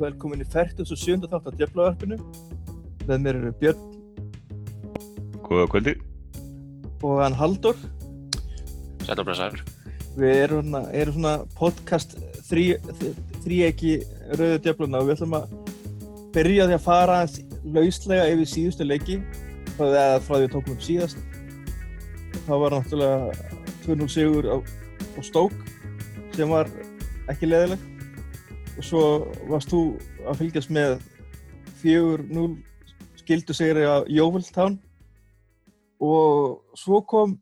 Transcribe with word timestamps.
velkomin 0.00 0.42
í 0.42 0.46
47. 0.48 1.26
þátt 1.28 1.48
af 1.50 1.58
Djöflavarpinu. 1.58 2.18
Með 3.08 3.22
mér 3.24 3.38
eru 3.40 3.52
Björn 3.60 3.88
Góða 5.42 5.66
kvöldi. 5.72 5.94
og 7.02 7.18
hann 7.22 7.34
Haldur. 7.34 7.76
Sætt 9.02 9.18
og 9.18 9.26
blessaður. 9.26 9.62
Við 10.16 10.36
erum, 10.44 10.74
erum 10.92 11.16
svona 11.16 11.32
podcast 11.58 12.14
þrí, 12.46 12.76
þríegi 13.42 13.94
rauðu 14.38 14.58
djöfluna 14.62 15.00
og 15.00 15.08
við 15.08 15.16
ætlum 15.16 15.36
að 15.40 15.54
byrja 16.36 16.68
því 16.68 16.76
að 16.76 16.84
fara 16.84 17.18
aðeins 17.20 17.38
lauslega 17.74 18.28
yfir 18.32 18.48
síðustu 18.52 18.86
leiki 18.86 19.18
frá 19.74 19.86
því 19.88 20.02
að 20.02 20.18
frá 20.26 20.34
því 20.36 20.42
við 20.44 20.52
tókum 20.54 20.76
upp 20.76 20.86
síðast. 20.86 21.18
Það 22.46 22.62
var 22.62 22.76
náttúrulega 22.76 23.18
2-0 23.86 24.08
sigur 24.14 24.44
á, 24.52 24.56
á 24.62 25.20
Stók 25.26 25.56
sem 26.36 26.48
var 26.48 26.70
ekki 27.28 27.50
leðileg 27.50 27.80
og 27.80 27.91
svo 28.80 29.02
varst 29.50 29.72
þú 29.72 29.82
að 30.26 30.38
fylgjast 30.40 30.72
með 30.72 30.96
4-0 31.82 32.46
skildu 33.20 33.54
sigri 33.56 33.84
á 33.84 34.06
Jóvildtán 34.08 34.78
og 36.02 36.62
svo 36.78 37.02
kom 37.06 37.36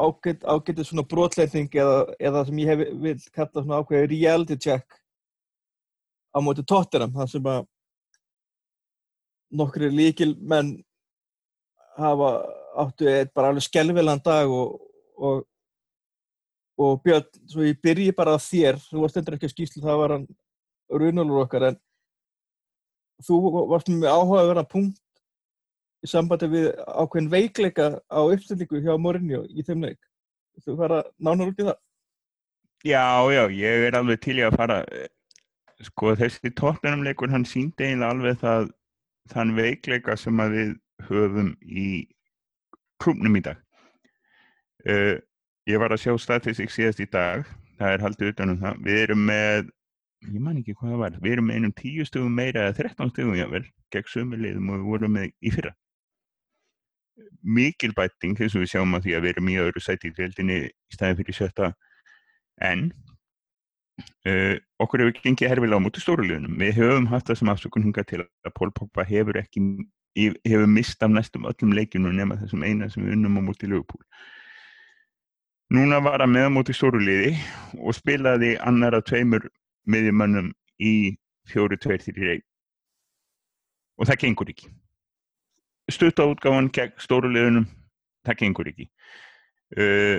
ágætt, 0.00 0.44
ágættið 0.44 0.88
svona 0.88 1.04
brotleitning 1.08 1.70
eða, 1.76 2.04
eða 2.20 2.44
sem 2.48 2.60
ég 2.62 2.72
hef 2.72 2.82
vil 3.04 3.16
kalla 3.36 3.62
svona 3.62 3.80
ákveði 3.80 4.10
reality 4.14 4.56
check 4.56 4.96
á 6.34 6.38
móti 6.42 6.64
Tottenham 6.66 7.14
þar 7.14 7.30
sem 7.30 7.50
að 7.52 7.66
nokkri 9.60 9.90
líkil 9.90 10.34
menn 10.38 10.76
hafa 11.98 12.30
áttu 12.80 13.08
eitt 13.10 13.32
bara 13.34 13.50
alveg 13.50 13.66
skelvilegan 13.66 14.22
dag 14.24 14.50
og, 14.50 14.78
og, 15.18 15.42
og 16.80 17.02
Björn, 17.04 17.28
svo 17.50 17.66
ég 17.66 17.80
byrji 17.84 18.12
bara 18.16 18.36
á 18.36 18.38
þér, 18.40 18.80
þú 18.88 19.04
varst 19.04 19.18
endur 19.20 19.36
ekki 19.36 19.50
að 19.50 19.54
skýslu, 19.54 19.82
það 19.84 20.00
var 20.00 20.14
hann 20.16 20.26
runalur 20.90 21.44
okkar 21.44 21.68
en 21.70 21.78
þú 23.26 23.40
varst 23.70 23.90
með 23.92 24.08
áhuga 24.08 24.42
að 24.42 24.50
vera 24.54 24.66
punkt 24.68 25.00
í 26.00 26.08
sambandi 26.08 26.48
við 26.48 26.70
ákveðin 26.88 27.30
veikleika 27.32 27.90
á 28.08 28.20
uppstillingu 28.24 28.80
hjá 28.80 28.94
Mourinho 28.96 29.44
í 29.52 29.64
þeim 29.66 29.84
leik. 29.84 30.00
Þú 30.64 30.76
fara 30.80 31.02
nánar 31.20 31.52
út 31.52 31.60
í 31.60 31.66
það? 31.68 31.80
Já, 32.88 33.04
já, 33.28 33.42
ég 33.52 33.86
er 33.88 33.98
alveg 33.98 34.22
til 34.24 34.38
í 34.40 34.44
að 34.46 34.56
fara, 34.56 34.78
eh, 34.88 35.10
sko 35.84 36.14
þessi 36.16 36.52
tóttunumleikur 36.56 37.32
hann 37.32 37.44
síndi 37.44 37.84
eiginlega 37.84 38.14
alveg 38.14 38.40
það, 38.40 38.70
þann 39.30 39.56
veikleika 39.58 40.16
sem 40.16 40.40
að 40.40 40.56
við 40.56 40.70
höfum 41.10 41.50
í 41.60 41.90
klubnum 43.00 43.36
í 43.36 43.44
dag. 43.44 43.60
Uh, 44.80 45.20
ég 45.68 45.82
var 45.82 45.92
að 45.92 46.02
sjá 46.04 46.14
statistik 46.20 46.72
síðast 46.72 47.02
í 47.02 47.08
dag, 47.10 47.44
það 47.80 47.94
er 47.96 48.04
haldið 48.04 48.32
utan 48.32 48.54
um 48.54 48.62
það, 48.62 48.80
við 48.86 49.02
erum 49.04 49.22
með, 49.28 49.68
ég 50.28 50.40
man 50.40 50.58
ekki 50.60 50.76
hvað 50.78 50.94
það 50.94 51.04
var, 51.04 51.20
við 51.20 51.36
erum 51.36 51.48
með 51.50 51.60
einum 51.60 51.76
tíu 51.76 52.06
stugum 52.08 52.40
meira 52.40 52.66
eða 52.68 52.78
13 52.80 53.12
stugum 53.12 53.38
jável, 53.38 53.62
gegn 53.92 54.10
sömulegðum 54.14 54.72
og 54.72 54.80
við 54.80 54.88
vorum 54.94 55.16
með 55.18 55.30
í 55.40 55.54
fyrra. 55.54 55.74
Mikil 57.44 57.92
bæting 57.96 58.38
eins 58.40 58.56
og 58.56 58.64
við 58.64 58.72
sjáum 58.72 58.96
að 58.96 59.06
því 59.06 59.14
að 59.16 59.24
við 59.24 59.34
erum 59.34 59.52
í 59.52 59.60
öðru 59.60 59.82
sæti 59.84 60.08
í 60.08 60.16
fjöldinni 60.16 60.58
í 60.64 60.94
staðin 60.94 61.18
fyrir 61.20 61.36
sjötta 61.36 61.70
en 62.64 62.90
uh, 64.28 64.56
okkur 64.80 65.04
hefur 65.04 65.22
gengið 65.24 65.52
herfilega 65.52 65.80
á 65.80 65.84
mútið 65.84 66.04
stórulegunum. 66.04 66.58
Við 66.60 66.76
höfum 66.80 67.08
haft 67.12 67.28
það 67.28 67.40
sem 67.40 67.52
afsökun 67.52 67.86
hingað 67.88 68.08
til 68.12 68.20
að 68.24 68.54
Pól 68.56 68.72
Pogba 68.76 69.04
hefur 69.08 69.40
ekki, 69.40 69.64
hefur 70.16 70.68
mist 70.70 71.04
af 71.04 71.12
næstum 71.12 71.48
öllum 71.50 71.74
leikjunum 71.76 72.16
nema 72.16 72.38
þessum 72.40 72.64
eina 72.64 72.90
sem 72.92 73.04
við 73.04 73.18
unnum 73.18 73.40
á 73.40 73.42
mútið 73.50 73.74
lögupól. 73.74 74.04
Núna 75.70 76.00
var 76.02 76.18
hann 76.18 76.32
með 76.34 76.48
á 76.48 76.50
mútið 76.50 76.76
stóruleði 76.80 77.34
og 77.78 77.94
spilaði 77.94 78.56
annar 78.66 78.96
af 78.98 79.04
tveimur 79.06 79.44
miðjumönnum 79.86 80.48
í 80.82 80.94
fjóru, 81.46 81.76
tveir, 81.78 82.02
þrjir, 82.02 82.30
einn. 82.32 82.46
Og 84.00 84.08
það 84.08 84.18
gengur 84.24 84.50
ekki. 84.50 84.70
Stutta 85.90 86.26
útgáfan 86.26 86.72
gegn 86.74 86.96
stórulegunum, 87.02 87.68
það 88.26 88.40
gengur 88.42 88.70
ekki. 88.72 88.88
Uh, 89.78 90.18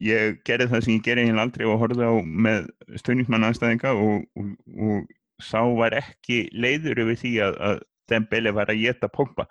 ég 0.00 0.40
gerði 0.48 0.70
það 0.72 0.86
sem 0.86 0.96
ég 0.96 1.04
gerði 1.04 1.26
hérna 1.28 1.44
aldrei 1.44 1.66
og 1.68 1.80
horfði 1.82 2.08
á 2.08 2.14
með 2.24 2.70
stöðnismann 3.02 3.50
anstæðinga 3.50 3.92
og, 4.00 4.24
og, 4.36 4.54
og 4.80 5.44
sá 5.44 5.60
var 5.76 5.96
ekki 6.00 6.46
leiður 6.56 7.04
yfir 7.04 7.20
því 7.20 7.34
að, 7.50 7.60
að 7.68 7.84
Dembele 8.06 8.52
var 8.54 8.70
að 8.70 8.80
geta 8.84 9.10
pompa 9.12 9.48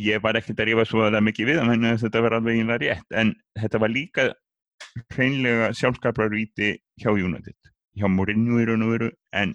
ég 0.00 0.22
var 0.24 0.38
ekkert 0.38 0.60
að 0.60 0.70
rífa 0.70 0.86
svo 0.88 1.06
mikið 1.28 1.50
við 1.50 1.60
þannig 1.62 1.92
að 1.92 2.02
þetta 2.04 2.24
var 2.24 2.36
alveg 2.38 2.60
einlega 2.60 2.82
rétt. 2.82 3.08
En 3.16 3.32
þetta 3.60 3.80
var 3.82 3.92
líka 3.92 4.26
hreinlega 5.14 5.70
sjálfskapraríti 5.76 6.74
hjá 7.00 7.10
United 7.12 7.72
hjá 7.96 8.08
Mourinho 8.12 8.60
í 8.60 8.66
raun 8.68 8.84
og 8.84 8.92
veru. 8.92 9.10
En 9.32 9.54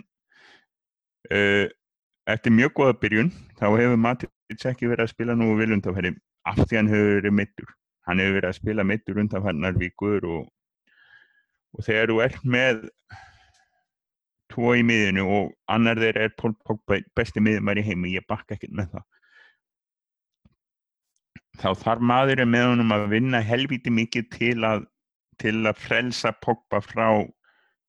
uh, 1.29 1.67
eftir 2.29 2.53
mjög 2.53 2.73
góða 2.79 2.97
byrjun 3.01 3.31
þá 3.59 3.67
hefur 3.69 4.01
Matic 4.01 4.65
ekki 4.67 4.89
verið 4.89 5.05
að 5.05 5.13
spila 5.13 5.37
nú 5.37 5.53
viljundafæri 5.59 6.15
af 6.49 6.59
því 6.65 6.77
hann 6.77 6.91
hefur 6.91 7.13
verið 7.19 7.37
mittur 7.37 7.69
hann 8.07 8.21
hefur 8.21 8.37
verið 8.39 8.49
að 8.49 8.57
spila 8.57 8.85
mittur 8.87 9.21
undanfarnar 9.21 9.77
vikur 9.79 10.25
og, 10.27 10.43
og 11.77 11.85
þegar 11.85 12.11
þú 12.11 12.19
ert 12.25 12.45
með 12.55 12.83
tvo 14.51 14.73
í 14.75 14.83
miðinu 14.83 15.25
og 15.31 15.53
annar 15.71 16.01
þeir 16.01 16.19
er 16.25 16.35
Pól 16.37 16.53
Pogba 16.67 16.99
besti 17.15 17.43
miðumar 17.43 17.79
í 17.79 17.85
heimi, 17.87 18.15
ég 18.17 18.27
bakka 18.27 18.57
ekkert 18.57 18.75
með 18.75 18.97
það 18.97 19.07
þá 21.61 21.69
þarf 21.77 22.07
maðurinn 22.09 22.51
með 22.51 22.67
honum 22.71 22.95
að 22.95 23.07
vinna 23.13 23.41
helviti 23.45 23.93
mikið 23.93 24.29
til 24.33 24.57
að 24.65 24.87
til 25.41 25.55
að 25.65 25.79
frelsa 25.81 26.33
Pogba 26.43 26.81
frá 26.85 27.07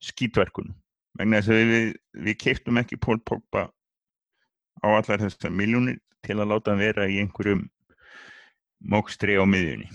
skítverkunum. 0.03 0.75
Vegna 1.19 1.43
þess 1.43 1.53
að 1.53 1.71
við, 1.71 1.89
við 2.25 2.39
keiptum 2.41 2.81
ekki 2.81 3.01
Pól 3.03 3.19
Pogba 3.29 3.67
á 4.81 4.87
allar 4.89 5.21
þessar 5.21 5.53
miljónir 5.53 6.01
til 6.25 6.39
að 6.41 6.55
láta 6.55 6.73
hann 6.73 6.81
vera 6.81 7.09
í 7.11 7.19
einhverjum 7.21 7.67
mókstri 8.93 9.37
á 9.37 9.45
miðjunni. 9.45 9.91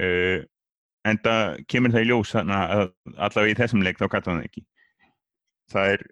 Uh, 0.00 0.44
en 1.08 1.20
það 1.24 1.62
kemur 1.72 1.94
það 1.94 2.04
í 2.04 2.10
ljós 2.10 2.34
að 2.36 2.52
allavega 3.16 3.54
í 3.54 3.58
þessum 3.58 3.84
leik 3.84 4.00
þá 4.00 4.06
gata 4.12 4.34
hann 4.34 4.44
ekki. 4.44 4.64
Það 5.72 5.94
er 5.94 6.06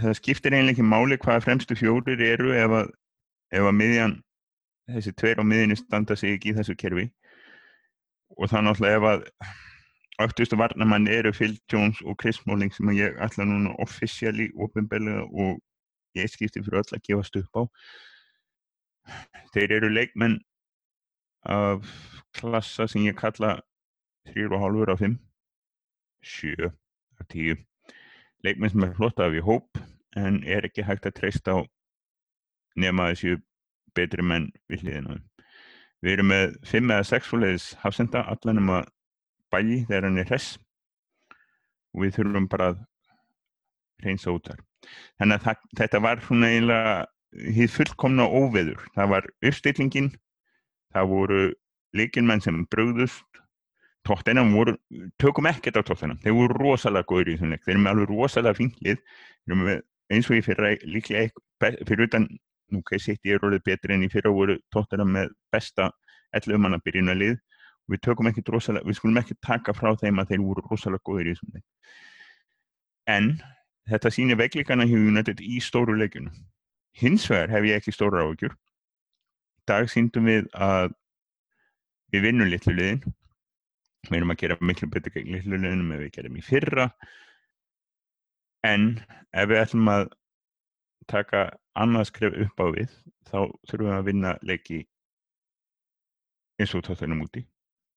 það 0.00 0.18
skiptir 0.18 0.54
eiginlega 0.54 0.74
ekki 0.74 0.88
máli 0.88 1.18
hvaða 1.20 1.44
fremstu 1.44 1.76
fjórir 1.78 2.22
eru 2.24 2.54
ef 2.56 2.78
að, 2.80 2.92
ef 3.54 3.68
að 3.68 3.76
miðjan 3.78 4.16
þessi 4.90 5.12
tveir 5.16 5.40
á 5.40 5.44
miðjunni 5.46 5.76
standa 5.78 6.16
sig 6.16 6.36
ekki 6.36 6.52
í 6.52 6.56
þessu 6.58 6.76
kerfi. 6.80 7.06
Og 8.36 8.50
það 8.50 8.66
náttúrulega 8.66 8.98
ef 8.98 9.06
að 9.10 9.26
öftustu 10.24 10.58
varnamann 10.58 11.08
eru 11.10 11.32
Phil 11.34 11.54
Jones 11.72 12.00
og 12.04 12.18
Chris 12.20 12.40
Smalling 12.42 12.72
sem 12.74 12.90
ég 12.94 13.18
ætla 13.22 13.46
núna 13.48 13.74
offisíali, 13.82 14.50
ofinbellega 14.54 15.24
og 15.26 15.60
ég 16.18 16.30
skipti 16.30 16.62
fyrir 16.62 16.82
öll 16.82 16.96
að 16.98 17.04
gefast 17.08 17.38
upp 17.40 17.60
á. 17.60 17.62
Þeir 19.54 19.78
eru 19.78 19.90
leikmenn 19.92 20.38
af 21.44 21.84
klassa 22.34 22.86
sem 22.88 23.04
ég 23.04 23.18
kalla 23.18 23.58
3,5 24.32 24.90
á 24.90 24.96
5 24.96 25.18
7 26.24 26.70
af 27.20 27.26
10 27.28 27.58
leikmenn 28.44 28.70
sem 28.70 28.86
er 28.86 28.94
flott 28.96 29.20
af 29.20 29.34
í 29.36 29.42
hóp 29.44 29.80
en 30.16 30.40
er 30.44 30.64
ekki 30.64 30.86
hægt 30.86 31.06
að 31.08 31.18
treysta 31.18 31.58
á 31.58 31.60
nema 32.80 33.10
þessu 33.12 33.36
betri 33.96 34.24
menn 34.26 34.50
við 34.70 34.84
hliðina 34.84 35.18
við 36.04 36.12
erum 36.18 36.30
með 36.32 36.58
5 36.68 36.92
eða 36.92 37.06
6 37.08 37.30
fóliðis 37.32 37.66
hafsenda 37.80 38.24
allan 38.28 38.60
um 38.60 38.72
að 38.76 38.90
bæli 39.54 39.80
þegar 39.88 40.08
hann 40.08 40.20
er 40.20 40.28
hress. 40.28 40.58
Og 41.94 42.04
við 42.04 42.18
þurfum 42.18 42.48
bara 42.50 42.72
að 42.72 42.82
reynsa 44.04 44.34
út 44.34 44.50
þar 44.50 44.62
þannig 45.20 45.38
að 45.38 45.44
það, 45.46 45.60
þetta 45.80 46.00
var 46.04 46.22
svona 46.26 46.50
eiginlega 46.52 46.94
hið 47.56 47.70
fullkomna 47.72 48.26
óveður. 48.28 48.82
Það 48.94 49.12
var 49.14 49.28
uppstillingin 49.48 50.10
það 50.94 51.08
voru 51.14 51.40
líkinmenn 51.96 52.42
sem 52.44 52.60
bröðust 52.70 53.40
tóttina 54.04 54.44
voru 54.50 54.74
tökum 55.22 55.48
ekkert 55.48 55.78
á 55.80 55.82
tóttina, 55.86 56.18
þeir 56.20 56.36
voru 56.36 56.58
rosalega 56.60 57.08
góður 57.08 57.30
í 57.30 57.36
þessum 57.36 57.54
leik, 57.54 57.62
þeir 57.64 57.74
eru 57.74 57.84
með 57.84 57.92
alveg 57.94 58.10
rosalega 58.12 58.58
fenglið 58.58 58.98
eins 60.12 60.28
og 60.28 60.36
ég 60.36 60.44
fyrir 60.44 60.82
líklega 60.84 61.30
fyrir 61.88 62.04
utan 62.10 62.28
nú 62.74 62.82
hvað 62.82 62.98
ég 62.98 63.04
sýtti 63.06 63.30
ég 63.30 63.38
er 63.38 63.46
orðið 63.48 63.66
betri 63.70 63.96
en 63.96 64.06
í 64.06 64.10
fyrra 64.12 64.32
voru 64.34 64.58
tóttina 64.74 65.06
með 65.08 65.32
besta 65.54 65.90
11 66.34 66.62
manna 66.62 66.80
byrjunalið 66.82 67.36
og 67.38 67.94
við 67.94 68.02
tökum 68.06 68.30
ekki 68.30 68.44
rosalega, 68.48 68.88
við 68.88 68.98
skulum 68.98 69.20
ekki 69.20 69.38
taka 69.44 69.74
frá 69.76 69.92
þeim 70.00 70.20
að 70.20 70.32
þeir 70.32 70.44
voru 70.44 70.66
rosalega 70.70 71.04
góður 71.06 71.30
í 71.30 71.34
þessum 71.34 71.54
leik. 71.54 71.64
En 73.14 73.30
þetta 73.90 74.12
sýnir 74.12 74.40
veikleikana 74.40 74.88
hjá 74.88 74.96
United 74.98 75.42
í 75.44 75.60
stóru 75.62 75.96
leikjunum. 76.00 76.34
Hins 76.98 77.26
vegar 77.30 77.52
hef 77.52 77.66
ég 77.68 77.80
ekki 77.80 77.92
stóra 77.92 78.24
áhugjur 78.24 78.54
dag 79.68 79.88
síndum 79.90 80.28
við 80.28 80.48
að 80.52 80.92
við 82.12 82.26
vinnum 82.28 82.50
litlu 82.50 82.74
liðin. 82.76 83.02
Við 84.08 84.18
erum 84.18 84.34
að 84.34 84.40
gera 84.42 84.58
miklu 84.60 84.88
betur 84.92 85.14
gegn 85.14 85.32
litlu 85.32 85.56
liðinum 85.58 85.94
ef 85.96 86.02
við 86.04 86.12
gerum 86.18 86.38
í 86.38 86.44
fyrra. 86.44 86.88
En 88.64 88.88
ef 89.32 89.48
við 89.50 89.62
ætlum 89.62 89.90
að 89.92 90.06
taka 91.10 91.46
annað 91.74 92.08
skref 92.10 92.36
upp 92.46 92.62
á 92.62 92.66
við 92.76 92.92
þá 93.28 93.38
þurfum 93.68 93.88
við 93.88 93.96
að 93.96 94.06
vinna 94.08 94.34
leiki 94.46 94.80
eins 96.60 96.74
og 96.76 96.84
tóttunum 96.86 97.24
úti 97.24 97.42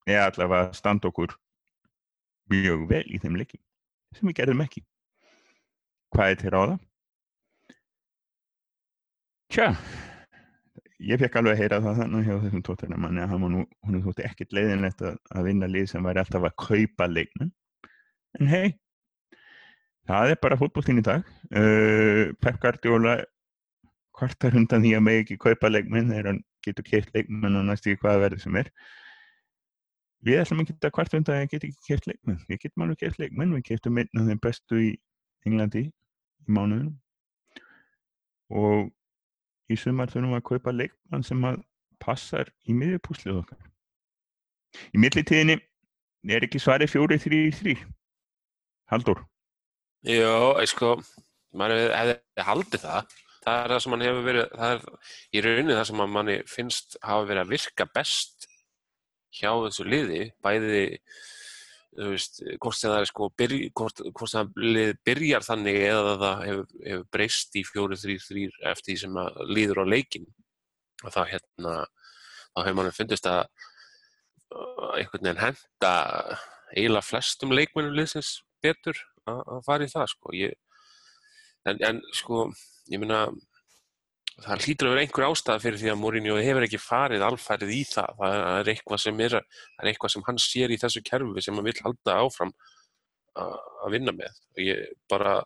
eða 0.08 0.32
allavega 0.32 0.70
að 0.70 0.78
standa 0.80 1.12
okkur 1.12 1.36
mjög 2.52 2.88
vel 2.90 3.06
í 3.12 3.20
þeim 3.22 3.38
leiki 3.38 3.60
sem 4.16 4.30
við 4.30 4.40
gerðum 4.40 4.64
ekki. 4.64 4.84
Hvað 6.16 6.32
er 6.32 6.40
til 6.42 6.52
ráða? 6.54 6.78
Tja, 9.52 9.68
ég 11.04 11.20
fekk 11.22 11.38
alveg 11.40 11.56
að 11.56 11.62
heyra 11.62 11.80
það 11.84 12.02
þannig 12.02 12.28
hjá 12.28 12.36
þessum 12.46 12.64
tótturna 12.68 13.00
manni 13.04 13.24
að 13.24 13.34
hann 13.36 13.46
var 13.68 14.02
þótti 14.08 14.26
ekkert 14.28 14.56
leiðinlegt 14.56 15.04
að, 15.08 15.40
vinna 15.48 15.70
lið 15.72 15.90
sem 15.92 16.08
væri 16.08 16.24
alltaf 16.24 16.48
að 16.48 16.58
kaupa 16.64 17.08
leikmenn. 17.12 17.54
En 18.40 18.52
hei, 18.52 18.68
það 20.08 20.34
er 20.34 20.42
bara 20.44 20.60
fótbolltinn 20.60 21.02
í 21.02 21.06
dag. 21.06 21.28
Uh, 21.52 22.34
Pep 22.44 22.60
Guardiola 22.64 23.20
kvartar 24.18 24.56
hundan 24.58 24.84
því 24.84 24.94
að 24.98 25.04
með 25.06 25.20
ekki 25.24 25.38
kaupa 25.42 25.70
leikmenn 25.72 26.12
þegar 26.12 26.32
hann 26.32 26.40
getur 26.66 26.88
keitt 26.88 27.12
leikmenn 27.16 27.60
og 27.60 27.68
næst 27.68 27.88
í 27.88 27.96
hvaða 28.02 28.24
verði 28.26 28.40
sem 28.44 28.58
er. 28.62 28.72
Við 30.26 30.42
ætlum 30.42 30.64
ekki 30.64 30.78
að 30.82 30.96
kvarta 30.98 31.20
hundan 31.20 31.38
að 31.38 31.44
ég 31.44 31.52
get 31.54 31.68
ekki 31.68 31.92
keitt 31.92 32.10
leikmenn. 32.10 32.40
Við 32.50 32.62
getum 32.64 32.86
alveg 32.86 33.04
keitt 33.04 33.20
leikmenn, 33.22 33.54
við 33.56 33.66
keittum 33.70 34.00
einn 34.02 34.22
af 34.22 34.30
þeim 34.32 34.42
bestu 34.44 34.82
í 34.82 34.92
Englandi 35.48 35.84
í 35.88 36.50
mánuðunum 36.52 36.96
og 38.58 38.90
í 39.72 39.78
sumar 39.80 40.12
þurfum 40.12 40.34
við 40.34 40.40
að 40.40 40.48
kaupa 40.50 40.74
leikmann 40.74 41.26
sem 41.28 41.46
að 41.48 41.62
passar 42.02 42.50
í 42.68 42.76
miðjupúslið 42.78 43.42
okkar. 43.42 43.62
Í 44.94 45.02
millitíðinni 45.02 45.58
er 46.32 46.46
ekki 46.46 46.62
svarið 46.62 46.94
fjóri, 46.94 47.20
þrý, 47.22 47.42
þrý. 47.56 47.76
Haldur. 48.92 49.24
Já, 50.08 50.32
ég 50.62 50.70
sko, 50.72 50.94
maður 51.58 51.92
hefði 51.96 52.46
haldið 52.48 52.84
það. 52.86 53.16
Það 53.48 53.62
er 53.64 53.72
það 53.72 53.82
sem 53.84 53.94
mann 53.94 54.04
hefur 54.04 54.26
verið, 54.26 54.46
það 54.60 54.74
er 54.76 54.86
í 55.32 55.42
rauninni 55.46 55.76
það 55.78 55.86
sem 55.88 56.02
manni 56.18 56.38
finnst 56.52 56.98
hafa 57.00 57.28
verið 57.30 57.44
að 57.46 57.52
virka 57.54 57.88
best 57.96 58.48
hjá 59.38 59.52
þessu 59.54 59.86
liði, 59.88 60.22
bæði 60.44 60.82
þú 61.98 62.10
veist, 62.12 62.42
hvort 62.62 62.78
sem 62.78 62.92
það 62.92 63.00
er 63.00 63.10
sko 63.10 63.30
byrj, 63.40 63.62
hvort, 63.78 64.02
hvort 64.12 64.32
sem 64.32 64.50
það 64.50 64.68
lið 64.76 64.92
byrjar 65.08 65.46
þannig 65.48 65.80
eða 65.86 66.18
það 66.24 66.44
hefur, 66.44 66.68
hefur 66.90 67.08
breyst 67.16 67.58
í 67.58 67.64
fjóru, 67.66 67.98
þrýr, 68.04 68.20
þrýr 68.26 68.60
eftir 68.74 68.92
því 68.92 68.98
sem 69.06 69.22
að 69.24 69.40
líður 69.56 69.82
á 69.82 69.86
leikin 69.94 70.28
og 71.06 71.16
þá 71.16 71.22
hérna 71.32 71.74
þá 72.52 72.62
hefur 72.66 72.78
mann 72.82 72.94
fundist 73.00 73.32
að 73.32 73.48
einhvern 74.98 75.24
veginn 75.24 75.42
henda 75.42 75.94
eiginlega 76.76 77.06
flestum 77.06 77.54
leikmennum 77.56 77.96
liðsins 77.98 78.38
betur 78.64 79.00
að 79.28 79.62
fara 79.66 79.88
í 79.88 79.92
það 79.92 80.10
sko. 80.14 80.34
Ég, 80.38 80.56
en, 81.68 81.82
en 81.90 82.02
sko 82.16 82.48
ég 82.92 83.02
minna 83.02 83.26
það 84.38 84.64
hlýtur 84.68 84.88
að 84.88 84.94
vera 84.94 85.04
einhver 85.06 85.26
ástæða 85.28 85.62
fyrir 85.64 85.82
því 85.82 85.92
að 85.92 86.00
Mourinho 86.02 86.38
hefur 86.38 86.66
ekki 86.68 86.80
farið 86.82 87.26
alfærið 87.26 87.74
í 87.74 87.82
það. 87.90 88.18
Það 88.20 88.58
er 88.60 88.72
eitthvað 88.74 89.04
sem, 89.04 89.22
er, 89.26 89.38
er 89.82 89.92
eitthvað 89.92 90.14
sem 90.14 90.26
hann 90.28 90.42
sér 90.42 90.74
í 90.74 90.80
þessu 90.82 91.04
kerfi 91.06 91.44
sem 91.46 91.58
hann 91.58 91.68
vil 91.68 91.78
halda 91.82 92.18
áfram 92.22 92.54
að 93.38 93.94
vinna 93.94 94.14
með. 94.16 94.42
Ég 94.62 94.96
bara, 95.10 95.40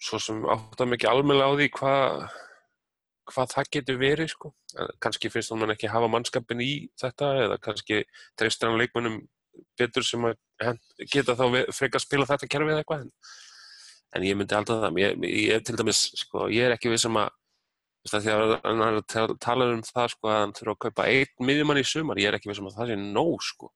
svo 0.00 0.20
sem 0.22 0.44
áttam 0.48 0.94
ekki 0.96 1.08
almenna 1.10 1.48
á 1.48 1.52
því 1.52 1.72
hvað 1.76 2.28
hva 3.28 3.44
það 3.44 3.72
getur 3.76 3.98
verið, 4.00 4.30
sko. 4.32 4.52
Kanski 5.04 5.28
finnst 5.32 5.52
hann 5.52 5.74
ekki 5.74 5.90
hafa 5.92 6.08
mannskapin 6.08 6.62
í 6.64 6.88
þetta 7.00 7.32
eða 7.44 7.58
kannski 7.64 8.00
treystur 8.40 8.70
hann 8.70 8.80
leikmennum 8.80 9.18
betur 9.76 10.06
sem 10.06 10.24
að 10.24 10.38
geta 11.12 11.36
þá 11.36 11.44
frekar 11.76 12.02
spila 12.02 12.28
þetta 12.28 12.48
kerfi 12.48 12.72
eða 12.72 12.84
eitthvað. 12.84 13.04
En 13.04 13.12
ég 14.16 14.38
myndi 14.38 14.56
alltaf 14.56 14.80
það, 14.82 15.00
ég, 15.02 15.26
ég, 15.28 15.64
til 15.66 15.76
dæmis, 15.76 16.00
sko, 16.22 16.46
ég 16.52 16.68
er 16.68 16.76
ekki 16.76 16.92
við 16.92 17.02
sem 17.04 17.18
að, 17.20 17.28
að 18.16 18.28
hann 18.64 18.84
er 18.86 19.00
að 19.00 19.34
tala 19.44 19.68
um 19.74 19.82
það, 19.84 20.14
sko, 20.14 20.30
að 20.30 20.40
hann 20.40 20.54
þurfa 20.56 20.74
að 20.74 20.80
kaupa 20.86 21.08
einn 21.12 21.48
miðjumann 21.50 21.80
í 21.80 21.84
sumar, 21.84 22.20
ég 22.20 22.30
er 22.30 22.38
ekki 22.38 22.50
við 22.50 22.60
sem 22.60 22.70
að 22.70 22.78
það 22.78 22.92
sé 22.92 22.98
nóg, 23.02 23.44
sko, 23.44 23.70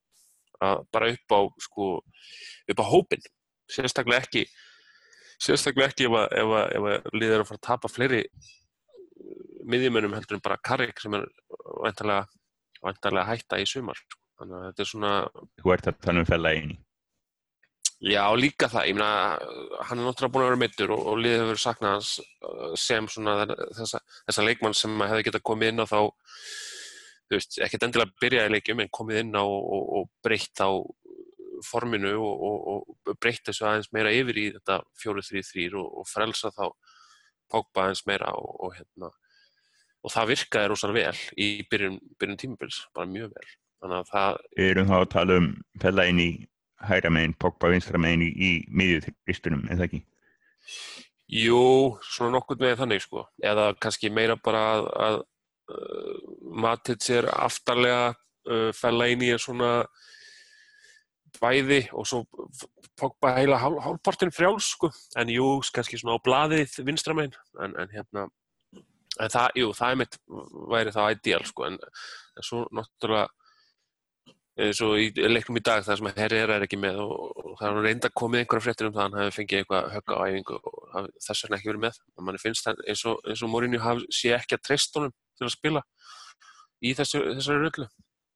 að 0.63 0.85
bara 0.95 1.11
upp 1.13 1.37
á, 1.37 1.41
sko, 1.67 1.89
upp 2.73 2.83
á 2.83 2.87
hópin, 2.89 3.27
sérstaklega 3.73 4.25
ekki, 4.25 4.47
sérstaklega 5.43 5.93
ekki 5.93 6.09
ef 6.09 6.19
að, 6.23 6.37
ef 6.41 6.57
að, 6.59 6.67
ef 6.79 6.89
að 6.93 7.19
liðir 7.19 7.43
að 7.43 7.49
fara 7.51 7.61
að 7.61 7.67
tapa 7.69 7.93
fleiri 7.93 8.23
miðjumannum 9.69 10.17
heldur 10.17 10.39
en 10.39 10.45
bara 10.45 10.61
Karrik 10.65 11.01
sem 11.03 11.15
er 11.19 11.27
vantarlega, 11.83 13.29
hætta 13.29 13.61
í 13.61 13.69
sumar, 13.69 14.01
sko, 14.01 14.19
þannig 14.41 14.59
að 14.59 14.65
þetta 14.71 14.85
er 14.85 14.91
svona. 14.95 15.13
Þú 15.61 15.77
ert 15.77 15.93
að 15.93 16.01
tala 16.07 16.25
um 16.25 16.33
fella 16.33 16.57
eini. 16.57 16.81
Já, 18.03 18.25
líka 18.35 18.67
það, 18.67 18.89
ég 18.91 18.97
meina, 18.99 19.39
hann 19.87 20.01
er 20.01 20.07
náttúrulega 20.09 20.35
búin 20.35 20.43
að 20.43 20.49
vera 20.49 20.59
mittur 20.59 20.91
og, 20.91 21.05
og 21.13 21.21
liðið 21.23 21.45
hefur 21.45 21.61
saknað 21.63 21.93
hans 21.95 22.81
sem 22.83 23.07
svona 23.07 23.45
þessa, 23.79 24.01
þessa 24.27 24.47
leikmann 24.49 24.75
sem 24.75 25.05
hefði 25.05 25.27
getað 25.29 25.45
komið 25.47 25.71
inn 25.71 25.85
á 25.85 25.87
þá, 25.87 26.01
þú 27.31 27.39
veist, 27.39 27.61
ekkert 27.63 27.87
endilega 27.87 28.25
byrjaði 28.25 28.55
leikjum 28.57 28.83
en 28.83 28.93
komið 28.99 29.23
inn 29.23 29.39
á 29.39 29.45
og, 29.47 29.87
og 30.01 30.11
breytt 30.27 30.65
á 30.67 30.71
forminu 31.63 32.17
og, 32.19 32.69
og 32.75 33.17
breytt 33.23 33.47
þessu 33.47 33.69
aðeins 33.69 33.93
meira 33.95 34.11
yfir 34.19 34.41
í 34.41 34.49
þetta 34.57 34.83
4-3-3 35.05 35.71
og 35.85 36.07
frelsa 36.11 36.51
þá 36.57 36.67
Pogba 37.53 37.87
aðeins 37.87 38.07
meira 38.09 38.33
og 38.35 38.73
hérna, 38.73 39.13
og 40.03 40.11
það 40.11 40.31
virkaði 40.33 40.73
rosalega 40.73 41.11
vel 41.13 41.43
í 41.45 41.53
byrjun, 41.71 41.99
byrjun 42.19 42.39
tímubils, 42.41 42.79
bara 42.97 43.11
mjög 43.11 43.35
vel. 43.37 43.51
Þannig 43.83 43.99
að 43.99 44.11
það... 44.11 44.39
Erum 44.67 44.89
þá 44.89 44.97
að 44.99 45.11
tala 45.13 45.37
um 45.43 45.49
fella 45.83 46.07
inn 46.09 46.23
í 46.23 46.31
hægra 46.89 47.13
meginn, 47.13 47.37
Pogba 47.39 47.71
vinstra 47.73 48.01
meginn 48.01 48.25
í, 48.27 48.31
í 48.33 48.51
miðjutristunum, 48.73 49.67
eða 49.73 49.89
ekki? 49.89 50.03
Jú, 51.33 51.61
svona 52.05 52.35
nokkur 52.37 52.61
með 52.61 52.81
þannig 52.83 53.05
sko, 53.05 53.27
eða 53.43 53.71
kannski 53.81 54.11
meira 54.13 54.37
bara 54.37 54.63
að, 54.75 54.89
að 55.07 55.19
uh, 55.73 56.17
Matic 56.63 57.09
er 57.15 57.29
aftarlega 57.33 58.13
uh, 58.13 58.71
fella 58.77 59.09
inn 59.13 59.25
í 59.25 59.33
svona 59.41 59.73
bæði 61.41 61.87
og 61.97 62.07
svo 62.07 62.25
Pogba 63.01 63.33
heila 63.39 63.57
hálfpartin 63.59 64.35
frjáls 64.35 64.75
sko, 64.75 64.93
en 65.19 65.33
jú, 65.33 65.57
kannski 65.75 65.99
svona 65.99 66.21
á 66.21 66.25
bladið 66.25 66.77
vinstra 66.85 67.17
meginn, 67.17 67.39
en, 67.65 67.79
en 67.81 67.95
hérna 67.95 68.29
en 69.21 69.33
það, 69.33 69.49
jú, 69.61 69.71
það 69.77 69.95
er 69.95 70.01
mitt 70.03 70.19
væri 70.73 70.93
það 70.95 71.15
ideal 71.17 71.47
sko, 71.49 71.69
en, 71.69 71.79
en 72.37 72.47
svo 72.47 72.67
náttúrulega 72.77 73.31
eins 74.61 74.81
og 74.85 74.99
í 75.01 75.07
leikum 75.31 75.57
í 75.57 75.63
dag 75.65 75.85
þar 75.87 76.01
sem 76.01 76.09
Herrera 76.17 76.59
er 76.59 76.67
ekki 76.67 76.79
með 76.81 76.99
og, 77.07 77.55
það 77.61 77.69
er 77.69 77.87
reynda 77.87 78.11
komið 78.21 78.43
einhverja 78.43 78.65
fréttir 78.67 78.89
um 78.89 78.97
það 78.97 79.07
hann 79.07 79.19
hafi 79.21 79.37
fengið 79.39 79.63
eitthvað 79.63 79.87
högga 79.95 80.19
á 80.19 80.23
æfingu 80.29 80.59
og 80.59 81.09
þess 81.25 81.45
vegna 81.47 81.59
ekki 81.59 81.71
verið 81.71 81.85
með. 81.87 82.01
Og 82.17 82.27
manni 82.27 82.43
finnst 82.43 82.67
það 82.67 82.83
eins 82.93 83.05
og, 83.09 83.23
eins 83.29 83.43
og 83.43 83.53
Mourinho 83.53 83.95
sé 84.13 84.35
ekki 84.37 84.59
að 84.59 84.65
treyst 84.69 84.99
honum 84.99 85.15
til 85.39 85.49
að 85.49 85.55
spila 85.55 85.85
í 86.83 86.93
þessu, 86.99 87.23
þessari 87.39 87.63
rullu. 87.63 87.89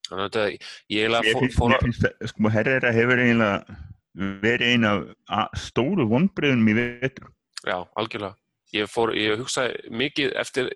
Þannig 0.07 0.25
að 0.25 0.39
þetta 0.39 0.47
ég 0.95 1.53
fór, 1.57 1.77
að 1.77 2.27
sko 2.31 2.55
Herrera 2.55 2.95
hefur 2.95 3.21
eiginlega 3.21 3.79
verið 4.17 4.73
eina 4.73 5.47
stóru 5.59 6.07
vonbröðum 6.09 6.71
í 6.71 6.77
vetur. 6.79 7.33
Já, 7.67 7.83
algjörlega. 7.99 8.37
Ég, 8.75 8.89
fór, 8.91 9.13
ég 9.15 9.39
hugsaði 9.41 9.93
mikið 9.95 10.33
eftir 10.41 10.71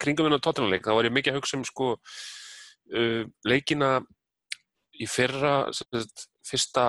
kringum 0.00 0.28
þennan 0.28 0.42
tóttunarleik 0.44 0.84
þá 0.86 0.92
var 0.94 1.08
ég 1.08 1.14
mikið 1.14 1.32
að 1.32 1.40
hugsa 1.40 1.56
um 1.58 1.64
sko 1.66 1.88
uh, 1.96 3.22
leikina 3.48 3.96
í 5.00 5.08
fyrra 5.10 5.54
sagt, 5.74 6.26
fyrsta 6.46 6.86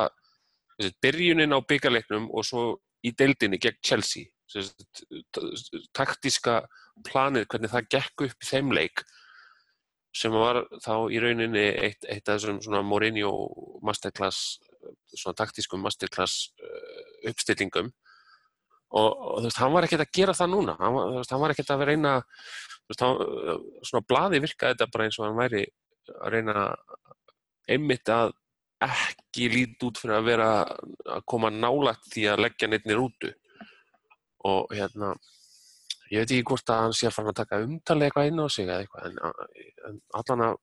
sagt, 0.80 0.98
byrjunin 1.04 1.56
á 1.56 1.60
byggarleiknum 1.66 2.30
og 2.32 2.48
svo 2.48 2.66
í 3.06 3.14
deildinni 3.18 3.60
gegn 3.62 3.82
Chelsea. 3.86 4.32
Sagt, 4.52 5.04
taktíska 5.96 6.62
planið 7.06 7.48
hvernig 7.50 7.72
það 7.74 7.92
gekk 7.98 8.28
upp 8.28 8.44
í 8.46 8.50
þeim 8.50 8.74
leik 8.76 9.06
sem 10.16 10.32
var 10.32 10.62
þá 10.84 11.12
í 11.12 11.20
rauninni 11.20 11.66
eitt, 11.74 12.06
eitt 12.08 12.30
af 12.30 12.38
þessum 12.38 12.62
svona 12.64 12.86
Mourinho 12.88 13.32
masterclass 13.84 14.62
svona 15.16 15.36
taktískum 15.38 15.82
masterclass 15.84 16.52
uh, 16.62 17.30
uppstillingum. 17.32 17.92
Og, 18.96 19.10
og 19.10 19.40
þú 19.42 19.48
veist, 19.50 19.60
hann 19.60 19.74
var 19.74 19.88
ekkert 19.88 20.06
að 20.06 20.14
gera 20.16 20.36
það 20.38 20.52
núna. 20.54 20.76
Hann, 20.80 20.96
þú 20.96 21.18
veist, 21.20 21.34
hann 21.34 21.42
var 21.42 21.54
ekkert 21.54 21.74
að 21.74 21.84
reyna 21.90 22.14
þú 22.22 22.94
veist, 22.94 23.04
hann, 23.04 23.66
svona 23.90 24.08
bladi 24.08 24.42
virkaði 24.44 24.78
þetta 24.78 24.92
bara 24.94 25.08
eins 25.08 25.20
og 25.20 25.28
hann 25.28 25.40
væri 25.40 25.64
að 26.16 26.36
reyna 26.36 26.66
einmitt 27.72 28.12
að 28.14 28.34
ekki 28.86 29.48
lítið 29.54 29.88
út 29.88 30.02
fyrir 30.02 30.18
að 30.18 30.28
vera 30.30 30.50
að 31.16 31.24
koma 31.32 31.52
nálagt 31.54 32.12
því 32.12 32.28
að 32.32 32.44
leggja 32.46 32.70
neittnir 32.70 33.02
útu 33.02 33.32
og 34.46 34.74
hérna 34.76 35.14
ég 36.12 36.22
veit 36.22 36.32
ekki 36.36 36.46
hvort 36.52 36.70
að 36.70 36.84
hann 36.84 36.96
sé 36.98 37.10
að 37.10 37.16
fara 37.16 37.32
að 37.32 37.40
taka 37.40 37.62
umtalið 37.66 38.08
eitthvað 38.08 38.30
inn 38.30 38.44
á 38.44 38.48
sig 38.52 38.68
eða 38.68 38.84
eitthvað 38.84 39.08
en, 39.10 39.20
en 39.90 40.00
allan 40.20 40.46
að 40.50 40.58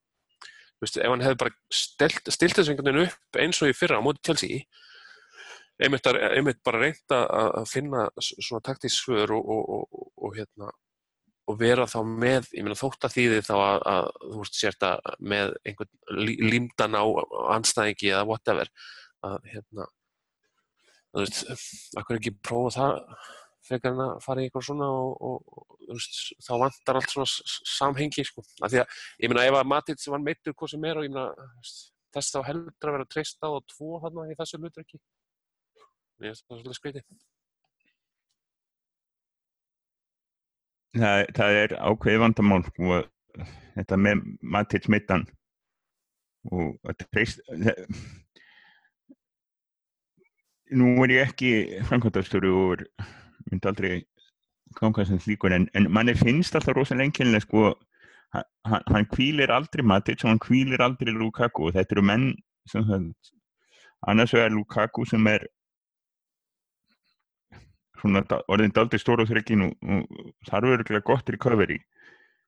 veist, 0.83 0.99
ef 0.99 1.09
hann 1.09 1.25
hefði 1.25 1.41
bara 1.43 1.55
stilt, 1.73 2.31
þessu 2.59 2.73
einhvern 2.73 2.89
veginn 2.91 3.09
upp 3.09 3.41
eins 3.43 3.61
og 3.63 3.71
í 3.71 3.77
fyrra 3.77 3.99
á 3.99 4.05
móti 4.05 4.23
að, 6.07 6.19
einmitt 6.37 6.61
bara 6.63 6.83
reynda 6.85 7.19
að 7.59 7.67
finna 7.71 8.07
svona 8.21 8.63
taktísföður 8.63 9.35
og, 9.39 9.51
og, 9.57 9.69
og, 9.73 10.09
og 10.21 10.37
hérna 10.37 10.69
og 11.49 11.59
vera 11.59 11.85
þá 11.89 11.99
með, 12.07 12.47
ég 12.55 12.65
meina 12.65 12.79
þótt 12.79 13.07
að 13.07 13.15
þýði 13.17 13.39
þá 13.43 13.53
að, 13.57 13.77
að 13.91 14.09
þú 14.21 14.39
veist 14.39 14.59
sért 14.59 14.85
að 14.87 15.07
með 15.33 15.53
einhvern 15.67 16.49
límdan 16.53 16.95
á 16.95 17.03
anstæðingi 17.57 18.11
eða 18.13 18.27
whatever 18.29 18.71
að 19.27 19.37
hérna 19.51 19.87
þú 21.13 21.23
veist, 21.23 21.41
akkur 21.99 22.19
ekki 22.19 22.35
prófa 22.39 22.75
það 22.77 22.93
frekar 23.63 23.95
en 23.95 24.03
að 24.03 24.13
fara 24.23 24.43
í 24.43 24.47
eitthvað 24.47 24.67
svona 24.67 24.87
og, 24.91 25.11
og, 25.23 25.57
og 25.63 25.91
veist, 25.91 26.21
þá 26.43 26.53
vantar 26.65 26.99
allt 26.99 27.15
svona 27.15 27.27
samhengi 27.75 28.25
sko, 28.27 28.43
af 28.63 28.71
því 28.71 28.83
að 28.83 29.01
ég 29.23 29.33
meina 29.33 29.47
ef 29.49 29.59
að 29.59 29.69
Matits 29.71 30.11
var 30.11 30.23
meittur 30.23 30.55
hvað 30.55 30.75
sem 30.75 30.87
er 30.87 30.99
og 30.99 31.07
ég 31.07 31.13
meina 31.13 31.27
þess 32.13 32.35
þá 32.35 32.39
heldur 32.49 32.91
að 32.91 32.97
vera 32.97 33.11
treyst 33.11 33.43
á 33.43 33.49
og 33.51 33.63
tvo 33.71 33.99
þarna 34.03 34.29
í 34.31 34.39
þessu 34.39 34.59
hlutverki 34.61 34.99
Mér 36.21 36.31
finnst 36.31 36.45
það 36.47 36.59
svolítið 36.61 36.77
skreiti. 36.77 37.01
Það, 40.97 41.25
það 41.37 41.59
er 41.63 41.75
ákveði 41.91 42.21
vandamál 42.23 42.63
sko, 42.67 42.99
þetta 43.77 43.97
með 44.05 44.23
Matic 44.41 44.89
mittan 44.91 45.25
og 46.51 46.77
treyst 47.11 47.39
það- 47.49 47.85
nú 50.73 50.89
er 51.05 51.13
ég 51.13 51.27
ekki 51.29 51.51
framkvæmtastöru 51.89 52.51
og 52.63 52.83
myndi 53.51 53.69
aldrei 53.69 53.93
ganga 54.79 55.05
sem 55.05 55.19
slíkur 55.21 55.53
en, 55.53 55.67
en 55.77 55.89
manni 55.93 56.15
finnst 56.17 56.55
alltaf 56.57 56.75
rosalega 56.77 57.05
enginlega 57.09 57.45
sko 57.45 57.65
hann, 58.33 58.47
hann- 58.89 59.09
kvílir 59.13 59.51
aldrei 59.53 59.85
Matic 59.85 60.23
og 60.23 60.31
hann 60.31 60.41
kvílir 60.41 60.81
aldrei 60.81 61.13
Lukaku 61.13 61.67
og 61.69 61.75
þetta 61.77 61.97
eru 61.97 62.05
menn 62.09 62.31
sem 62.69 62.85
það 62.87 63.11
annars 64.07 64.33
vegar 64.33 64.51
Lukaku 64.55 65.05
sem 65.05 65.27
er 65.27 65.45
svona 68.03 68.23
orðin 68.51 68.73
daldi 68.75 68.99
stóra 69.01 69.25
þrekkin 69.27 69.67
og, 69.69 69.75
og 69.81 70.33
þarf 70.49 70.75
örgulega 70.77 71.07
gott 71.07 71.29
recovery. 71.33 71.79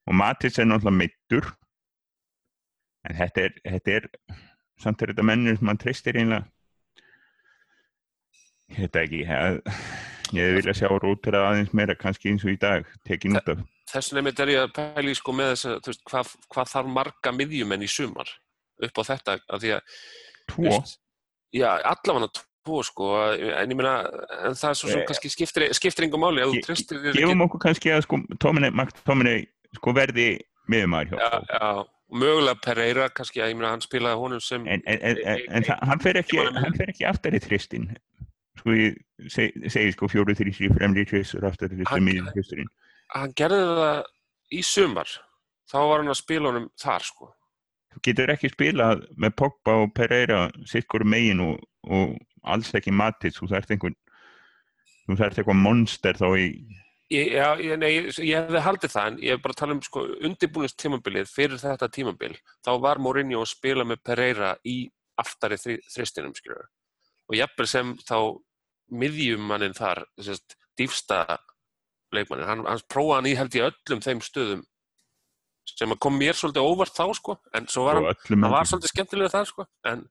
Og 0.05 0.17
Matis 0.19 0.59
er 0.59 0.67
náttúrulega 0.69 0.99
meittur 0.99 1.53
en 3.05 3.17
þetta 3.17 3.47
er, 3.47 3.55
þetta 3.63 3.95
er 3.95 4.09
samt 4.81 5.01
er 5.01 5.13
þetta 5.13 5.25
mennur 5.25 5.57
sem 5.57 5.69
mann 5.69 5.79
treystir 5.81 6.17
einlega 6.19 6.45
þetta 8.75 9.03
ekki 9.05 9.21
ég, 9.21 9.59
ég 10.35 10.57
vilja 10.57 10.75
sjá 10.77 10.89
rótur 10.91 11.37
aðeins 11.39 11.73
meira 11.77 11.95
kannski 11.97 12.31
eins 12.31 12.45
og 12.45 12.55
í 12.55 12.59
dag 12.61 12.87
tekin 13.07 13.37
út 13.37 13.53
af. 13.53 13.61
Þess 13.91 14.15
vegna 14.15 14.33
er 14.41 14.51
ég 14.55 14.63
að 14.65 14.73
pæla 14.75 15.11
í 15.11 15.17
sko 15.17 15.35
með 15.37 15.51
þess 15.53 15.69
að, 15.69 15.77
veist, 15.87 16.03
hvað, 16.09 16.33
hvað 16.51 16.71
þarf 16.73 16.91
marga 16.97 17.33
miðjumenn 17.35 17.85
í 17.85 17.89
sumar 17.91 18.31
upp 18.85 18.99
á 18.99 19.03
þetta, 19.11 19.37
því 19.61 19.73
að, 19.77 19.99
tvo, 20.51 20.65
veist, 20.65 20.97
já, 21.53 21.69
allavega 21.77 22.43
tvo 22.65 22.81
sko, 22.83 23.09
en 23.31 23.71
ég 23.71 23.77
meina, 23.77 23.95
en 24.47 24.55
það 24.57 24.69
er 24.71 24.77
svo 24.79 24.89
sem 24.91 25.01
Eh, 25.03 25.05
kannski 25.09 25.29
skiptir, 25.33 25.67
skiptir 25.77 26.07
engum 26.07 26.23
máli, 26.25 26.41
ef 26.43 26.51
þú 26.53 26.63
treystir 26.65 27.01
þér 27.03 27.11
ekki, 27.13 27.21
gefum 27.25 27.43
okkur 27.45 27.63
kannski 27.67 27.91
að 27.93 28.05
sko 28.07 28.19
Tóminni, 28.41 29.37
sko 29.77 29.93
verði 29.93 30.27
miðumæður 30.71 31.13
hjá 31.13 31.19
já, 31.21 31.41
já, 31.51 31.85
mögulega 32.15 32.61
Pereira 32.65 33.07
kannski, 33.13 33.41
að 33.43 33.51
ég 33.53 33.59
meina, 33.59 33.71
hann 33.75 33.85
spilaði 33.85 34.19
honum 34.21 34.41
sem, 34.41 34.65
en, 34.67 34.81
en, 34.85 34.99
en, 35.11 35.21
en, 35.25 35.45
en 35.59 35.63
það- 35.69 35.85
hann 35.91 35.99
fer 36.03 36.19
ekki 36.23 36.41
að- 36.41 36.81
ekki 36.89 37.05
aftar 37.09 37.37
í 37.37 37.41
þristin 37.45 37.87
sko 38.59 38.73
ég 38.79 38.97
seg, 39.29 39.53
segi 39.69 39.93
sko 39.93 40.07
fjóru 40.09 40.33
þrýsir 40.37 40.73
fremri 40.77 41.05
tristur 41.05 41.45
aftar 41.45 41.69
í 41.69 41.81
þristin 41.83 42.05
miður 42.07 42.33
þristurinn 42.33 42.69
hann 43.13 43.33
gerði 43.37 43.61
það 43.77 44.03
í 44.55 44.61
sumar, 44.65 45.09
þá 45.69 45.77
var 45.85 45.99
hann 46.01 46.13
að 46.13 46.21
spila 46.23 46.49
honum 46.49 46.69
þar 46.81 47.03
sko, 47.05 47.29
getur 48.05 48.31
ekki 48.33 48.49
spilað 48.53 49.05
með 49.21 49.35
Pogba 49.39 49.75
og 49.83 49.93
Pereira 49.95 50.47
sikkur 50.69 51.05
megin 51.07 51.39
og, 51.45 51.59
og 51.87 52.15
alls 52.53 52.73
ekki 52.77 52.93
Matis 52.95 53.37
þú 53.39 53.51
þarft 53.53 53.75
einhvern 53.75 53.97
þú 55.05 55.19
þarft 55.19 55.39
eitthvað 55.41 55.61
monster 55.61 56.19
þá 56.19 56.27
í 56.39 56.49
Ég, 57.13 57.35
já, 57.37 57.51
ég, 57.61 57.75
nei, 57.77 57.91
ég, 57.93 58.07
ég 58.25 58.47
hefði 58.47 58.61
haldið 58.65 58.91
það 58.95 59.07
en 59.11 59.17
ég 59.21 59.35
er 59.35 59.41
bara 59.43 59.53
að 59.53 59.59
tala 59.59 59.73
um 59.75 59.81
sko, 59.85 60.01
undirbúinist 60.25 60.77
tímabilið 60.81 61.27
fyrir 61.29 61.59
þetta 61.61 61.89
tímabil 61.93 62.31
þá 62.65 62.71
var 62.81 62.97
Mourinho 62.97 63.43
að 63.43 63.51
spila 63.51 63.85
með 63.85 63.99
Pereira 64.09 64.55
í 64.65 64.87
aftari 65.21 65.59
þri, 65.61 65.75
þristinum 65.93 66.33
skilur. 66.33 66.65
og 67.29 67.37
jafnvel 67.37 67.67
sem 67.69 67.91
þá 68.01 68.17
miðjumannin 68.89 69.77
þar 69.77 70.01
dýfsta 70.79 71.19
leikmannin 72.15 72.49
hann, 72.49 72.65
hann 72.65 72.81
prófaði 72.89 73.15
hann 73.19 73.29
í 73.29 73.35
held 73.37 73.59
í 73.59 73.63
öllum 73.67 74.01
þeim 74.01 74.23
stöðum 74.25 74.65
sem 75.65 75.91
að 75.91 75.99
kom 76.05 76.15
mér 76.19 76.37
svolítið 76.37 76.67
óvart 76.69 76.93
þá 76.95 77.05
sko. 77.17 77.35
En 77.57 77.65
svo 77.71 77.85
var 77.87 77.97
hann 77.99 78.07
og 78.11 78.27
hann 78.29 78.53
var 78.53 78.69
svolítið 78.69 78.91
skemmtilega 78.93 79.33
það 79.33 79.47
sko. 79.49 79.65
En, 79.91 80.03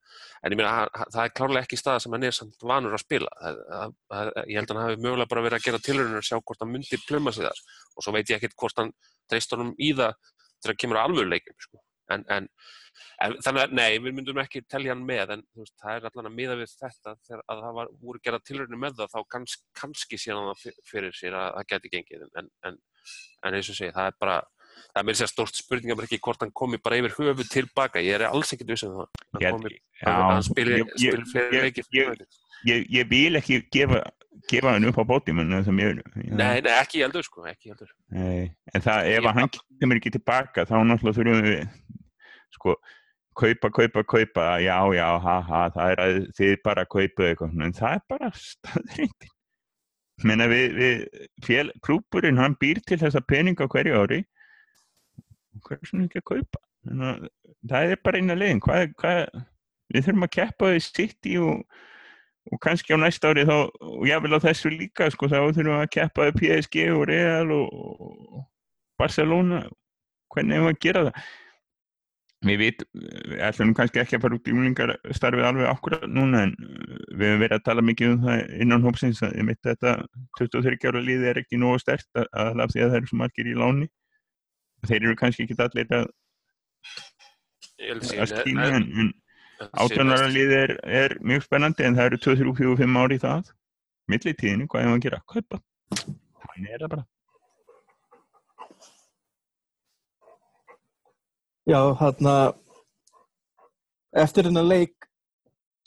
en 0.43 0.55
ég 0.55 0.61
meina 0.61 0.75
það 1.15 1.21
er 1.25 1.35
klárlega 1.39 1.69
ekki 1.69 1.79
staða 1.81 2.03
sem 2.05 2.17
hann 2.17 2.27
er 2.29 2.37
samt 2.37 2.67
vanur 2.67 2.97
að 2.99 3.05
spila. 3.05 3.33
Það, 3.41 3.61
það, 3.71 3.97
það, 4.15 4.33
ég 4.51 4.61
held 4.61 4.75
að 4.75 4.77
hann 4.81 4.89
hafi 4.89 5.03
mögulega 5.07 5.33
bara 5.35 5.47
verið 5.47 5.61
að 5.61 5.67
gera 5.69 5.83
tilraunir 5.87 6.21
að 6.21 6.29
sjá 6.29 6.37
hvort 6.41 6.65
hann 6.65 6.73
myndi 6.75 7.01
pluma 7.07 7.35
sig 7.35 7.47
þar. 7.47 7.65
Og 7.95 8.07
svo 8.07 8.17
veit 8.19 8.31
ég 8.33 8.41
ekkert 8.41 8.59
hvort 8.61 8.83
hann 8.83 8.95
dreist 9.31 9.57
honum 9.57 9.75
í 9.79 9.93
það 9.97 10.79
kemur 10.81 11.01
að 11.01 11.11
alvöru 11.11 11.31
leikum 11.31 11.57
sko. 11.61 11.81
en, 12.13 12.25
en, 12.33 12.47
en 13.25 13.35
þannig 13.45 13.63
að 13.65 13.75
nei, 13.77 13.99
við 14.03 14.17
myndum 14.17 14.41
ekki 14.43 14.63
telja 14.69 14.93
hann 14.95 15.05
með 15.09 15.33
en 15.37 15.45
veist, 15.57 15.75
það 15.81 15.97
er 15.99 16.09
allan 16.11 16.29
að 16.31 16.37
miða 16.39 16.57
við 16.61 16.73
þetta. 16.81 17.15
Þegar 17.27 17.43
að 17.53 17.63
það 17.65 17.77
var, 17.79 17.93
voru 18.03 18.23
gera 18.25 18.41
tilraunir 18.45 18.81
með 18.81 18.99
það 19.01 19.15
þá 19.15 19.21
kanns, 19.35 19.57
kannski 19.81 20.21
síðan 20.21 20.51
það 20.51 20.61
fyr- 20.65 20.81
fyrir 20.91 21.17
sér 21.17 21.39
að 21.41 21.49
það 21.59 21.69
geti 21.73 21.93
gengið. 21.95 22.27
En, 22.41 22.51
en, 22.69 22.79
en 23.45 23.59
eins 23.59 23.71
og 23.73 23.79
segi, 23.79 23.95
það 23.97 24.11
er 24.11 24.19
bara 24.25 24.37
það 24.95 25.01
er 25.03 25.07
mér 25.09 25.19
sér 25.21 25.31
stórt 25.31 25.59
spurningamarki 25.59 26.19
hvort 26.23 26.41
hann 26.45 26.53
komi 26.55 26.79
bara 26.83 26.99
yfir 27.01 27.15
höfu 27.19 27.47
tilbaka, 27.51 28.03
ég 28.05 28.19
er 28.21 28.27
alls 28.31 28.53
ekkert 28.55 28.71
viss 28.75 28.85
um 28.87 28.97
það. 29.01 29.09
Ég 29.41 29.51
hann 29.51 30.31
hann 30.31 30.43
spili, 30.47 30.79
ég- 30.81 30.93
ég- 30.99 31.15
spili 31.15 31.31
fleiri 31.33 31.57
ég- 31.57 31.65
leikir 31.69 31.85
ég- 31.93 32.27
ég, 32.65 32.87
ég 32.99 33.09
vil 33.11 33.41
ekki 33.41 33.61
gefa, 33.71 34.03
gefa 34.51 34.73
hann 34.75 34.85
upp 34.89 34.99
á 34.99 35.05
mér 35.75 36.03
nei, 36.15 36.61
nei, 36.61 36.73
ekki 36.81 37.03
heldur 37.05 37.23
sko, 37.23 37.45
ekki 37.47 37.71
heldur 37.73 37.89
Nei, 38.11 38.55
en 38.75 38.81
það, 38.81 39.09
ef 39.17 39.23
Ég- 39.25 39.33
hann 39.35 39.51
kemur 39.81 39.97
ekki 40.01 40.13
tilbaka 40.19 40.65
þá 40.67 40.77
náttúrulega 40.85 41.17
þurfum 41.19 41.43
við 41.45 41.69
sko, 42.55 42.77
kaupa, 43.35 43.71
kaupa, 43.71 44.05
kaupa. 44.05 44.43
Já, 44.63 44.79
já, 44.95 45.09
ha, 45.19 45.41
ha, 45.43 45.63
það 45.75 45.91
er 45.91 46.03
að 46.05 46.19
þið 46.39 46.57
bara 46.63 46.85
kaupa 46.87 47.23
eitthvað, 47.29 47.63
en 47.65 47.73
það 47.73 47.95
er 47.95 48.03
bara 48.09 48.31
staðrindin 48.31 49.33
menna 50.23 50.47
við, 50.47 50.77
við 50.79 51.27
fél, 51.43 51.73
klúburinn, 51.83 52.39
hann 52.39 52.55
býr 52.63 52.79
til 52.87 52.99
þessa 53.01 53.21
peninga 53.27 53.67
hverju 53.67 53.97
ári 53.99 54.21
hvað 55.65 55.77
er 55.81 55.91
svona 55.91 56.07
ekki 56.09 56.23
að 56.23 56.29
kaupa. 56.31 56.63
Þannig 56.85 57.11
að 57.11 57.29
það 57.73 57.95
er 57.95 58.01
bara 58.05 58.21
eina 58.21 58.39
leiðin. 58.39 58.63
Hvað, 58.65 58.95
hvað, 59.01 59.45
við 59.95 60.07
þurfum 60.07 60.27
að 60.27 60.35
keppa 60.39 60.73
því 60.73 60.83
sitt 60.85 61.31
í 61.31 61.37
og, 61.43 61.79
og 62.51 62.61
kannski 62.65 62.97
á 62.97 62.99
næsta 63.01 63.31
ári 63.33 63.47
þá, 63.49 63.57
og 63.91 64.05
jáfnvel 64.09 64.41
á 64.41 64.45
þessu 64.45 64.75
líka 64.75 65.09
sko, 65.13 65.31
þá 65.33 65.39
þurfum 65.47 65.71
við 65.71 65.79
að 65.79 65.95
keppa 65.97 66.29
við 66.29 66.37
PSG 66.43 66.85
og 66.97 67.07
Real 67.13 67.55
og, 67.57 67.81
og 68.05 68.45
Barcelona. 69.01 69.65
Hvernig 70.35 70.59
hefum 70.59 70.71
við 70.71 70.77
að 70.77 70.85
gera 70.85 71.09
það? 71.09 71.25
Við 72.45 72.59
vit, 72.61 72.83
við 72.93 73.43
ætlum 73.47 73.73
kannski 73.77 74.01
ekki 74.03 74.19
að 74.19 74.25
fara 74.27 74.37
út 74.37 74.49
í 74.51 74.53
úlingarstarfið 74.53 75.47
alveg 75.49 75.69
akkurat 75.71 76.03
núna 76.11 76.43
en 76.45 76.51
uh, 76.61 76.97
við 77.17 77.31
hefum 77.31 77.45
verið 77.45 77.57
að 77.57 77.67
tala 77.69 77.85
mikið 77.89 78.11
um 78.11 78.27
það 78.27 78.43
innan 78.65 78.85
hópsins 78.85 79.23
að 79.25 79.53
þetta 79.65 79.95
23 80.41 80.91
ára 80.91 81.05
liði 81.07 81.31
er 81.31 81.41
ekki 81.41 81.61
nógu 81.61 81.81
stert 81.81 82.09
að, 82.13 82.29
að 82.43 82.65
af 82.67 82.75
því 82.75 82.83
að 82.83 82.91
það 82.91 82.99
eru 82.99 83.11
svo 83.11 83.21
margir 83.23 83.49
í 83.49 83.57
láni 83.57 83.89
þeir 84.91 85.03
eru 85.03 85.17
kannski 85.21 85.47
ekki 85.47 85.57
allir 85.65 85.95
að, 85.99 86.07
að 87.89 88.33
skýna 88.33 88.69
en, 88.79 89.13
átjónara 89.85 90.29
liði 90.33 90.61
er, 90.61 90.75
er 91.03 91.17
mjög 91.25 91.47
spennandi 91.47 91.87
en 91.87 91.99
það 91.99 92.11
eru 92.11 92.21
2, 92.27 92.37
3, 92.43 92.55
4, 92.61 92.77
5 92.83 93.01
ári 93.03 93.19
í 93.19 93.25
það. 93.25 93.51
Millitíðinu, 94.13 94.69
hvað 94.69 94.85
hefum 94.85 94.95
við 94.95 95.01
að 95.01 95.05
gera? 95.07 95.21
Kaupa. 95.33 95.61
Þannig 96.45 96.75
er 96.75 96.85
það 96.85 96.95
bara. 96.95 97.07
Já, 101.65 101.81
hérna 101.97 102.35
eftir 104.21 104.51
hennar 104.51 104.67
leik 104.69 105.09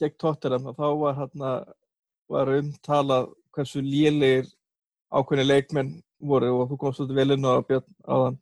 gegn 0.01 0.17
Tottenham 0.21 0.71
þá 0.73 0.87
var 1.01 1.19
hérna 1.19 1.51
var 2.31 2.51
umtalað 2.55 3.29
hversu 3.55 3.81
lélegir 3.85 4.49
ákveðni 5.13 5.45
leikmenn 5.45 5.93
voru 6.19 6.49
og 6.57 6.71
þú 6.71 6.79
komst 6.81 7.03
út 7.05 7.13
vel 7.15 7.35
inn 7.35 7.45
á 7.45 7.61
Björn 7.61 7.87
áðan 8.03 8.39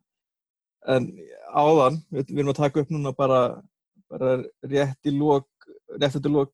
en 0.92 1.10
áðan, 1.56 2.00
við, 2.12 2.30
við 2.30 2.42
erum 2.44 2.54
að 2.54 2.62
taka 2.62 2.84
upp 2.84 2.94
núna 2.94 3.14
bara, 3.16 3.42
bara 4.12 4.38
rétt 4.68 5.10
í 5.10 5.14
lók 5.16 5.50
rétt 5.96 6.16
eftir 6.16 6.34
lók 6.34 6.54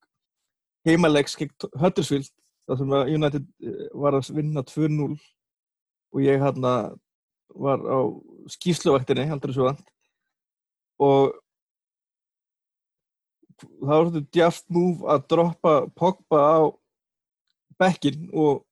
heimaleiks 0.88 1.38
gegn 1.40 1.54
Huddersfield 1.80 2.30
þar 2.70 2.80
sem 2.80 2.96
United 3.16 3.46
eh, 3.64 3.88
var 3.98 4.18
að 4.18 4.32
vinna 4.36 4.64
2-0 4.68 5.14
og 6.12 6.24
ég 6.24 6.42
hérna 6.42 6.74
var 7.52 7.84
á 7.84 8.00
skýsluvaktinni 8.52 9.28
heldur 9.30 9.52
þessu 9.52 9.68
vant 9.68 9.88
og 11.02 11.38
það 13.62 13.92
var 13.92 14.10
svona 14.10 14.26
djast 14.34 14.68
move 14.74 15.08
að 15.12 15.26
droppa 15.34 15.74
Pogba 15.98 16.42
á 16.42 16.60
bekkin 17.82 18.30
og, 18.34 18.64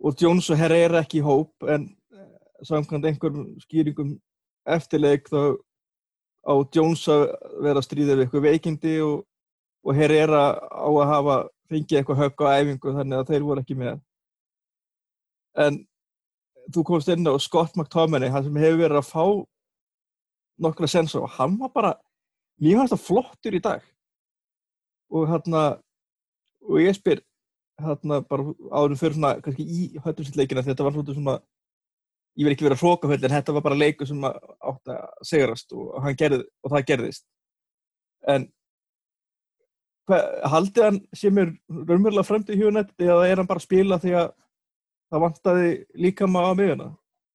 og 0.00 0.16
Jones 0.20 0.50
og 0.52 0.60
Herrera 0.60 1.02
ekki 1.04 1.20
í 1.20 1.26
hóp 1.26 1.68
en 1.68 1.88
eh, 2.12 2.32
samkvæmt 2.66 3.08
einhverjum 3.10 3.54
skýringum 3.64 4.16
eftirleik 4.66 5.28
þá 5.30 5.56
á 6.46 6.54
Jones 6.74 7.02
að 7.10 7.24
vera 7.64 7.80
að 7.80 7.86
stríða 7.86 8.14
við 8.14 8.24
eitthvað 8.26 8.46
veikindi 8.46 8.94
og, 9.02 9.24
og 9.86 9.98
Herrera 9.98 10.42
á 10.58 10.88
að 10.88 11.10
hafa 11.10 11.36
fengið 11.70 11.98
eitthvað 12.00 12.22
högg 12.22 12.44
á 12.46 12.48
æfingu 12.60 12.94
þannig 12.98 13.18
að 13.18 13.30
þeir 13.32 13.46
voru 13.46 13.64
ekki 13.64 13.78
með. 13.78 14.00
En 15.56 15.80
þú 16.74 16.84
komst 16.86 17.10
inn 17.10 17.26
á 17.26 17.34
Scott 17.42 17.76
McTominay 17.78 18.30
hann 18.30 18.46
sem 18.46 18.60
hefur 18.62 18.82
verið 18.84 19.00
að 19.00 19.10
fá 19.10 19.24
nokkra 20.62 20.88
sensor 20.90 21.26
og 21.26 21.34
hann 21.36 21.56
var 21.60 21.72
bara 21.74 21.92
mér 22.62 22.80
fannst 22.80 22.94
það 22.94 23.06
flottur 23.08 23.58
í 23.58 23.62
dag. 23.62 23.82
Og 25.12 25.26
hérna 25.30 25.64
og 26.66 26.78
ég 26.82 26.96
spyr 26.96 27.22
hérna 27.82 28.22
bara 28.24 28.54
áður 28.72 28.96
fyrir 29.00 29.18
svona 29.18 29.34
kannski 29.44 29.66
í 29.66 29.82
höttursleikina 30.04 30.64
þetta 30.64 30.86
var 30.86 30.96
svona 30.96 31.36
ég 32.36 32.44
vil 32.44 32.52
ekki 32.54 32.66
vera 32.66 32.78
hrókaföld 32.80 33.24
en 33.24 33.34
þetta 33.36 33.54
var 33.56 33.64
bara 33.64 33.78
leikur 33.78 34.08
sem 34.08 34.24
að 34.28 34.36
átti 34.70 34.94
að 34.94 35.28
segrast 35.30 35.72
og, 35.76 35.94
gerði, 36.20 36.42
og 36.62 36.74
það 36.74 36.86
gerðist. 36.90 37.26
En 38.28 38.48
hva, 40.06 40.18
haldið 40.54 40.88
hann 40.88 41.00
sem 41.16 41.40
er 41.42 41.54
raunverulega 41.68 42.26
fremdi 42.26 42.58
hjúnett 42.58 42.92
eða 43.00 43.24
er 43.28 43.40
hann 43.40 43.48
bara 43.48 43.62
að 43.62 43.68
spila 43.68 44.00
því 44.02 44.18
að 44.20 44.28
það 45.06 45.24
vantaði 45.26 45.72
líka 46.02 46.28
maður 46.30 46.52
á 46.52 46.58
miðuna 46.60 46.90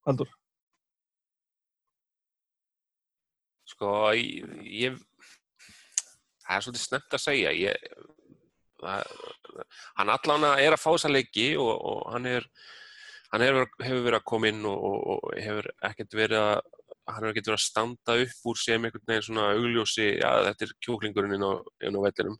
Haldur 0.08 0.32
Sko, 3.72 3.90
ég, 4.14 4.50
ég 4.68 4.98
það 6.52 6.58
er 6.58 6.66
svolítið 6.66 6.84
snemt 6.84 7.16
að 7.16 7.24
segja. 7.24 7.52
Ég, 7.56 7.86
það, 8.82 9.14
hann 10.00 10.12
allan 10.12 10.48
er 10.52 10.76
að 10.76 10.82
fá 10.82 10.90
þessa 10.90 11.12
leiki 11.12 11.48
og, 11.62 11.72
og 11.72 12.02
hann 12.12 12.28
er 12.30 12.48
hann 13.32 13.46
hefur, 13.46 13.68
hefur 13.82 14.06
verið 14.06 14.20
að 14.20 14.30
koma 14.32 14.52
inn 14.52 14.64
og, 14.68 14.86
og, 14.88 15.02
og 15.16 15.36
hefur 15.40 15.70
ekkert 15.90 16.16
verið 16.20 16.40
að 16.42 16.62
hann 17.12 17.24
hefur 17.24 17.32
ekkert 17.32 17.50
verið 17.50 17.60
að 17.60 17.66
standa 17.66 18.16
upp 18.26 18.52
úr 18.52 18.62
sem 18.62 18.86
einhvern 18.88 19.08
veginn 19.08 19.28
svona 19.28 19.50
augljósi 19.56 20.08
já 20.20 20.30
þetta 20.48 20.68
er 20.68 20.74
kjúklingurinn 20.86 21.36
inn 21.38 21.48
á, 21.48 21.52
á 21.58 22.00
vellinum. 22.06 22.38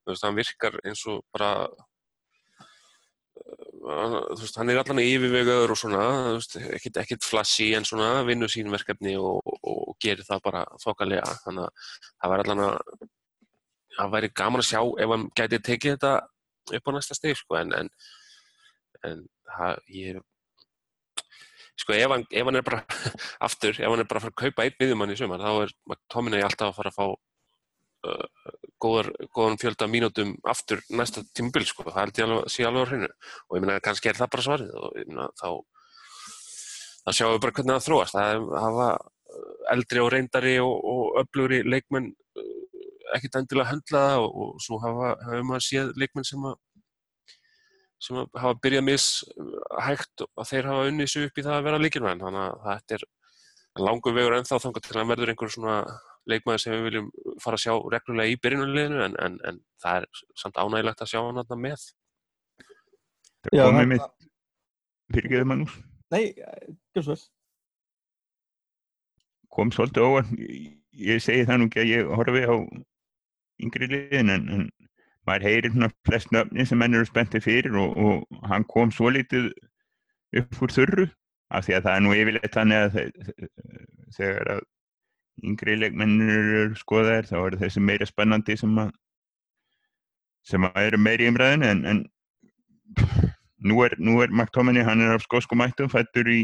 Þú 0.00 0.12
veist 0.12 0.26
hann 0.26 0.38
virkar 0.38 0.74
eins 0.86 1.02
og 1.10 1.20
bara 1.34 1.50
uh, 3.84 4.18
þú 4.32 4.40
veist 4.40 4.58
hann 4.60 4.72
er 4.72 4.80
allan 4.80 5.02
yfirvegaður 5.04 5.74
og 5.74 5.80
svona 5.82 6.02
þú 6.30 6.34
veist 6.38 6.58
ekkert, 6.62 7.00
ekkert 7.04 7.28
flassi 7.28 7.70
en 7.76 7.86
svona 7.88 8.10
vinnur 8.28 8.52
sín 8.52 8.72
verkefni 8.72 9.16
og, 9.20 9.42
og 9.44 9.96
gerir 10.02 10.24
það 10.26 10.44
bara 10.46 10.64
þokkalega. 10.84 11.38
Þannig 11.44 11.66
að 11.66 11.72
það 12.14 12.34
væri 12.34 12.46
allan 12.46 12.64
að 12.68 12.76
það 13.98 14.14
væri 14.14 14.32
gaman 14.40 14.62
að 14.62 14.70
sjá 14.70 14.80
ef 14.80 15.12
hann 15.14 15.28
gæti 15.36 15.64
tekið 15.66 15.96
þetta 15.96 16.14
upp 16.76 16.88
á 16.88 16.90
næsta 16.94 17.16
steg 17.18 17.38
sko 17.38 17.58
en 17.58 17.74
en, 17.74 17.88
en 19.08 19.22
það, 19.56 19.80
ég 19.96 20.20
sko 21.80 21.96
ef 21.96 22.12
hann, 22.12 22.26
ef 22.28 22.48
hann 22.48 22.60
er 22.60 22.66
bara 22.66 22.82
aftur, 23.46 23.74
ef 23.74 23.88
hann 23.88 24.02
er 24.02 24.08
bara 24.08 24.20
að 24.20 24.28
fara 24.28 24.34
að 24.34 24.40
kaupa 24.44 24.66
einn 24.66 24.78
miðjumann 24.80 25.14
í 25.14 25.18
sumar, 25.18 25.42
þá 25.42 25.64
er 25.64 25.74
Tóminni 26.12 26.42
alltaf 26.44 26.70
að 26.70 26.78
fara 26.80 26.92
að 26.92 26.98
fá 26.98 27.06
uh, 28.10 28.54
góðar, 28.82 29.10
góðan 29.36 29.60
fjölda 29.60 29.88
mínútum 29.90 30.34
aftur 30.48 30.82
næsta 30.92 31.24
tímubil, 31.36 31.64
sko, 31.68 31.86
það 31.88 32.00
held 32.02 32.20
ég 32.20 32.28
alveg 32.28 32.54
sé 32.54 32.66
alveg 32.66 32.86
á 32.86 32.90
hreinu. 32.90 33.10
Og 33.48 33.58
ég 33.58 33.64
meina 33.64 33.84
kannski 33.84 34.10
er 34.10 34.18
það 34.20 34.32
bara 34.34 34.46
svarið 34.46 34.72
og 34.80 34.98
ég 35.00 35.10
meina 35.10 35.28
þá 35.40 35.48
þá 37.00 37.12
sjáum 37.16 37.34
við 37.34 37.42
bara 37.44 37.56
hvernig 37.58 37.76
það 37.76 37.86
þróast. 37.88 38.18
Það 38.18 38.48
hafa 38.64 38.88
eldri 39.74 40.02
og 40.02 40.10
reyndari 40.12 40.56
og, 40.62 40.74
og 40.92 41.20
öflugri 41.22 41.62
leikmenn 41.64 42.10
uh, 42.10 42.48
ekkert 43.16 43.40
endilega 43.40 43.72
höndlaða 43.72 44.18
og, 44.24 44.40
og 44.44 44.64
svo 44.64 44.80
hafa, 44.82 45.14
hafa 45.24 45.44
maður 45.46 45.66
séð 45.66 45.94
leikmenn 46.00 46.28
sem 46.28 46.50
að 46.50 46.58
sem 48.00 48.20
hafa 48.20 48.52
byrjað 48.64 48.86
mishægt 48.86 50.24
og 50.26 50.46
þeir 50.48 50.68
hafa 50.70 50.90
unnið 50.90 51.10
sér 51.12 51.26
upp 51.28 51.40
í 51.40 51.46
það 51.46 51.56
að 51.56 51.66
vera 51.68 51.80
líkilvæðin 51.84 52.22
þannig 52.24 52.44
að 52.44 52.62
þetta 52.68 52.96
er 52.98 53.08
langur 53.80 54.16
vegur 54.16 54.36
ennþá 54.38 54.60
þangar 54.64 54.86
til 54.86 54.96
að 54.96 55.10
verður 55.12 55.32
einhver 55.32 55.52
svona 55.54 55.76
leikmaður 56.30 56.62
sem 56.62 56.76
við 56.76 56.86
viljum 56.88 57.10
fara 57.42 57.58
að 57.58 57.64
sjá 57.64 57.74
reglulega 57.94 58.32
í 58.32 58.38
byrjunuleginu 58.44 59.04
en, 59.06 59.18
en, 59.24 59.36
en 59.48 59.60
það 59.82 60.00
er 60.00 60.24
samt 60.42 60.60
ánægilegt 60.60 61.04
að 61.04 61.12
sjá 61.12 61.20
hann 61.20 61.42
aðna 61.42 61.60
með. 61.60 61.84
Það 63.48 63.62
komið 63.66 63.92
mitt 63.94 64.08
fyrirgeðu 65.14 65.50
Magnús. 65.50 65.76
Nei, 66.10 66.24
ekki 66.36 67.04
svo 67.06 67.16
kom 69.50 69.72
svolítið 69.74 70.06
óvart. 70.06 70.30
Ég 71.00 71.22
segi 71.22 71.46
það 71.48 71.60
nú 71.60 71.68
ekki 71.68 71.82
að 71.82 71.90
ég 71.90 72.12
horfi 72.18 72.42
á 72.46 72.54
yngri 73.60 73.88
liðin 73.90 74.32
en, 74.34 74.46
en 74.54 74.66
maður 75.28 75.46
heyrir 75.46 75.72
svona 75.74 75.90
flest 76.08 76.32
nöfni 76.34 76.66
sem 76.66 76.80
menn 76.80 76.96
eru 76.96 77.08
spenntið 77.08 77.44
fyrir 77.44 77.76
og, 77.80 77.96
og 77.96 78.44
hann 78.50 78.66
kom 78.68 78.92
svo 78.94 79.10
litið 79.12 79.50
upp 80.40 80.62
úr 80.64 80.74
þurru 80.74 81.06
af 81.50 81.66
því 81.66 81.76
að 81.76 81.86
það 81.86 81.96
er 81.96 82.04
nú 82.04 82.14
yfirleitt 82.16 82.56
þannig 82.56 82.84
að 82.84 82.98
þegar 84.16 84.52
að 84.56 84.62
yngri 85.50 85.76
leikmennir 85.80 86.50
eru 86.62 86.78
skoðaðir 86.78 87.28
þá 87.30 87.36
eru 87.40 87.60
þessi 87.60 87.82
meira 87.84 88.08
spennandi 88.08 88.56
sem 88.60 88.80
að 88.82 88.90
sem 90.50 90.66
að 90.66 90.82
eru 90.86 91.00
meiri 91.00 91.28
umræðin 91.28 91.66
en, 91.68 91.82
en 91.86 92.04
nú 93.60 93.82
er, 93.84 93.96
er 94.00 94.32
Maktóminni, 94.34 94.84
hann 94.84 95.02
er 95.04 95.14
af 95.14 95.24
skóskumættum 95.26 95.90
fættur 95.92 96.28
í 96.32 96.42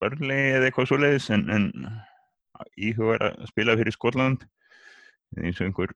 börnlegi 0.00 0.54
eða 0.56 0.70
eitthvað 0.70 0.88
svo 0.88 1.00
leiðis 1.00 1.28
en, 1.36 1.44
en 1.52 1.66
íhugar 2.80 3.26
að 3.26 3.50
spila 3.50 3.76
fyrir 3.76 3.96
Skotland 3.96 4.46
eins 5.36 5.60
og 5.60 5.68
einhver 5.68 5.92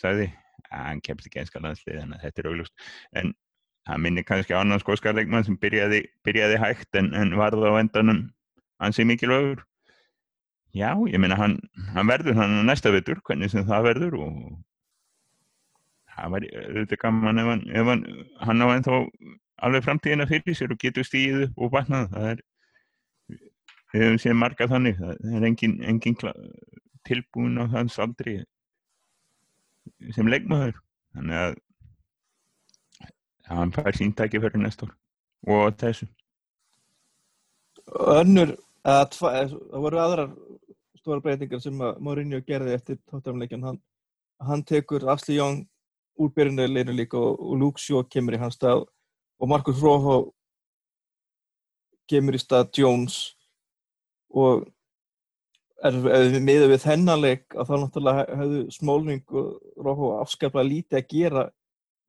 sagði 0.00 0.28
að 0.70 0.84
hann 0.86 1.02
kemst 1.06 1.28
ekki 1.28 1.42
einska 1.42 1.62
landslið 1.62 2.02
en 2.02 2.18
þetta 2.22 2.42
er 2.42 2.50
auglust 2.50 2.90
en 3.20 3.32
það 3.88 4.02
minnir 4.04 4.26
kannski 4.28 4.56
annan 4.56 4.82
skóskarleikmann 4.82 5.46
sem 5.46 5.58
byrjaði, 5.60 6.04
byrjaði 6.26 6.60
hægt 6.62 7.00
en, 7.00 7.12
en 7.16 7.34
varði 7.40 7.72
á 7.72 7.80
endanum 7.80 8.24
hansi 8.80 9.06
mikilvægur. 9.08 9.64
Já, 10.76 10.94
ég 11.10 11.18
minna 11.18 11.34
hann, 11.34 11.56
hann 11.96 12.06
verður 12.06 12.36
hann 12.38 12.60
næsta 12.68 12.92
vettur, 12.94 13.18
hvernig 13.26 13.50
sem 13.50 13.64
það 13.66 13.88
verður 13.88 14.18
og 14.20 14.34
það 16.14 16.34
var 16.34 16.46
auðvitað 16.50 17.00
gaman 17.02 17.40
ef 17.42 17.48
hann, 17.50 17.64
ef 17.74 17.90
hann, 17.90 18.04
hann 18.44 18.62
á 18.62 18.66
ennþá 18.76 19.00
alveg 19.66 19.84
framtíðina 19.86 20.28
fyrir 20.30 20.56
sér 20.56 20.74
og 20.74 20.80
getur 20.80 21.06
stíðið 21.06 21.50
og 21.56 21.72
vatnað 21.74 22.08
það 22.14 22.28
er 22.30 22.44
við 23.90 24.04
hefum 24.04 24.20
séð 24.22 24.38
marga 24.38 24.68
þannig 24.70 25.00
það 25.00 25.36
er 25.36 25.46
engin, 25.48 25.76
engin 25.90 26.18
tilbúin 27.08 27.58
á 27.58 27.64
þanns 27.72 27.98
aldrei 28.02 28.38
sem 30.14 30.30
leikmaður. 30.30 30.78
Þannig 31.16 31.40
að 31.40 31.58
hann 33.50 33.74
fær 33.74 33.96
síntæki 33.96 34.40
fyrir 34.42 34.62
næsta 34.62 34.86
ár 34.86 34.96
og 35.50 35.76
þessu. 35.80 36.06
Önnur 37.90 38.54
að 38.86 39.16
það 39.18 39.54
voru 39.82 40.00
aðrar 40.00 40.34
stóra 41.00 41.22
breytingar 41.24 41.62
sem 41.62 41.80
að 41.82 42.00
Mourinho 42.04 42.40
gerði 42.46 42.76
eftir 42.76 42.98
tóttamleikin 43.10 43.64
hann, 43.64 43.80
hann 44.38 44.62
tekur 44.68 45.08
Asli 45.10 45.38
Jón 45.38 45.64
úr 46.20 46.32
byrjunarleinu 46.36 46.94
líka 46.94 47.18
og, 47.18 47.40
og 47.40 47.56
Luke 47.58 47.80
Shaw 47.80 48.04
kemur 48.12 48.36
í 48.36 48.40
hans 48.40 48.58
stað 48.60 48.84
og 49.40 49.48
Marcus 49.48 49.80
Rojo 49.80 50.18
kemur 52.10 52.36
í 52.36 52.42
stað 52.42 52.68
Jones 52.76 53.18
og 54.30 54.66
við 55.80 56.36
miðum 56.44 56.72
við 56.74 56.82
þennanleik 56.84 57.56
að 57.56 57.70
þá 57.70 57.74
náttúrulega 57.80 58.38
hefðu 58.40 58.60
Smólning 58.74 59.22
og 59.32 59.80
Róhó 59.80 60.10
afskaplega 60.20 60.68
lítið 60.68 60.98
að 60.98 61.08
gera 61.14 61.44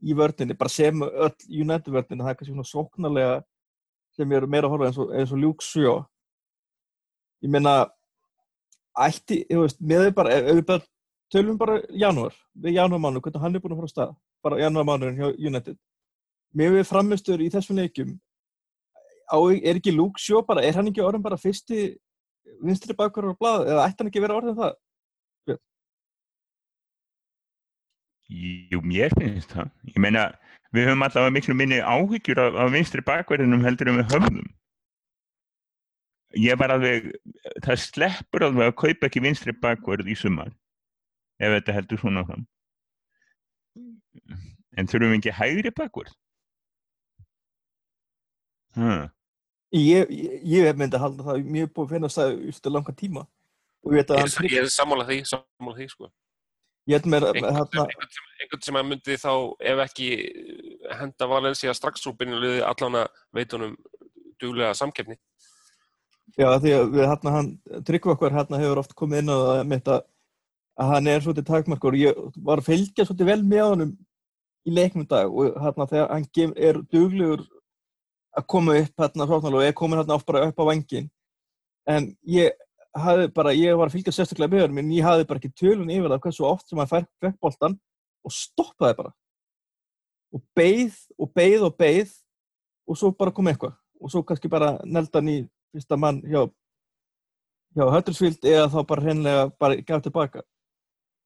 í 0.01 0.15
vördinni, 0.17 0.57
bara 0.57 0.73
sem 0.73 1.03
öll 1.05 1.35
United 1.47 1.93
vördinni, 1.93 2.23
það 2.23 2.33
er 2.33 2.39
kannski 2.39 2.51
svona 2.51 2.67
sóknarlega 2.67 3.37
sem 4.17 4.33
eru 4.35 4.49
meira 4.49 4.67
að 4.67 4.73
horfa 4.75 4.89
eins 4.89 5.31
og, 5.31 5.43
og 5.45 5.63
Shaw. 5.63 6.01
Ég 7.41 7.53
meina 7.53 7.75
ætti, 8.97 9.45
ég 9.47 9.61
veist, 9.61 9.79
miðið 9.79 10.11
bara 10.17 10.35
ef 10.35 10.49
við 10.51 10.65
bara 10.67 10.85
tölum 11.31 11.57
bara 11.57 11.79
janúar 11.95 12.35
við 12.59 12.75
janúarmánu, 12.75 13.21
hvernig 13.23 13.45
hann 13.45 13.55
er 13.55 13.63
búin 13.63 13.77
að 13.77 13.81
fara 13.81 13.91
á 13.91 13.95
stað 13.95 14.13
bara 14.43 14.59
janúarmánuðin 14.65 15.21
hjá 15.21 15.47
United. 15.47 15.79
Með 16.51 16.75
við 16.75 16.87
framistur 16.89 17.39
í 17.39 17.47
þessum 17.53 17.79
leikum 17.79 18.17
á, 19.31 19.39
er 19.39 19.79
ekki 19.79 19.95
Shaw 20.19 20.43
bara, 20.43 20.65
er 20.65 20.75
hann 20.75 20.91
ekki 20.91 21.05
orðin 21.05 21.23
bara 21.23 21.39
fyrsti 21.39 21.93
vinstri 22.61 22.95
bakverður 22.97 23.35
á 23.35 23.41
blad 23.41 23.67
eða 23.69 23.87
ætti 23.87 24.01
hann 24.01 24.11
ekki 24.11 24.23
verið 24.23 24.39
orðin 24.41 24.59
það? 24.59 24.79
Jú, 28.31 28.79
mér 28.87 29.11
finnst 29.19 29.51
það. 29.51 29.71
Ég 29.91 29.99
meina, 29.99 30.29
við 30.71 30.87
höfum 30.87 31.03
allavega 31.03 31.35
miklu 31.35 31.55
minni 31.57 31.81
áhyggjur 31.83 32.39
af, 32.39 32.57
af 32.63 32.71
vinstri 32.71 33.03
bakverðinum 33.03 33.65
heldur 33.65 33.91
en 33.91 33.99
við 33.99 34.13
höfðum. 34.13 34.49
Ég 36.39 36.55
var 36.55 36.71
alveg, 36.71 37.09
það 37.65 37.81
sleppur 37.83 38.45
alveg 38.47 38.71
að 38.71 38.77
kaupa 38.79 39.09
ekki 39.09 39.23
vinstri 39.25 39.51
bakverð 39.51 40.07
í 40.07 40.15
sumar 40.15 40.53
ef 41.41 41.57
þetta 41.57 41.75
heldur 41.75 41.99
svona 41.99 42.23
fram. 42.27 42.45
En 44.79 44.87
þurfum 44.87 45.11
við 45.11 45.17
ekki 45.19 45.35
hægri 45.35 45.73
bakverð? 45.75 46.15
Hæ? 48.79 49.11
Ég, 49.71 50.09
ég, 50.11 50.41
ég 50.43 50.65
hef 50.67 50.79
myndið 50.79 50.97
að 50.99 51.05
halda 51.05 51.27
það 51.29 51.45
mjög 51.47 51.69
búið 51.71 51.85
að 51.85 51.93
finna 51.95 52.09
það 52.11 52.33
eftir 52.51 52.73
langa 52.75 52.95
tíma. 52.97 53.23
Ég 53.91 54.11
er, 54.11 54.33
ég 54.51 54.57
er 54.61 54.69
sammála 54.69 55.05
því, 55.07 55.21
sammála 55.29 55.77
því 55.77 55.87
sko. 55.93 56.11
Ég 56.89 56.97
held 56.97 57.07
mér 57.13 57.27
að 57.29 57.39
einhvern, 57.39 58.61
sem 58.65 58.77
að 58.77 58.87
myndi 58.89 59.17
þá 59.21 59.31
ef 59.71 59.81
ekki 59.85 60.09
henda 60.97 61.27
Valencia 61.29 61.73
strax 61.77 62.07
úr 62.09 62.17
byrjunulegði 62.19 62.63
allan 62.67 63.03
að 63.03 63.19
veitunum 63.37 63.75
duglega 64.41 64.73
samkefni 64.77 65.19
Já 66.39 66.47
því 66.63 66.71
að 66.75 66.93
við 66.93 67.05
hérna 67.09 67.33
hann 67.35 67.49
tryggva 67.87 68.15
okkar 68.15 68.35
hérna 68.35 68.59
hefur 68.61 68.81
oft 68.81 68.93
komið 68.97 69.23
inn 69.23 69.33
á 69.33 69.37
það 69.37 69.63
mitt 69.71 69.89
að, 69.91 70.05
að 70.79 70.91
hann 70.93 71.09
er 71.11 71.25
svolítið 71.25 71.47
takmarkur. 71.49 71.97
Og 71.97 72.01
ég 72.01 72.21
var 72.47 72.61
að 72.61 72.69
fylgja 72.69 73.05
svolítið 73.07 73.31
vel 73.31 73.41
með 73.51 73.63
honum 73.65 73.91
í 74.61 74.75
leiknum 74.77 75.07
dag 75.09 75.33
og 75.33 75.57
hérna 75.59 75.87
þegar 75.89 76.13
hann 76.13 76.55
er 76.55 76.79
duglegur 76.93 77.43
að 78.37 78.47
koma 78.47 78.77
upp 78.79 79.03
hérna 79.03 79.27
og 79.27 79.63
ég 79.63 79.75
komin 79.75 79.99
hérna 79.99 80.19
bara 80.25 80.45
upp 80.47 80.61
á 80.61 80.69
vangin 80.69 81.09
en 81.89 82.11
ég 82.27 82.51
hafði 82.97 83.29
bara, 83.35 83.53
ég 83.55 83.77
var 83.79 83.89
að 83.89 83.95
fylgja 83.95 84.13
sérstaklega 84.15 84.51
með 84.51 84.75
mér 84.75 84.83
en 84.83 84.93
ég 84.95 85.07
hafði 85.07 85.27
bara 85.29 85.41
ekki 85.41 85.53
tölun 85.55 85.91
yfir 85.93 86.11
það 86.11 86.23
hversu 86.25 86.45
oft 86.47 86.67
sem 86.67 86.81
hann 86.81 86.89
fær 86.91 87.07
vekkboltan 87.23 87.77
og 88.21 88.35
stoppaði 88.35 88.97
bara. 88.99 89.13
Og 90.31 90.43
beigð 90.55 90.97
og 91.17 91.31
beigð 91.35 91.67
og 91.67 91.77
beigð 91.79 92.13
og 92.87 92.99
svo 92.99 93.11
bara 93.15 93.33
kom 93.35 93.49
eitthvað. 93.51 93.75
Og 94.01 94.11
svo 94.11 94.23
kannski 94.27 94.51
bara 94.51 94.73
neldan 94.83 95.31
í 95.31 95.37
fyrsta 95.71 95.97
mann 95.99 96.21
hjá 96.25 96.45
hjá 97.71 97.87
Huddersfield 97.87 98.47
eða 98.47 98.71
þá 98.71 98.79
bara 98.87 99.05
hreinlega 99.05 99.43
bara 99.59 99.77
gaf 99.87 100.03
tilbaka. 100.03 100.43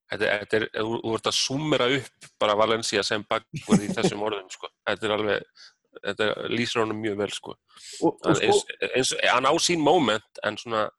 Þetta, 0.05 0.25
þetta 0.43 0.57
er, 0.59 0.65
þú 0.77 0.97
þú 1.01 1.13
ert 1.17 1.29
að 1.31 1.37
summera 1.39 1.85
upp 1.95 2.27
bara 2.41 2.57
Valencia 2.59 3.01
sem 3.03 3.23
bakverð 3.25 3.87
í 3.87 3.93
þessum 3.97 4.21
orðum, 4.27 4.51
sko. 4.53 4.69
Þetta 4.85 5.07
er 5.07 5.13
alveg, 5.15 5.63
þetta 6.03 6.27
lýsir 6.51 6.81
honum 6.83 6.99
mjög 7.01 7.17
vel, 7.21 7.31
sko. 7.33 7.55
og, 8.01 8.11
og 8.13 8.25
Hann, 8.25 8.35
sko, 8.35 8.45
eins, 8.45 8.91
eins, 8.95 9.13
hann 9.31 9.45
á 9.49 9.53
sín 9.61 9.79
moment, 9.83 10.41
en 10.43 10.57
svona 10.57 10.89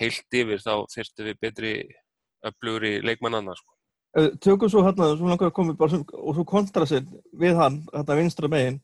heilt 0.00 0.38
yfir 0.38 0.62
þá 0.62 0.72
þyrftum 0.94 1.28
við 1.30 1.40
betri 1.40 1.72
öflugri 2.46 2.94
leikmannanna, 3.04 3.54
sko. 3.58 3.74
eh, 4.18 4.30
tökum 4.40 4.70
svo 4.70 4.82
hérna, 4.86 5.12
svo 5.16 5.28
langar 5.28 5.50
að 5.50 6.14
og 6.14 6.34
svo 6.34 6.44
kontra 6.44 6.86
sér 6.86 7.04
við 7.34 7.56
hann, 7.56 7.82
hérna 7.92 8.16
vinstra 8.18 8.48
megin, 8.48 8.80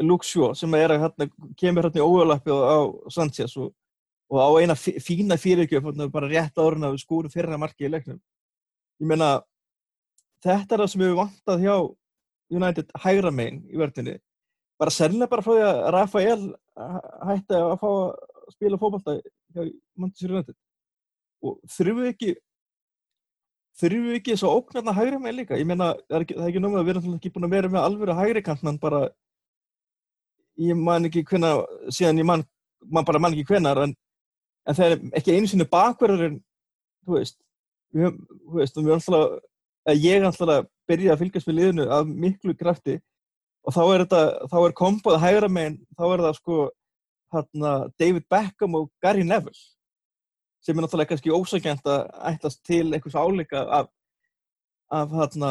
Luke 0.00 0.24
Shaw, 0.24 0.54
sem 0.54 0.74
er 0.74 0.94
að 0.94 1.02
hérna, 1.04 1.28
kemur 1.60 1.84
hérna 1.84 2.00
í 2.00 2.06
óölappið 2.06 2.56
á, 2.64 2.78
Sanchez 3.12 3.56
og, 3.60 3.74
og 4.30 4.38
á 4.40 4.48
eina 4.62 4.74
fí- 4.74 4.96
fína 5.02 5.36
fyrirgjöf, 5.36 5.84
hérna, 5.84 6.08
bara 6.08 6.28
rétt 6.30 6.56
árun 6.56 6.86
að 6.88 6.94
við 6.96 7.02
skúrum 7.04 7.32
fyrra 7.32 7.58
marki 7.60 7.84
í 7.84 7.90
leiknum. 7.92 8.20
Ég 9.00 9.08
meina, 9.10 9.42
þetta 10.44 10.74
er 10.76 10.82
það 10.84 10.90
sem 10.92 11.02
við 11.04 11.16
vantað 11.18 11.64
hjá 11.66 11.74
United 12.50 12.88
hægra 13.04 13.30
megin 13.30 13.60
í 13.70 13.76
verðinni. 13.78 14.16
Bara 14.80 14.92
sennilega 14.96 15.28
bara 15.34 15.44
frá 15.44 15.52
því 15.54 15.64
að 15.68 15.80
Rafael 15.94 16.42
hæ- 16.80 17.10
hætti 17.30 17.56
að 17.58 17.72
fá 17.82 17.88
að 17.90 18.54
spila 18.54 18.78
fótbolta 18.80 19.16
hjá 19.54 19.64
Manchester 20.00 20.32
United. 20.34 20.56
Og 21.44 21.58
þurfum 21.74 22.00
við 22.00 22.08
ekki 22.14 22.30
þurfum 23.80 24.06
við 24.10 24.16
ekki 24.20 24.36
að 24.36 24.54
óknarna 24.56 24.94
hægri 24.96 25.18
megin 25.20 25.38
líka? 25.40 25.58
Ég 25.60 25.66
meina, 25.68 25.90
það 26.08 26.16
er 26.18 26.24
ekki, 26.26 26.36
ekki 26.48 26.62
nómið 26.64 26.80
að 26.80 26.86
við 26.88 26.94
erum 26.96 27.14
ekki 27.18 27.32
búin 27.34 27.46
að 27.48 27.54
vera 27.56 27.68
með 27.72 27.84
alvöru 27.86 28.16
hægri 28.18 28.42
kantnan 28.44 28.78
bara 28.82 29.02
ég 30.60 30.76
man 30.76 31.06
ekki 31.08 31.22
hvenna 31.28 31.52
síðan 31.92 32.20
ég 32.20 32.26
man, 32.28 32.42
man 32.84 33.04
bara 33.08 33.20
man 33.22 33.32
ekki 33.36 33.46
hvenar 33.52 33.80
en, 33.84 33.94
en 34.68 34.76
það 34.76 34.90
er 34.96 34.98
ekki 35.20 35.36
einu 35.36 35.48
sinni 35.48 35.64
bakverðurinn 35.70 36.40
þú 37.06 37.16
veist 37.16 37.38
við, 37.94 38.04
höfum- 38.08 38.26
þú 38.50 38.58
veist, 38.58 38.76
og 38.76 38.84
við 38.84 38.90
erum 38.90 39.00
alltaf 39.00 39.38
að 39.88 40.02
ég 40.04 40.18
er 40.18 40.26
alltaf 40.28 40.52
að 40.56 40.68
byrja 40.90 41.14
að 41.14 41.22
fylgjast 41.22 41.48
við 41.48 41.56
liðinu 41.60 41.86
af 41.96 42.10
miklu 42.26 42.54
krafti 42.60 42.98
og 43.66 43.74
þá 43.76 43.82
er 43.84 44.04
þetta, 44.04 44.22
þá 44.52 44.58
er 44.60 44.76
komboð 44.78 45.20
hægra 45.20 45.50
megin, 45.52 45.80
þá 45.98 46.04
er 46.08 46.24
það 46.24 46.38
sko 46.38 46.60
hérna 47.34 47.74
David 48.00 48.26
Beckham 48.32 48.76
og 48.78 48.88
Gary 49.02 49.22
Neville 49.26 49.60
sem 50.60 50.76
er 50.76 50.84
náttúrulega 50.84 51.14
kannski 51.14 51.32
ósækjant 51.32 51.86
að 51.88 52.00
ætlast 52.34 52.60
til 52.68 52.90
einhvers 52.92 53.16
áleika 53.16 53.62
af 53.78 53.88
af 54.90 55.12
hérna 55.14 55.50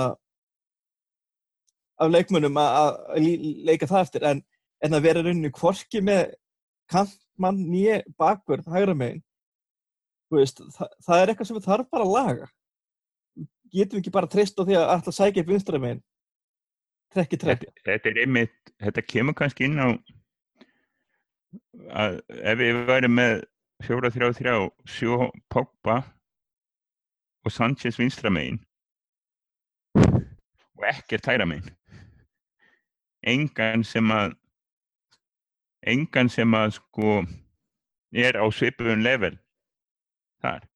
af 2.00 2.12
leikmönnum 2.12 2.60
að 2.60 3.26
leika 3.66 3.88
það 3.88 4.06
eftir. 4.06 4.26
En, 4.28 4.44
en 4.84 4.96
að 4.96 5.08
vera 5.08 5.24
í 5.24 5.28
rauninni 5.28 5.52
hvorki 5.56 6.02
með 6.04 6.36
kantmann 6.92 7.60
nýja 7.72 8.02
bakvörð 8.20 8.70
hægra 8.72 8.96
megin 8.96 9.24
þú 10.30 10.40
veist, 10.40 10.62
það, 10.76 10.94
það 11.06 11.22
er 11.22 11.32
eitthvað 11.32 11.50
sem 11.50 11.58
við 11.58 11.68
þarf 11.68 11.90
bara 11.90 12.06
að 12.06 12.14
laga. 12.14 12.48
Getum 13.74 13.98
við 13.98 14.04
ekki 14.04 14.14
bara 14.14 14.30
treyst 14.30 14.60
á 14.60 14.64
því 14.64 14.78
að 14.78 14.92
að 14.96 15.18
sækja 15.18 15.44
upp 15.44 15.52
vinstra 15.54 15.82
megin 15.82 16.04
trekki 17.14 17.40
trekki 17.42 17.72
Þetta, 17.84 18.12
er 18.12 18.22
einmitt, 18.24 18.74
þetta 18.82 19.06
kemur 19.06 19.38
kannski 19.38 19.68
inn 19.68 19.82
á 19.82 19.90
að 22.00 22.20
ef 22.30 22.60
við 22.60 22.82
værum 22.90 23.16
með 23.18 23.44
4-3-3 23.88 24.56
sjó 24.92 25.30
Pogba 25.50 26.02
og 27.46 27.54
Sanchez 27.56 28.00
vinstra 28.00 28.32
megin 28.34 28.60
og 29.96 30.86
ekkert 30.92 31.30
hægra 31.32 31.48
megin 31.50 31.76
engan 33.28 33.84
sem 33.84 34.12
að 34.14 34.36
engan 35.90 36.30
sem 36.32 36.56
að 36.56 36.76
sko 36.78 37.20
er 38.16 38.38
á 38.40 38.46
svipuðum 38.52 39.04
level 39.04 39.36
þar 40.44 40.69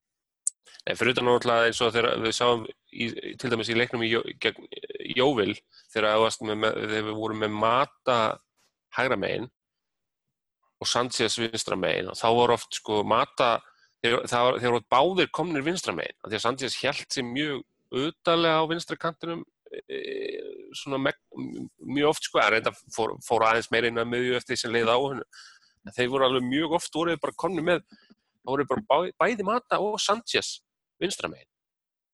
Nei, 0.83 0.97
fyrir 0.99 1.13
utan 1.15 1.27
náttúrulega 1.29 1.67
eins 1.69 1.79
og 1.79 1.93
þegar 1.95 2.17
við 2.19 2.33
sáum 2.35 2.63
í, 2.91 3.05
til 3.39 3.51
dæmis 3.53 3.69
í 3.71 3.75
leiknum 3.77 4.01
í 4.03 4.09
Jó- 4.11 4.25
gegn 4.43 4.65
Jóvil 5.15 5.53
þegar, 5.93 6.17
með, 6.43 6.73
þegar 6.81 7.05
við 7.07 7.13
vorum 7.15 7.39
með 7.39 7.53
Mata 7.55 8.17
hægra 8.97 9.15
megin 9.19 9.47
og 10.83 10.89
Sanchez 10.91 11.37
vinstra 11.39 11.77
megin 11.79 12.11
og 12.11 12.19
þá 12.19 12.25
voru 12.35 12.57
oft 12.57 12.75
sko 12.81 12.99
Mata 13.07 13.53
þegar, 14.03 14.25
var- 14.27 14.59
þegar 14.59 14.75
voru 14.75 14.89
báðir 14.91 15.31
komnir 15.31 15.63
vinstra 15.63 15.95
megin 15.95 16.17
af 16.19 16.27
því 16.33 16.39
að 16.41 16.45
Sanchez 16.49 16.75
held 16.81 17.07
sér 17.15 17.29
mjög 17.31 17.63
auðarlega 17.93 18.59
á 18.59 18.63
vinstra 18.73 18.99
kantinum 18.99 19.45
e, 19.87 20.01
meg, 20.99 21.15
mjög 21.79 22.09
oft 22.11 22.27
sko, 22.27 22.41
en 22.43 22.51
reynda 22.57 22.75
fór, 22.91 23.15
fór 23.23 23.47
aðeins 23.47 23.71
meira 23.71 23.87
inn 23.87 24.03
að 24.03 24.11
miðju 24.11 24.35
eftir 24.35 24.57
því 24.57 24.59
sem 24.65 24.75
leið 24.75 24.91
á 24.91 24.97
hennu 24.99 25.23
en 25.87 25.95
þeir 25.95 26.11
voru 26.11 26.27
alveg 26.27 26.45
mjög 26.51 26.75
oft 26.81 26.99
voruð 26.99 27.23
bara 27.23 27.39
komnir 27.39 27.63
með 27.71 27.81
voru 28.43 28.67
bara 28.67 28.83
bæ, 28.83 29.15
bæði 29.15 29.47
Mata 29.47 29.79
og 29.79 29.95
Sanchez 30.03 30.57
vinstra 31.01 31.31
megin 31.31 31.49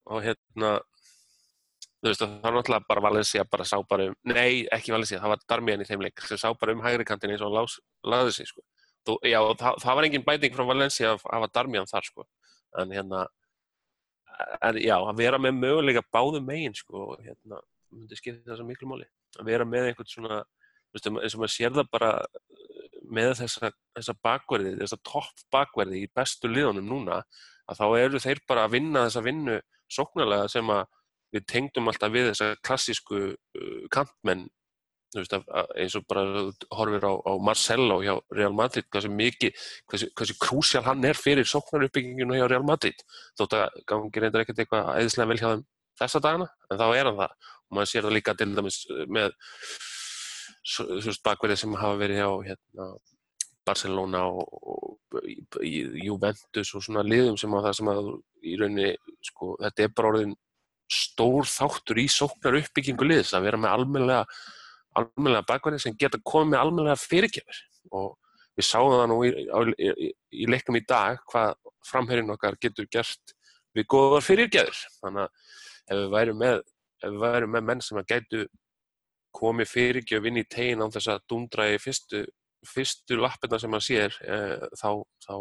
og 0.10 0.24
hérna 0.26 0.78
þú 2.00 2.08
veist 2.08 2.22
það 2.24 2.36
var 2.44 2.56
náttúrulega 2.56 2.88
bara 2.88 3.04
Valencia 3.04 3.46
bara 3.52 3.66
sá 3.68 3.76
bara 3.90 4.10
um, 4.10 4.16
nei 4.32 4.66
ekki 4.76 4.94
Valencia, 4.96 5.20
það 5.20 5.34
var 5.34 5.42
Darmian 5.52 5.84
í 5.84 5.88
þeim 5.88 6.06
leik 6.06 6.22
sem 6.28 6.40
sá 6.40 6.48
bara 6.54 6.76
um 6.76 6.84
hægri 6.84 7.08
kantin 7.08 7.34
eins 7.34 7.44
og 7.44 7.52
hann 7.52 7.74
laði 8.14 8.36
sig 8.36 8.48
sko. 8.48 8.64
Þú, 9.08 9.16
já, 9.28 9.40
það, 9.60 9.82
það 9.84 9.98
var 9.98 10.08
engin 10.08 10.26
bæting 10.28 10.56
frá 10.56 10.66
Valencia 10.68 11.12
að 11.14 11.26
hafa 11.28 11.52
Darmian 11.58 11.90
þar 11.90 12.08
sko. 12.08 12.28
en 12.80 12.92
hérna 12.94 13.26
en, 14.62 14.80
já, 14.80 14.96
að 14.96 15.18
vera 15.20 15.40
með 15.42 15.58
möguleika 15.58 16.04
báðum 16.14 16.46
megin 16.48 16.76
sko, 16.78 17.18
hérna, 17.24 17.60
myndi 17.92 18.16
skipta 18.16 18.52
þess 18.52 18.64
að 18.64 18.70
miklu 18.70 18.90
máli 18.92 19.08
að 19.40 19.50
vera 19.50 19.66
með 19.66 19.90
einhvern 19.90 20.10
svona 20.10 20.40
veist, 20.94 21.10
eins 21.10 21.36
og 21.36 21.42
maður 21.42 21.56
sér 21.56 21.76
það 21.76 21.90
bara 21.92 22.12
uh, 22.22 23.00
með 23.10 23.34
þessa, 23.42 23.72
þessa 23.98 24.16
bakverði 24.24 24.76
þessa 24.84 25.00
topp 25.12 25.44
bakverði 25.52 26.04
í 26.06 26.12
bestu 26.16 26.52
liðunum 26.52 26.88
núna 26.94 27.24
að 27.70 27.82
þá 27.82 27.86
eru 28.00 28.22
þeir 28.24 28.42
bara 28.50 28.68
að 28.68 28.76
vinna 28.78 29.06
þessa 29.08 29.26
vinnu 29.26 29.58
sóknarlega 29.90 30.48
sem 30.52 30.72
að 30.74 30.86
við 31.36 31.46
tengdum 31.50 31.92
alltaf 31.92 32.14
við 32.14 32.32
þessa 32.32 32.54
klassísku 32.66 33.20
uh, 33.30 33.84
kantmenn. 33.94 34.48
Veist, 35.16 35.34
að, 35.34 35.46
að, 35.58 35.72
eins 35.82 35.96
og 35.98 36.04
bara 36.10 36.24
horfir 36.78 37.06
á, 37.10 37.14
á 37.18 37.34
Marcelo 37.42 37.96
hjá 38.06 38.12
Real 38.38 38.54
Madrid 38.54 38.86
hversu 38.94 39.10
mikið, 39.10 39.64
hversu, 39.90 40.36
krúsjál 40.38 40.84
hann 40.86 41.02
er 41.10 41.18
fyrir 41.18 41.50
sóknaruppbygginginu 41.50 42.38
hjá 42.38 42.46
Real 42.50 42.66
Madrid. 42.66 43.02
Þótt 43.40 43.58
að 43.58 43.80
gangi 43.90 44.22
reyndar 44.22 44.46
ekkert 44.46 44.62
eitthvað 44.62 44.92
eðislega 45.00 45.32
vel 45.32 45.40
hjá 45.42 45.48
þeim 45.48 45.64
þessa 46.00 46.22
dagana, 46.24 46.50
en 46.70 46.82
þá 46.82 46.86
er 46.90 47.10
hann 47.10 47.22
það. 47.24 47.34
Og 47.70 47.78
maður 47.78 47.92
sér 47.92 48.06
það 48.06 48.16
líka 48.20 48.36
til 48.38 48.50
dæmis 48.54 48.78
með 49.10 49.34
svo 50.70 50.86
svo 50.90 51.10
veist, 51.10 51.24
bakverði 51.26 51.58
sem 51.64 51.78
hafa 51.80 52.00
verið 52.00 52.22
hjá 52.22 52.30
hérna, 52.50 52.88
Barcelona 53.70 54.26
og, 54.28 55.00
í, 55.24 55.40
í 55.64 56.06
Juventus 56.10 56.74
og 56.76 56.86
svona 56.86 57.06
liðum 57.06 57.38
sem 57.40 57.56
að 57.56 57.68
það 57.70 57.80
sem 57.80 57.92
að 57.94 58.14
í 58.44 58.56
rauninni, 58.60 58.94
sko, 59.30 59.56
þetta 59.62 59.86
er 59.86 59.98
bara 59.98 60.14
orðin 60.14 60.38
stór 60.90 61.46
þáttur 61.46 62.02
í 62.02 62.08
sóknar 62.10 62.58
uppbyggingu 62.60 63.06
liðs 63.06 63.36
að 63.38 63.46
vera 63.46 63.60
með 63.62 63.76
almennilega 63.76 64.24
almennilega 64.98 65.46
bakverði 65.50 65.84
sem 65.84 65.98
geta 66.00 66.20
komið 66.26 66.54
með 66.54 66.64
almennilega 66.64 67.02
fyrirgefur 67.02 67.60
og 67.96 68.16
við 68.58 68.68
sáum 68.68 68.96
það 68.96 69.06
nú 69.12 69.20
í, 69.24 69.30
á, 69.54 69.60
í, 69.78 70.10
í 70.44 70.48
leiknum 70.50 70.80
í 70.80 70.86
dag 70.90 71.22
hvað 71.30 71.54
framherrin 71.88 72.34
okkar 72.34 72.58
getur 72.62 72.90
gert 72.92 73.36
við 73.78 73.88
góðar 73.94 74.26
fyrirgefur 74.26 74.82
þannig 75.04 75.28
að 75.28 75.94
ef 75.94 76.02
við 76.02 76.10
værum 76.16 76.42
með 76.42 76.58
ef 76.60 77.14
við 77.14 77.22
værum 77.24 77.54
með 77.56 77.68
menn 77.70 77.86
sem 77.86 78.02
að 78.02 78.10
gætu 78.10 78.44
komið 79.40 79.70
fyrirgjöf 79.70 80.26
inn 80.26 80.42
í 80.42 80.48
tegin 80.50 80.84
án 80.84 80.94
þess 80.94 81.12
að 81.14 81.26
dundra 81.30 81.70
í 81.70 81.78
fyrstu, 81.82 82.24
fyrstu 82.68 83.18
lappirna 83.20 83.60
sem 83.60 83.74
hann 83.76 83.84
sér 83.84 84.16
e, 84.24 84.38
þá, 84.80 84.90
þá, 85.26 85.34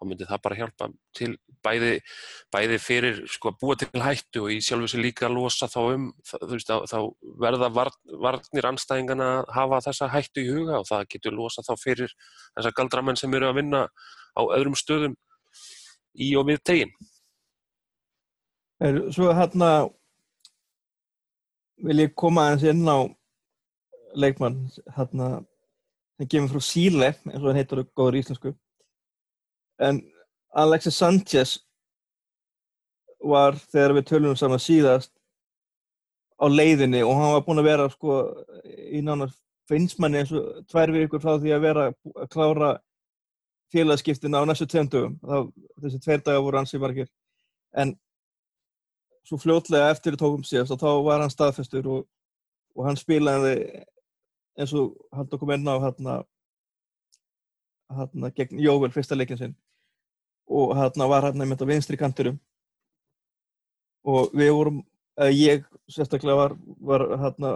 þá 0.00 0.08
myndi 0.08 0.28
það 0.28 0.42
bara 0.46 0.58
hjálpa 0.60 0.88
til 1.16 1.30
bæði, 1.64 1.92
bæði 2.52 2.78
fyrir 2.80 3.20
sko 3.28 3.52
að 3.52 3.58
búa 3.60 3.76
til 3.80 4.02
hættu 4.04 4.44
og 4.46 4.54
í 4.54 4.58
sjálfu 4.64 4.90
sér 4.92 5.04
líka 5.04 5.28
að 5.28 5.36
losa 5.36 5.68
þá 5.70 5.80
um 5.82 6.06
veist, 6.48 6.70
þá, 6.70 6.86
þá 6.88 6.98
verða 7.42 7.70
varn, 7.76 7.98
varnir 8.24 8.70
anstæðingana 8.70 9.30
að 9.40 9.52
hafa 9.58 9.82
þessa 9.88 10.10
hættu 10.14 10.44
í 10.44 10.50
huga 10.50 10.80
og 10.80 10.88
það 10.88 11.06
getur 11.14 11.36
losa 11.36 11.64
þá 11.66 11.74
fyrir 11.80 12.16
þessa 12.56 12.74
galdramenn 12.76 13.20
sem 13.20 13.36
eru 13.36 13.50
að 13.50 13.60
vinna 13.60 13.86
á 14.36 14.42
öðrum 14.46 14.78
stöðum 14.78 15.16
í 16.20 16.32
og 16.38 16.48
við 16.48 16.62
tegin. 16.66 16.92
Svo 19.12 19.28
hérna 19.36 19.70
vil 21.84 22.00
ég 22.00 22.14
koma 22.16 22.48
aðeins 22.48 22.64
inn 22.72 22.88
á 22.88 22.98
leikmann 24.16 24.62
hérna 24.96 25.40
sem 26.20 26.28
kemur 26.28 26.52
frá 26.52 26.60
Síle 26.60 27.06
eins 27.14 27.40
og 27.40 27.48
hann 27.48 27.56
heitur 27.56 27.80
á 27.80 27.84
góður 27.96 28.18
íslensku. 28.20 28.52
En 29.80 30.02
Alexis 30.52 30.98
Sanchez 31.00 31.54
var 33.24 33.56
þegar 33.72 33.94
við 33.96 34.08
tölum 34.10 34.36
saman 34.36 34.60
síðast 34.60 35.14
á 36.36 36.44
leiðinni 36.48 37.00
og 37.04 37.16
hann 37.16 37.32
var 37.38 37.44
búinn 37.46 37.62
að 37.62 37.70
vera 37.70 37.88
sko 37.92 38.18
í 38.68 39.00
nánar 39.04 39.32
finnsmanni 39.70 40.20
eins 40.20 40.32
og 40.36 40.60
tvær 40.68 40.92
vikur 40.92 41.22
frá 41.24 41.38
því 41.38 41.54
að 41.56 41.64
vera 41.64 41.86
að 41.88 42.28
klára 42.34 42.70
félagskiptina 43.72 44.42
á 44.42 44.44
næstu 44.44 44.66
tveim 44.68 44.90
dögum. 44.92 45.16
Þessi 45.80 46.02
tveir 46.04 46.24
dagar 46.26 46.44
voru 46.44 46.60
ansið 46.60 46.84
margir. 46.84 47.08
En 47.72 47.94
svo 49.24 49.38
fljótlega 49.40 49.92
eftir 49.94 50.20
tókum 50.20 50.44
síðast 50.44 50.74
og 50.74 50.82
þá 50.82 50.90
var 51.06 51.24
hann 51.24 51.32
staðfestur 51.32 51.88
og, 51.88 52.04
og 52.76 52.88
hann 52.88 52.98
spilaði 53.00 53.54
eins 54.60 54.74
og 54.76 54.94
hann 55.14 55.28
tókum 55.30 55.52
inn 55.54 55.68
á 55.68 55.76
hérna 55.80 56.20
hérna 57.90 58.30
gegn 58.34 58.60
Jóvel 58.62 58.92
fyrsta 58.94 59.18
leikin 59.18 59.38
sinn. 59.38 59.56
Og 60.50 60.74
hérna 60.78 61.08
var 61.10 61.26
hérna 61.28 61.46
með 61.46 61.56
þetta 61.56 61.70
vinstri 61.72 61.98
kanturum 61.98 62.38
og 64.06 64.30
við 64.32 64.54
vorum, 64.56 64.78
eða 65.20 65.34
ég 65.36 65.66
sérstaklega 65.90 66.36
var, 66.38 66.54
var, 66.80 67.02
hérna, 67.20 67.50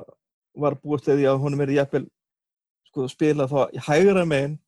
var 0.52 0.76
búist 0.82 1.08
eða 1.08 1.32
að 1.32 1.40
honum 1.40 1.62
er 1.64 1.72
jæfnvel 1.78 2.04
sko, 2.90 3.06
spila 3.08 3.46
þá 3.48 3.72
hægra 3.86 4.26
megin 4.28 4.58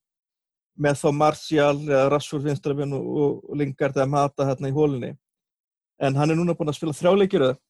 með 0.80 1.02
þá 1.02 1.10
Martial 1.12 1.76
eða 1.84 2.08
Rassur 2.14 2.40
Finstrafjörn 2.44 2.96
og, 2.96 3.10
og 3.20 3.60
Lingard 3.60 3.96
eða 3.96 4.08
Mata 4.08 4.48
hérna 4.48 4.72
í 4.72 4.76
hólinni 4.76 5.12
en 6.00 6.16
hann 6.16 6.32
er 6.32 6.38
núna 6.38 6.56
búin 6.56 6.72
að 6.72 6.78
spila 6.78 6.96
þrjáleikjur 6.96 7.44
og 7.50 7.60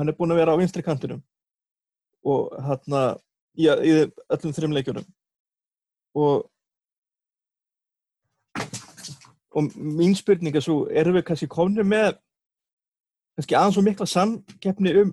hann 0.00 0.08
er 0.08 0.16
búin 0.16 0.32
að 0.32 0.42
vera 0.42 0.56
á 0.56 0.60
vinstri 0.60 0.84
kantinum. 0.84 1.20
Og 2.24 2.52
hérna 2.64 3.04
í, 3.58 3.68
öllum 4.32 4.56
þrim 4.56 4.76
leikjunum. 4.76 5.06
Og 6.18 6.48
og 9.52 9.74
mín 9.76 10.14
spurning 10.16 10.56
er 10.56 10.64
svo 10.64 10.86
erum 10.88 11.18
við 11.18 11.26
kannski 11.28 11.48
komni 11.50 11.84
með 11.84 12.14
kannski 13.36 13.56
aðeins 13.56 13.76
svo 13.76 13.84
mikla 13.84 14.08
samkeppni 14.08 14.94
um 15.02 15.12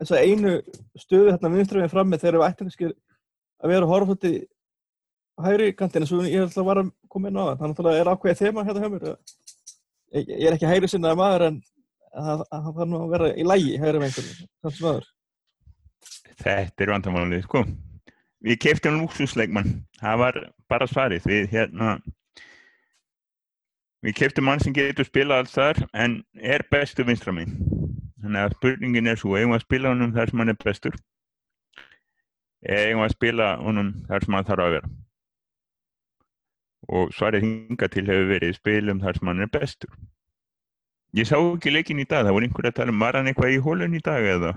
þessa 0.00 0.20
einu 0.24 0.54
stöðu 1.00 1.32
hérna 1.32 1.50
vinstrafjörn 1.52 1.92
fram 1.92 2.10
með 2.10 2.24
þegar 2.24 2.38
við 2.38 2.46
ættum 2.48 2.70
kannski 2.70 2.90
að 2.90 3.72
vera 3.74 3.90
horfandi 3.90 4.32
hægri 5.44 5.70
kantinn 5.76 6.04
eins 6.04 6.14
og 6.14 6.26
ég 6.28 6.46
ætla 6.46 6.62
að 6.62 6.68
vara 6.70 6.84
að 6.84 6.92
koma 7.10 7.30
inn 7.30 7.38
á 7.40 7.44
það. 7.44 7.60
Þannig 7.60 7.78
að 7.78 7.88
það 7.88 8.00
er 8.00 8.10
ákveðið 8.12 8.42
þema 8.42 8.66
hérna 8.68 8.82
hjá 8.82 8.90
mér. 8.92 9.06
Ég, 10.14 10.28
er 10.46 10.56
ekki 10.56 10.70
hægri 10.70 10.90
sinnaði 10.90 11.20
maður 11.20 11.46
en 11.48 11.60
það 12.14 12.44
þarf 12.52 12.90
nú 12.90 13.00
að 13.00 13.14
vera 13.14 13.30
í 13.34 13.46
lægi 13.46 13.78
hægri 13.82 14.02
með 14.02 14.20
einhvern 14.20 15.08
Þetta 16.40 16.84
er 16.84 16.92
vandamálið 16.94 17.46
sko. 17.46 17.64
Við 18.44 18.60
keftum 18.60 18.98
lúksusleikmann 19.00 19.72
það 20.00 20.20
var 20.20 20.40
bara 20.68 20.88
svarið. 20.90 21.28
Við 21.30 21.48
hérna 21.54 21.96
við 24.04 24.18
keftum 24.20 24.48
mann 24.50 24.60
sem 24.60 24.74
getur 24.76 25.08
spila 25.08 25.40
alls 25.40 25.54
þar 25.56 25.80
en 25.96 26.20
er 26.36 26.66
bestu 26.70 27.06
vinstraminn 27.08 27.54
þannig 28.24 28.40
að 28.40 28.56
spurningin 28.58 29.10
er 29.12 29.20
svo 29.20 29.36
eigum 29.36 29.54
að 29.56 29.64
spila 29.66 29.92
honum 29.92 30.12
þar 30.16 30.30
sem 30.30 30.42
hann 30.42 30.52
er 30.52 30.60
bestur? 30.64 30.98
Eigum 32.64 33.04
að 33.04 33.14
spila 33.14 33.48
honum 33.60 33.90
þar 34.08 34.24
sem 34.24 34.36
hann 34.36 34.46
þarf 34.48 34.64
að 34.64 34.76
vera? 34.78 34.92
Og 36.94 37.12
svarið 37.16 37.44
hinga 37.44 37.88
til 37.92 38.04
hefur 38.08 38.30
verið 38.32 38.56
spilum 38.58 39.00
þar 39.00 39.18
sem 39.18 39.30
hann 39.30 39.44
er 39.44 39.50
bestur. 39.52 39.92
Ég 41.14 41.28
sá 41.28 41.36
ekki 41.38 41.72
leikin 41.72 42.00
í 42.02 42.08
dag, 42.08 42.24
það 42.26 42.36
voru 42.36 42.48
einhverja 42.48 42.72
að 42.72 42.78
tala 42.80 42.92
um, 42.92 43.02
var 43.04 43.16
hann 43.18 43.28
eitthvað 43.30 43.54
í 43.54 43.60
hólun 43.62 43.94
í 43.94 44.00
dag 44.04 44.24
eða? 44.26 44.54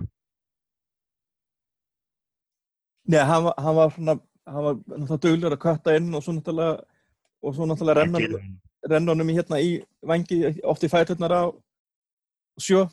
Nei, 3.08 3.20
hann 3.24 3.50
hann 3.56 3.76
var 3.78 3.91
svona, 3.96 4.17
hann 4.48 4.63
var 4.67 4.78
náttúrulega 4.84 5.24
dögulegur 5.24 5.56
að 5.56 5.63
kvarta 5.63 5.96
inn 5.98 6.13
og 6.13 6.24
svo 6.26 6.36
náttúrulega, 6.36 6.78
og 7.43 7.56
svo 7.56 7.67
náttúrulega 7.70 8.04
renna, 8.04 8.41
renna 8.91 9.13
honum 9.13 9.32
í 9.32 9.38
hérna 9.38 9.60
í 9.63 9.74
vangi, 10.12 10.39
oft 10.67 10.84
í 10.84 10.91
fæturnar 10.91 11.36
á 11.36 11.43
sjó. 12.60 12.88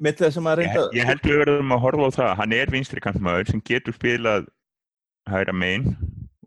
Mitt 0.00 0.18
þegar 0.18 0.32
sem 0.32 0.48
að 0.48 0.62
reynda... 0.62 0.86
Ég, 0.88 0.96
ég 1.00 1.10
held 1.10 1.26
við 1.28 1.42
verðum 1.42 1.74
að 1.76 1.82
horfa 1.84 2.08
á 2.08 2.16
það, 2.16 2.30
hann 2.40 2.56
er 2.56 2.72
vinstri 2.72 3.04
kantmaður 3.04 3.52
sem 3.52 3.62
getur 3.70 3.94
spilað 3.94 4.48
hæra 5.28 5.52
meginn 5.52 5.92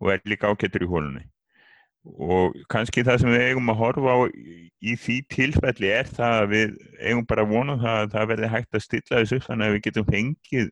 og 0.01 0.09
er 0.15 0.23
líka 0.27 0.49
ákettur 0.49 0.83
í 0.83 0.89
hólunni 0.89 1.27
og 2.03 2.55
kannski 2.71 3.03
það 3.05 3.21
sem 3.21 3.31
við 3.31 3.45
eigum 3.47 3.71
að 3.71 3.79
horfa 3.79 4.15
á 4.15 4.19
í 4.83 4.95
því 4.99 5.17
tilfelli 5.31 5.91
er 5.95 6.09
það 6.11 6.39
að 6.41 6.49
við 6.51 6.73
eigum 6.99 7.27
bara 7.29 7.45
að 7.45 7.53
vona 7.53 7.75
það 7.79 7.99
að 7.99 8.15
það 8.15 8.29
verði 8.31 8.49
hægt 8.51 8.75
að 8.75 8.83
stilla 8.83 9.21
þessu 9.21 9.39
þannig 9.45 9.69
að 9.69 9.75
við 9.75 9.83
getum 9.85 10.09
fengið 10.09 10.71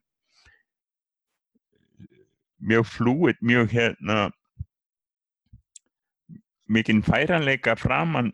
mjög 2.62 2.88
flúið, 2.88 3.42
mjög 3.42 3.74
hérna 3.74 4.30
mikinn 6.72 7.04
færanleika 7.04 7.76
framann 7.76 8.32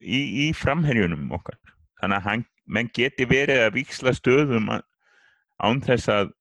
í, 0.00 0.48
í 0.48 0.50
framherjunum 0.56 1.30
okkar. 1.36 1.58
Þannig 2.00 2.18
að 2.18 2.26
hann, 2.28 2.44
menn 2.66 2.90
geti 2.94 3.26
verið 3.28 3.62
að 3.66 3.76
viksla 3.78 4.12
stöðum 4.16 4.72
án 4.72 5.82
þess 5.84 6.10
að 6.12 6.32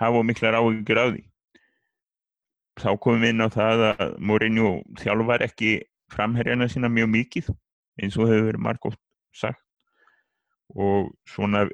hafa 0.00 0.22
miklar 0.26 0.56
áhyggjur 0.58 1.02
á 1.02 1.06
því. 1.10 1.24
Þá 2.80 2.90
komum 3.04 3.24
við 3.24 3.34
inn 3.34 3.44
á 3.44 3.48
það 3.52 3.84
að 3.90 4.14
Mourinho 4.24 4.70
þjálfar 5.00 5.44
ekki 5.44 5.74
framherjana 6.12 6.68
sína 6.72 6.88
mjög 6.92 7.10
mikið 7.12 7.50
eins 8.00 8.16
og 8.16 8.30
hefur 8.30 8.48
verið 8.48 8.64
margótt 8.64 9.00
sagt. 9.36 9.60
Og 10.72 11.12
svona 11.28 11.66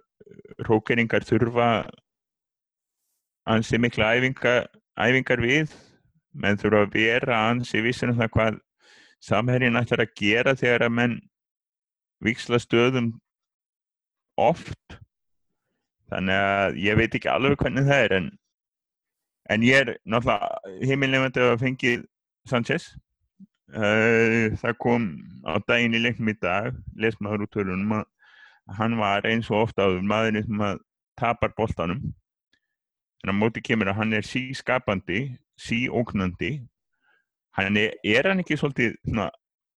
rókeringar 0.66 1.22
þurfa 1.26 1.68
ansi 3.48 3.80
mikla 3.80 4.12
æfinga, 4.16 4.54
æfingar 4.98 5.42
við 5.44 5.72
menn 6.38 6.58
þurfa 6.60 6.84
að 6.86 6.96
vera 6.96 7.42
ansi 7.50 7.82
vissin 7.84 8.12
um 8.12 8.18
það 8.20 8.32
hvað 8.36 8.58
samherjinn 9.24 9.80
ætlar 9.80 10.04
að 10.04 10.14
gera 10.20 10.54
þegar 10.58 10.86
að 10.86 10.96
menn 11.00 11.16
viksla 12.24 12.60
stöðum 12.62 13.14
oft 14.38 14.98
þannig 16.08 16.44
að 16.50 16.78
ég 16.82 16.98
veit 16.98 17.16
ekki 17.16 17.30
alveg 17.32 17.58
hvernig 17.60 17.88
það 17.88 18.04
er 18.04 18.16
en 18.20 18.28
En 19.48 19.64
ég 19.64 19.80
er 19.80 19.96
náttúrulega 20.04 20.84
heimilnefandi 20.84 21.40
að 21.40 21.62
fengið 21.62 22.02
Sanchez. 22.48 22.90
Uh, 23.68 24.52
það 24.60 24.76
kom 24.80 25.06
á 25.44 25.60
daginn 25.68 25.96
í 25.96 26.00
leiknum 26.00 26.30
í 26.32 26.36
dag, 26.40 26.76
les 26.96 27.16
maður 27.20 27.46
út 27.46 27.52
törunum 27.56 27.94
að 27.98 28.06
hann 28.78 28.96
var 29.00 29.24
eins 29.28 29.48
og 29.52 29.66
ofta 29.66 29.86
áður 29.88 30.04
maðurinn 30.08 30.44
sem 30.44 30.64
tapar 31.20 31.52
boltanum. 31.56 32.02
En 33.24 33.32
á 33.32 33.34
móti 33.34 33.62
kemur 33.64 33.90
að 33.90 34.00
hann 34.00 34.16
er 34.18 34.26
sískapandi, 34.26 35.22
síóknandi. 35.58 36.52
Hann 37.58 37.78
er, 37.80 37.96
er 38.06 38.30
hann 38.30 38.42
ekki 38.44 38.58
svolítið 38.60 38.98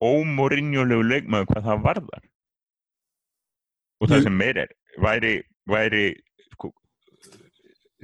ómorinjulegu 0.02 1.06
leikmaður 1.08 1.50
hvað 1.50 1.70
það 1.70 1.86
varðar? 1.88 2.28
Og 4.02 4.10
það 4.10 4.28
sem 4.28 4.38
meir 4.38 4.60
er, 4.66 4.76
væri, 5.02 5.34
væri 5.70 6.06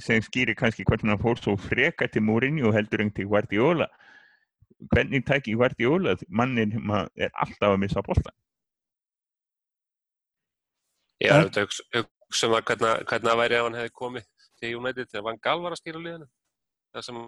sem 0.02 0.22
skýrir 0.22 0.58
kannski 0.58 0.86
hvernig 0.86 1.14
hann 1.14 1.22
fór 1.22 1.40
svo 1.42 1.56
freka 1.58 2.08
til 2.12 2.24
Mourinho 2.26 2.72
heldur 2.74 3.02
en 3.02 3.14
til 3.14 3.28
Guardiola 3.32 3.88
hvernig 4.94 5.26
tækir 5.26 5.58
Guardiola 5.58 6.16
mannin 6.30 6.76
er 7.16 7.32
alltaf 7.34 7.74
að 7.74 7.80
missa 7.82 8.04
bólta 8.06 8.34
Já, 11.18 11.34
þetta 11.42 11.66
hugsa 11.66 12.48
um 12.48 12.54
að 12.54 12.68
hvernig, 12.70 13.06
hvernig 13.10 13.30
það 13.30 13.40
væri 13.42 13.58
að 13.58 13.64
hann 13.66 13.80
hefði 13.80 13.94
komið 14.02 14.28
til 14.60 14.74
United 14.78 15.12
þegar 15.12 15.28
Van 15.30 15.42
Gaal 15.44 15.62
var 15.64 15.76
að 15.76 15.82
stýra 15.82 16.02
liðinu 16.04 16.28
það 16.96 17.06
sem 17.08 17.22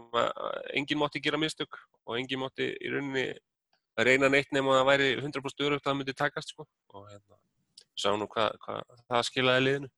enginn 0.80 1.02
mótti 1.02 1.22
gera 1.24 1.42
mistök 1.42 1.80
og 2.06 2.18
enginn 2.18 2.42
mótti 2.44 2.72
í 2.74 2.92
rauninni 2.94 3.28
reyna 4.00 4.30
neitt 4.32 4.54
nema 4.56 4.74
að 4.74 4.80
það 4.80 4.90
væri 4.90 5.10
100% 5.20 5.66
örugt 5.68 5.84
að 5.84 5.92
það 5.92 5.98
myndi 6.00 6.16
takast 6.16 6.54
sko. 6.54 6.66
og 6.96 7.10
hérna, 7.10 7.40
sá 8.00 8.10
nú 8.16 8.30
hvað 8.32 8.56
hva, 8.64 8.82
það 9.10 9.26
skilaði 9.28 9.66
liðinu 9.66 9.92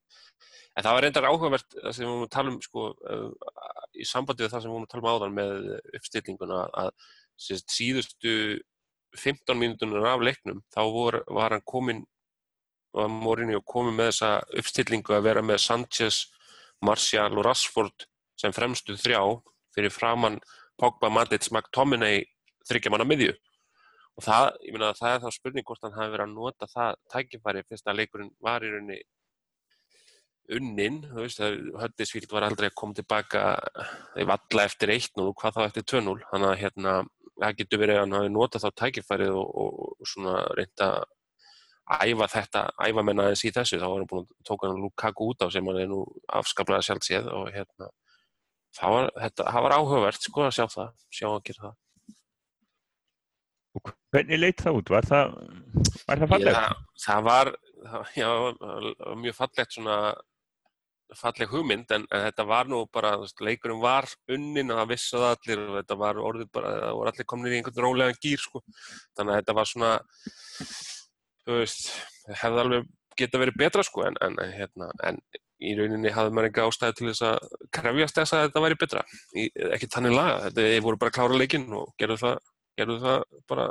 En 0.72 0.86
það 0.86 0.96
var 0.96 1.04
reyndar 1.06 1.28
áhugavert 1.28 1.74
það 1.76 1.96
sem 1.96 2.06
við 2.06 2.10
vorum 2.10 2.26
að 2.26 2.34
tala 2.36 2.52
um 2.52 2.60
sko, 2.64 2.84
í 3.92 4.06
sambandi 4.08 4.46
við 4.46 4.54
það 4.54 4.62
sem 4.64 4.70
við 4.70 4.76
vorum 4.76 4.86
að 4.86 4.94
tala 4.94 5.02
um 5.04 5.10
áðan 5.12 5.34
með 5.36 5.72
uppstillinguna 6.00 6.60
að 6.82 6.92
síðustu 7.42 8.36
15 9.20 9.60
mínutunar 9.60 10.08
af 10.14 10.24
leiknum 10.24 10.62
þá 10.72 10.82
vor, 10.96 11.18
var 11.28 11.58
hann 11.58 11.66
komin 11.68 12.06
og 12.96 13.66
komið 13.68 13.98
með 13.98 14.10
þessa 14.12 14.32
uppstillingu 14.62 15.16
að 15.16 15.28
vera 15.28 15.44
með 15.44 15.60
Sanchez, 15.66 16.24
Martial 16.86 17.38
og 17.38 17.46
Rashford 17.46 18.08
sem 18.40 18.54
fremstu 18.56 18.98
þrjá 18.98 19.22
fyrir 19.76 19.94
framann 19.94 20.40
Pogba, 20.82 21.12
Matic, 21.14 21.48
McTominay 21.52 22.24
þryggja 22.68 22.92
manna 22.94 23.06
miðju. 23.06 23.34
Og 24.18 24.26
það, 24.26 24.48
ég 24.66 24.78
að 24.82 25.00
það 25.00 25.14
er 25.14 25.24
þá 25.24 25.36
spurning 25.36 25.68
hvort 25.68 25.86
hann 25.86 25.96
hafi 25.96 26.14
verið 26.14 26.28
að 26.28 26.36
nota 26.36 26.68
það 26.72 27.00
tækifæri 27.14 27.66
fyrst 27.70 27.88
að 27.88 28.00
leikurinn 28.02 28.34
var 28.44 28.66
í 28.66 28.72
rauninni 28.74 29.00
unnin, 30.52 31.00
þú 31.08 31.24
veist, 31.24 31.40
Höndisvíld 31.80 32.34
var 32.34 32.46
aldrei 32.48 32.68
að 32.68 32.78
koma 32.82 32.98
tilbaka. 32.98 33.46
Í 34.20 34.26
valla 34.28 34.66
eftir 34.68 34.92
1-0 34.98 35.24
og 35.24 35.36
hvað 35.40 35.58
þá 35.58 35.62
eftir 35.68 35.88
2-0 35.94 36.18
þannig 36.32 36.50
að 36.50 36.60
hérna, 36.64 36.96
það 37.38 37.58
getur 37.62 37.82
verið 37.82 37.98
að 37.98 38.04
hann 38.04 38.18
hafi 38.18 38.34
notað 38.36 38.66
þá 38.66 38.70
tækifærið 38.82 39.38
og, 39.38 39.54
og, 39.64 39.80
og 39.96 40.12
svona 40.12 40.36
reynda 40.58 40.90
að 40.98 41.10
æfa 42.06 42.28
þetta, 42.32 42.64
æfa 42.88 43.04
menna 43.06 43.28
aðeins 43.28 43.44
í 43.48 43.54
þessu 43.56 43.82
þá 43.82 43.88
var 43.88 43.98
hann 44.00 44.10
búin 44.12 44.24
að 44.26 44.48
tóka 44.48 44.70
hann 44.70 44.82
Lukaku 44.84 45.30
út 45.32 45.44
á 45.44 45.48
sem 45.52 45.68
hann 45.68 45.82
er 45.82 45.92
nú 45.92 46.02
afskaplega 46.40 46.86
sjálf 46.88 47.08
séð 47.08 47.30
og 47.36 47.52
hérna, 47.52 47.92
það 48.78 48.98
var, 48.98 49.12
þetta, 49.26 49.48
það 49.56 49.68
var 49.68 49.78
áhugavert 49.78 50.28
sko 50.28 50.46
að 50.48 50.58
sjá 50.58 50.66
það, 50.76 50.92
sjá 51.12 51.28
að 51.32 51.42
gera 51.50 51.64
það 51.68 51.80
Og 53.72 53.92
hvernig 54.12 54.40
leitt 54.42 54.60
það 54.60 54.78
út? 54.82 54.90
Var 54.92 55.06
það, 55.08 55.30
var 56.04 56.20
það 56.20 56.32
fallegt? 56.34 56.58
Já, 56.58 57.06
það 57.06 57.22
var, 57.24 57.52
já, 58.20 58.30
mjög 59.22 59.38
fallegt 59.38 59.78
svona 59.78 60.00
falleg 61.18 61.52
hugmynd 61.52 61.92
en, 61.92 62.06
en 62.08 62.24
þetta 62.28 62.46
var 62.48 62.70
nú 62.72 62.82
bara, 62.94 63.14
leikurum 63.44 63.82
var 63.84 64.08
unnin 64.32 64.72
og 64.72 64.80
það 64.80 64.92
vissuð 64.94 65.26
allir 65.28 65.64
og 65.66 65.78
þetta 65.80 65.98
var 66.00 66.20
orðið 66.24 66.52
bara, 66.56 66.72
það 66.86 66.98
voru 67.00 67.12
allir 67.12 67.28
komin 67.28 67.52
í 67.52 67.58
einhvern 67.60 67.84
rólegan 67.86 68.20
gýr 68.24 68.44
sko, 68.44 68.62
þannig 69.18 69.34
að 69.34 69.42
þetta 69.42 69.56
var 69.58 69.72
svona, 69.72 69.92
þú 71.52 71.62
veist, 71.62 71.88
hefði 72.42 72.64
alveg 72.66 72.90
geta 73.20 73.42
verið 73.42 73.58
betra 73.60 73.84
sko 73.86 74.06
en, 74.08 74.16
en, 74.24 74.38
hérna, 74.56 74.88
en 75.08 75.20
í 75.62 75.76
rauninni 75.78 76.10
hafði 76.16 76.34
maður 76.34 76.48
ekki 76.50 76.64
ástæði 76.66 76.96
til 76.98 77.10
þess 77.12 77.26
að 77.28 77.50
krefjast 77.78 78.18
þess 78.18 78.34
að 78.38 78.46
þetta 78.48 78.64
væri 78.66 78.78
betra, 78.82 79.04
í, 79.38 79.44
ekki 79.76 79.90
þannig 79.94 80.16
laga, 80.16 80.38
þetta 80.48 80.70
voru 80.88 81.02
bara 81.04 81.14
klára 81.18 81.38
leikinn 81.38 81.68
og 81.78 81.92
gerðu 82.02 82.18
það, 82.24 82.40
gerðu 82.82 82.96
það 83.04 83.20
bara 83.52 83.68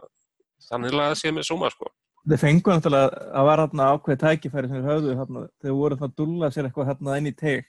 þannig 0.69 0.95
laga 0.95 1.17
að 1.17 1.19
sé 1.23 1.33
með 1.35 1.49
sóma 1.49 1.71
sko. 1.73 1.91
þeir 2.31 2.43
fengu 2.45 2.71
náttúrulega 2.71 3.25
að 3.41 3.49
var 3.49 3.63
hérna 3.65 3.89
ákveð 3.97 4.21
tækifæri 4.23 4.69
sem 4.71 4.77
þeir 4.85 4.91
höfðu 4.93 5.17
hérna, 5.19 5.45
þeir 5.65 5.77
voru 5.81 5.97
þarna 5.99 6.11
að 6.13 6.17
dulla 6.21 6.51
sér 6.55 6.69
eitthvað 6.69 6.91
hérna 6.93 7.17
inn 7.19 7.31
í 7.31 7.35
teg 7.41 7.65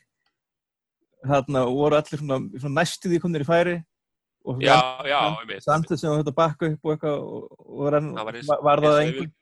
hérna 1.31 1.63
voru 1.69 1.97
allir 1.97 2.19
svona, 2.21 2.39
svona 2.59 2.77
næstuði 2.81 3.19
komnir 3.23 3.45
í 3.45 3.47
færi 3.47 3.77
og 4.41 4.61
Já, 4.65 4.73
já, 5.05 5.19
einmitt. 5.37 5.61
Sandið 5.65 5.99
sem 6.01 6.15
þetta 6.17 6.33
bakka 6.33 6.69
upp 6.73 6.85
og 6.87 6.93
eitthvað 6.95 7.19
og, 7.21 7.43
og 7.61 7.91
Það 7.93 8.25
var 8.25 8.39
var, 8.65 8.81
það 8.81 8.85
eins 8.85 8.91
og 8.91 9.01
einhver 9.01 9.21
við- 9.21 9.35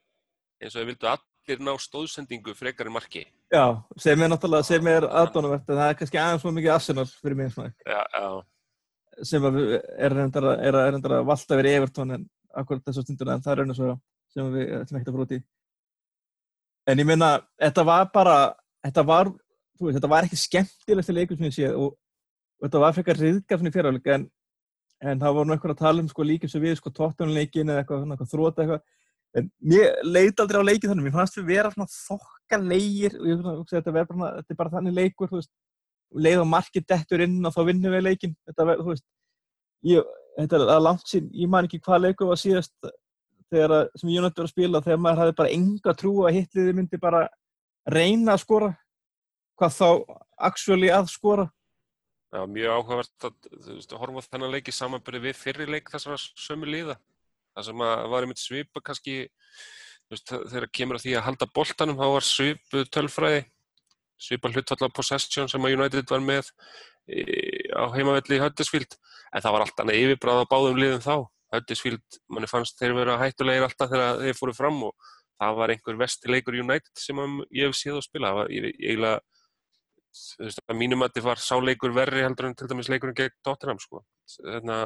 eins 0.61 0.75
og 0.75 0.81
þau 0.81 0.87
vildu 0.91 1.07
allir 1.09 1.61
ná 1.65 1.73
stóðsendingu 1.81 2.53
frekar 2.57 2.87
en 2.89 2.93
marki. 2.93 3.25
Já, 3.53 3.63
sem 3.97 4.21
er 4.21 4.29
náttúrulega, 4.29 4.67
sem 4.67 4.87
er 4.91 5.07
aðdónavert 5.07 5.69
en 5.69 5.79
það 5.79 5.89
er 5.93 5.97
kannski 5.99 6.19
aðeins 6.21 6.43
svo 6.43 6.51
mikið 6.53 6.73
Arsenal 6.75 7.05
fyrir 7.09 7.35
mig 7.39 7.55
Já, 7.87 8.01
já, 8.13 8.27
sem 9.25 9.41
við- 9.41 9.79
er 9.97 10.13
reyndar 10.13 10.43
að, 10.51 10.59
er 10.67 10.77
reyndar 10.91 11.15
að 11.19 11.25
valta 11.25 11.57
verið 11.57 11.77
Evertón 11.79 12.13
en 12.13 12.29
akkurat 12.55 12.83
þessu 12.85 13.03
stunduna 13.03 13.33
en 13.37 13.41
það 13.41 13.51
er 13.51 13.57
raun 13.63 13.73
og 13.73 13.75
svo 13.79 13.95
sem 14.33 14.51
við 14.53 14.69
ætlum 14.81 14.99
ekkert 14.99 15.09
að 15.09 15.15
fara 15.17 15.25
út 15.25 15.31
í. 15.37 15.39
En 16.89 16.97
ég 17.01 17.05
meina, 17.09 17.29
þetta 17.61 17.83
var 17.85 18.09
bara 18.13 18.35
þetta 18.85 19.03
var, 19.05 19.29
þú 19.79 19.87
veist, 19.87 19.97
þetta 19.99 20.09
var 20.13 20.27
ekki 20.27 20.39
skemmtilegst 20.39 21.13
leikur 21.13 21.37
sem 21.37 21.49
ég 21.49 21.55
sé 21.57 21.71
og, 21.73 21.95
og 22.59 22.67
þetta 22.67 22.81
var 22.83 22.93
frekar 22.97 23.19
riðgafni 23.19 23.71
fyrirháleik 23.73 24.07
en, 24.13 24.29
en 25.01 25.19
það 25.21 25.35
voru 25.37 25.49
nú 25.49 25.55
eitthvað 25.57 25.73
að 25.75 25.81
tala 25.83 26.01
um 26.05 26.09
sko 26.11 26.25
líkið 26.29 26.53
sem 26.53 26.61
við, 26.63 26.77
sko 26.79 26.93
tóttunleikin 26.93 27.69
eða 27.73 27.83
eitthvað, 27.83 28.05
eitthvað 28.13 28.31
þróta 28.33 28.63
eitthvað 28.63 28.81
en 29.37 29.49
mér 29.61 29.99
leit 30.07 30.41
aldrei 30.41 30.61
á 30.61 30.69
leikið 30.69 30.91
þannig, 30.91 31.05
mér 31.05 31.15
fannst 31.17 31.37
við 31.37 31.49
vera 31.51 31.71
svona 31.73 31.91
þokka 31.93 32.61
leigir 32.63 33.17
og 33.19 33.27
ég 33.29 33.43
hugsa, 33.45 33.75
þetta, 33.77 33.95
vera 33.95 34.09
bara, 34.09 34.31
þetta 34.39 34.55
er 34.55 34.59
bara 34.61 34.73
þannig 34.77 34.97
leikur, 34.97 35.29
þú 35.29 35.41
veist. 35.41 35.51
Leið 36.09 36.39
og 36.41 36.47
markið 36.49 36.85
dettur 36.89 37.21
inn 37.21 37.37
og 37.45 37.53
þá 37.53 37.59
vinnum 37.67 37.93
við 37.93 38.07
leikin 38.07 38.31
þetta 38.49 38.65
verður, 38.65 38.87
þú 38.87 38.93
veist 38.95 39.05
ég, 39.85 40.07
þetta 40.39 40.61
er 40.63 40.81
langt 40.81 41.11
sín, 41.11 41.29
ég 41.37 41.51
man 41.51 41.67
ekki 41.67 41.81
hvað 41.85 42.07
leikur 42.07 42.31
var 42.31 42.41
síðast 42.41 42.73
þegar 43.49 43.75
að, 43.75 43.91
sem 44.01 44.11
Jónat 44.13 44.37
var 44.37 44.47
að 44.47 44.53
spila 44.53 44.81
þegar 44.85 45.01
maður 45.03 45.21
hafði 45.23 45.37
bara 45.39 45.53
enga 45.53 45.95
trú 45.97 46.13
að 46.25 46.35
hitliði 46.37 46.75
myndi 46.77 47.01
bara 47.01 47.23
reyna 47.89 48.35
að 48.35 48.43
skora 48.43 48.73
hvað 49.59 49.75
þá 49.75 49.89
actually 50.49 50.91
að 50.93 51.09
skora. 51.11 51.49
Já, 52.29 52.43
mjög 52.45 52.75
áhugavert 52.77 53.25
að, 53.25 53.37
þú 53.65 53.75
veist, 53.75 53.95
horfa 53.97 54.21
á 54.21 54.29
þennan 54.29 54.53
leik 54.53 54.69
í 54.69 54.75
samanbyrði 54.75 55.21
við 55.23 55.39
fyrri 55.39 55.65
leik 55.67 55.89
þessara 55.91 56.19
sömu 56.19 56.69
liða. 56.69 56.95
Það 57.59 57.65
sem 57.67 57.81
að 57.83 58.03
var 58.13 58.25
einmitt 58.25 58.39
svipa 58.39 58.81
kannski, 58.87 59.15
veist, 60.07 60.31
þegar 60.31 60.69
kemur 60.79 60.99
að 60.99 61.05
því 61.05 61.15
að 61.19 61.25
halda 61.25 61.47
boltanum, 61.59 61.97
þá 61.99 62.07
var 62.13 62.25
svipu 62.27 62.83
tölfræði, 62.87 63.41
svipa 64.19 64.51
hlutfalla 64.53 64.87
possession 64.95 65.51
sem 65.51 65.67
að 65.67 65.75
United 65.75 66.07
var 66.11 66.23
með 66.23 66.53
í, 67.11 67.23
á 67.75 67.83
heimavelli 67.91 68.39
í 68.39 68.41
Huddersfield, 68.43 68.95
en 69.35 69.43
það 69.43 69.55
var 69.57 69.65
allt 69.65 69.83
annað 69.83 69.99
yfirbráð 70.05 70.43
á 70.47 70.51
báðum 70.53 70.79
liðum 70.79 71.03
þá. 71.03 71.15
Huddersfield, 71.49 72.19
manni 72.31 72.47
fannst 72.47 72.79
þeir 72.79 72.95
vera 72.95 73.17
hættulegir 73.19 73.65
alltaf 73.67 73.91
þegar 73.91 74.23
þeir 74.23 74.37
fóru 74.37 74.55
fram 74.55 74.79
og 74.87 75.11
það 75.39 75.59
var 75.59 75.73
einhver 75.73 75.99
vestileikur 75.99 76.59
United 76.61 77.03
sem 77.03 77.19
að 77.19 77.39
ég 77.59 77.67
hef 77.67 77.77
séð 77.79 77.99
að 77.99 78.05
spila. 78.05 78.31
Það 78.31 78.39
var 78.39 78.53
eiginlega, 78.55 79.19
þú 80.19 80.45
veist, 80.45 80.63
að 80.63 80.79
mínum 80.79 81.03
að 81.03 81.15
þið 81.17 81.27
var 81.27 81.43
sáleikur 81.43 81.95
verri 81.95 82.23
heldur 82.23 82.49
en 82.49 82.55
til 82.59 82.69
dæmis 82.69 82.91
leikurinn 82.93 83.17
gegn 83.17 83.35
Tottenham, 83.43 83.81
sko. 83.81 84.03
Þarna, 84.37 84.79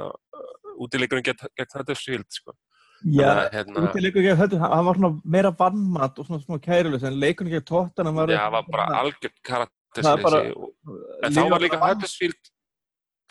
útileikurinn 0.81 1.25
gegn, 1.25 1.43
gegn 1.57 1.75
Huddersfield, 1.77 2.27
sko. 2.33 2.55
Já, 3.03 3.49
hérna, 3.51 3.83
útileikur 3.89 4.23
gegn 4.23 4.39
þetta, 4.39 4.59
hann 4.63 4.85
var 4.87 4.95
svona 4.99 5.21
meira 5.35 5.51
vannmatt 5.59 6.19
og 6.19 6.27
svona 6.29 6.39
smá 6.43 6.59
kærulis 6.63 7.03
en 7.03 7.17
leikunni 7.19 7.51
gegn 7.51 7.65
tóttan 7.67 8.09
var 8.15 8.31
já, 8.31 8.39
það 8.45 8.51
var 8.57 8.67
bara 8.71 9.03
er 9.03 9.33
karaktersleysi 9.43 10.53
og 10.55 10.97
En 11.23 11.33
þá 11.35 11.41
var 11.51 11.63
líka 11.65 11.79
Huddersfield 11.83 12.51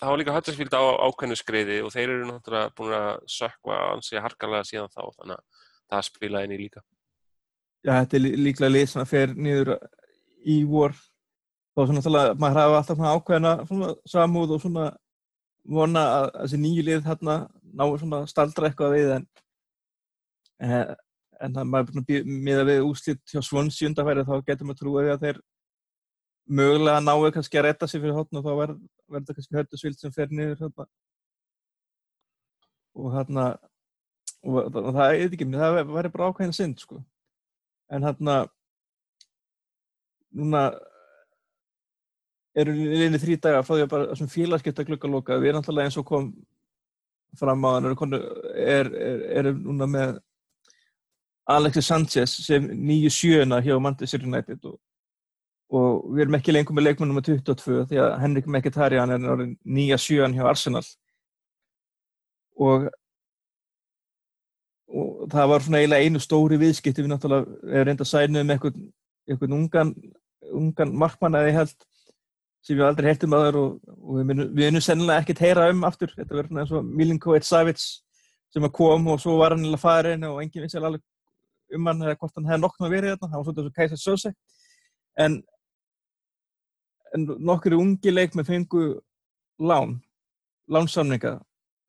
þá 0.02 0.06
var 0.10 0.18
líka 0.20 0.34
Huddersfield 0.36 0.74
á 0.76 0.82
ákveðnu 1.08 1.38
skriði 1.40 1.78
og 1.86 1.92
þeir 1.94 2.08
eru 2.18 2.26
náttúrulega 2.28 2.74
búin 2.76 2.96
að 2.98 3.10
sökva 3.32 3.78
ansi 3.94 4.20
harkalega 4.20 4.68
síðan 4.68 4.92
þá 4.92 5.02
þannig 5.16 5.38
að 5.38 5.64
það 5.92 6.06
spilaði 6.10 6.48
inn 6.50 6.56
í 6.58 6.60
líka 6.66 6.84
Já, 7.82 7.92
þetta 8.02 8.16
er 8.18 8.22
lí- 8.26 8.36
líklega 8.46 8.74
lið 8.76 8.86
sem 8.92 9.08
fer 9.10 9.32
niður 9.34 9.72
í 10.44 10.60
vor 10.68 10.92
þá 11.72 11.80
svona 11.88 12.24
maður 12.36 12.60
hafa 12.60 12.76
alltaf 12.82 12.98
svona 13.00 13.14
ákveðna 13.16 13.52
svona 13.70 13.88
samúð 14.12 14.54
og 14.58 14.60
svona 14.66 14.84
vona 15.62 16.02
að 16.02 16.26
að 16.26 16.40
þessi 16.40 16.60
nýju 16.62 16.84
lið 16.88 17.04
þarna 17.06 17.36
ná 17.72 17.84
svona 17.98 18.20
staldra 18.30 18.68
eitthvað 18.68 18.96
við 18.96 19.14
en 19.16 19.26
eh, 20.62 20.94
en 21.42 21.56
það 21.56 21.70
maður 21.70 21.92
svona 21.92 22.06
býð- 22.08 22.28
miðað 22.46 22.68
við 22.70 22.84
úslit 22.86 23.22
hjá 23.32 23.40
Svons 23.42 23.80
í 23.82 23.88
undanfæri 23.88 24.26
þá 24.26 24.34
getur 24.46 24.68
maður 24.68 24.80
trúið 24.82 25.12
að 25.12 25.24
þeir 25.26 25.40
mögulega 26.52 27.02
náu 27.02 27.30
kannski 27.34 27.58
að 27.58 27.66
retta 27.68 27.88
sig 27.88 28.02
fyrir 28.02 28.16
hotn 28.16 28.38
og 28.38 28.44
þá 28.46 28.52
verður 28.52 28.78
verður 29.12 29.26
það 29.28 29.38
kannski 29.38 29.58
hördusvild 29.58 29.98
sem 30.00 30.14
fer 30.14 30.32
niður 30.32 30.58
þarna. 30.62 30.86
Og 32.92 33.14
þarna 33.16 33.46
og, 34.42 34.58
og 34.58 34.90
það 34.96 35.06
er 35.08 35.26
ekki, 35.26 35.48
það 35.54 35.78
væri 35.92 36.12
bara 36.14 36.30
ákveðin 36.30 36.56
synd 36.56 36.82
sko. 36.82 37.00
En 37.92 38.06
þarna 38.06 38.38
núna 40.32 40.64
eru 42.54 42.74
liðinni 42.76 43.20
þrý 43.20 43.38
dagar 43.40 43.64
frá 43.66 43.76
því 43.76 43.84
að 43.86 43.92
bara 43.92 44.28
félagskipta 44.34 44.84
glukkaloka 44.88 45.38
við 45.40 45.52
erum 45.52 45.62
náttúrulega 45.62 45.90
eins 45.90 45.98
og 46.00 46.06
kom 46.08 46.30
fram 47.38 47.64
á 47.64 47.70
hann 47.78 47.88
er, 48.14 48.88
er, 48.92 48.92
er, 49.40 49.52
núna 49.56 49.88
með 49.88 50.16
Alexis 51.48 51.88
Sanchez 51.88 52.34
sem 52.44 52.66
nýju 52.68 53.10
sjöuna 53.10 53.60
hjá 53.64 53.78
Manchester 53.80 54.24
United 54.28 54.64
og, 54.68 54.76
og 55.72 56.10
við 56.12 56.26
erum 56.26 56.38
ekki 56.38 56.54
lengur 56.54 56.76
með 56.76 56.90
leikmennum 56.90 57.18
með 57.18 57.30
22 57.32 57.86
því 57.90 58.02
að 58.04 58.18
Henrik 58.22 58.50
Mkhitaryan 58.50 59.14
er 59.16 59.46
nýja 59.64 59.98
sjöan 59.98 60.36
hjá 60.36 60.44
Arsenal. 60.50 60.84
Og 62.60 62.90
og 64.92 65.30
það 65.32 65.48
var 65.48 65.64
svona 65.64 65.80
eiginlega 65.80 66.06
einu 66.06 66.20
stóri 66.20 66.58
viðskipti. 66.60 67.04
Við 67.04 67.14
náttúrulega 67.14 67.46
erum 67.72 67.88
reynda 67.88 68.04
að 68.04 68.10
sæna 68.10 68.42
um 68.42 68.52
einhvern, 68.52 69.56
ungan, 69.56 69.92
ungan 70.52 70.94
markmann 71.00 71.38
eða 71.38 71.48
ég 71.48 71.58
held 71.62 71.86
sem 72.62 72.78
við 72.78 72.86
aldrei 72.86 73.08
heyrtum 73.10 73.36
aður 73.36 73.58
og, 73.60 73.70
og 73.98 74.18
við 74.18 74.28
munum, 74.30 74.50
munum 74.58 74.84
sennilega 74.84 75.24
ekkert 75.24 75.42
heyra 75.42 75.68
um 75.72 75.86
aftur. 75.88 76.12
Þetta 76.14 76.36
verður 76.36 76.50
svona 76.50 76.64
eins 76.64 76.74
og 76.78 76.90
Milinkovic 77.00 77.46
Savic 77.46 77.82
sem 78.52 78.66
að 78.68 78.74
kom 78.76 79.08
og 79.10 79.22
svo 79.22 79.38
var 79.40 79.56
hann 79.56 79.66
í 79.66 79.80
farin 79.80 80.28
og 80.28 80.42
enginn 80.42 80.66
vissi 80.66 80.78
alveg 80.78 81.02
um 81.72 81.88
hann 81.88 82.04
eða 82.04 82.18
hvort 82.20 82.36
hann 82.36 82.50
hefði 82.50 82.62
nokkna 82.66 82.90
verið 82.92 83.14
þarna, 83.14 83.30
hann 83.32 83.40
var 83.40 83.48
svona 83.48 83.62
eins 83.62 83.70
og 83.70 83.76
Kajsa 83.78 83.98
Sose. 83.98 84.32
En, 85.24 85.38
en 87.16 87.26
nokkur 87.50 87.78
ungi 87.78 88.12
leik 88.12 88.36
með 88.38 88.52
fengu 88.52 88.84
lán 89.62 89.98
lánsamninga 90.72 91.40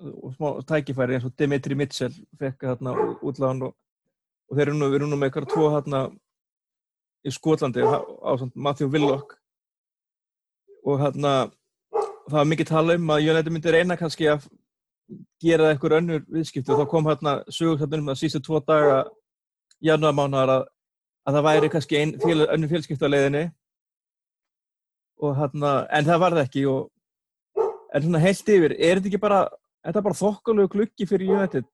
og 0.03 0.33
smá 0.35 0.49
tækifæri 0.67 1.17
eins 1.17 1.27
og 1.27 1.35
Dimitri 1.39 1.77
Mitchell 1.77 2.15
fekk 2.39 2.65
þarna 2.65 2.95
útlán 3.21 3.61
og, 3.67 3.75
og 4.49 4.57
þeir 4.57 4.71
eru 4.73 4.79
nú, 4.79 5.15
með 5.15 5.29
eitthvað 5.29 5.49
tvo 5.53 5.69
þarna 5.75 6.03
í 7.23 7.31
Skotlandi 7.31 7.85
á 7.85 8.31
Matthew 8.55 8.89
Willock 8.91 9.37
og 10.83 10.99
þarna 11.01 11.33
það 12.27 12.37
var 12.37 12.49
mikið 12.51 12.69
tala 12.69 12.97
um 12.99 13.11
að 13.15 13.25
United 13.31 13.55
myndi 13.55 13.73
reyna 13.73 13.97
kannski 13.99 14.29
að 14.31 14.45
gera 15.43 15.71
eitthvað 15.71 15.97
önnur 15.99 16.23
viðskipti. 16.31 16.71
Og 16.71 16.79
þá 16.81 16.91
kom 16.91 17.09
hérna 17.09 17.35
sögursafnum 17.51 18.13
að 18.13 18.21
sístu 18.21 18.41
tvo 18.43 18.61
daga 18.63 19.03
janúarmánar 19.83 20.53
að, 20.53 20.63
að 21.27 21.37
það 21.37 21.47
væri 21.49 21.71
kannski 21.73 21.99
ein, 21.99 22.15
fél, 22.23 22.45
önnur 22.47 22.71
fjölskipta 22.71 23.11
leiðinni. 23.11 23.43
Og 25.23 25.35
hérna 25.37 25.75
en 25.93 26.07
það 26.07 26.23
var 26.23 26.37
það 26.37 26.47
ekki 26.47 26.65
og 26.71 26.89
en 27.93 28.07
svona 28.07 28.23
heilt 28.23 28.49
yfir, 28.49 28.73
er 28.79 28.97
þetta 28.97 29.11
ekki 29.11 29.21
bara 29.21 29.43
þetta 29.83 29.99
er 29.99 30.07
bara 30.07 30.17
þokkalegu 30.17 30.71
gluggi 30.73 31.07
fyrir 31.07 31.35
United 31.35 31.67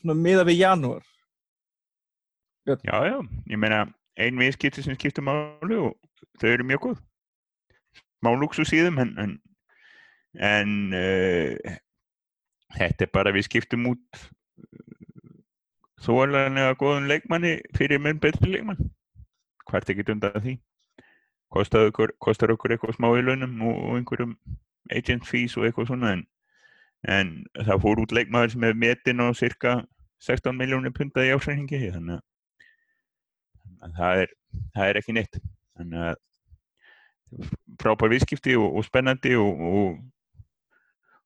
svona 0.00 0.16
miða 0.18 0.46
við 0.48 0.62
janúar? 0.64 1.04
Já, 2.68 2.76
já, 2.84 3.16
ég 3.50 3.60
meina 3.60 3.84
ein 4.20 4.40
viðskipti 4.40 4.82
sem 4.84 4.96
skiptir 4.98 5.24
máli 5.24 5.78
og 5.80 5.94
þau 6.40 6.50
eru 6.50 6.66
mjög 6.66 6.84
góð 6.88 6.98
þeim 8.22 8.98
en, 9.02 9.12
en, 9.18 9.36
en 10.38 10.74
uh, 10.94 11.76
þetta 12.76 13.06
er 13.06 13.12
bara 13.12 13.32
við 13.34 13.48
skiptum 13.48 13.86
út 13.92 14.24
þóalega 16.00 16.74
góðun 16.80 17.08
leikmanni 17.10 17.58
fyrir 17.76 18.00
menn 18.00 18.20
betri 18.20 18.54
leikmann. 18.54 18.90
Hvert 19.68 19.90
ekki 19.90 20.06
undan 20.12 20.40
því. 20.40 20.56
Kostar 21.50 21.90
okkur, 21.90 22.12
kostar 22.22 22.52
okkur 22.54 22.72
eitthvað 22.72 22.96
smá 22.96 23.10
í 23.18 23.24
launum 23.26 23.62
og, 23.66 23.76
og 23.76 23.96
einhverjum 23.98 24.36
agent 24.94 25.26
fees 25.26 25.56
og 25.58 25.66
eitthvað 25.66 25.90
svona 25.90 26.12
en, 26.14 26.24
en 27.10 27.32
það 27.58 27.82
fór 27.82 28.02
út 28.04 28.14
leikmaður 28.14 28.54
sem 28.54 28.66
er 28.68 28.78
metin 28.78 29.22
á 29.22 29.26
cirka 29.34 29.80
16 30.22 30.56
miljónir 30.56 30.94
punta 30.94 31.24
í 31.24 31.32
ásækningi 31.34 31.90
þannig 31.90 32.20
að 33.80 33.96
það 33.96 34.22
er, 34.24 34.34
það 34.76 34.90
er 34.90 35.00
ekki 35.00 35.16
neitt. 35.16 35.40
Þannig 35.80 36.00
að 36.10 36.16
frábær 37.80 38.12
viðskipti 38.12 38.56
og, 38.60 38.76
og 38.76 38.86
spennandi 38.86 39.34
og, 39.40 39.60
og, 39.60 39.98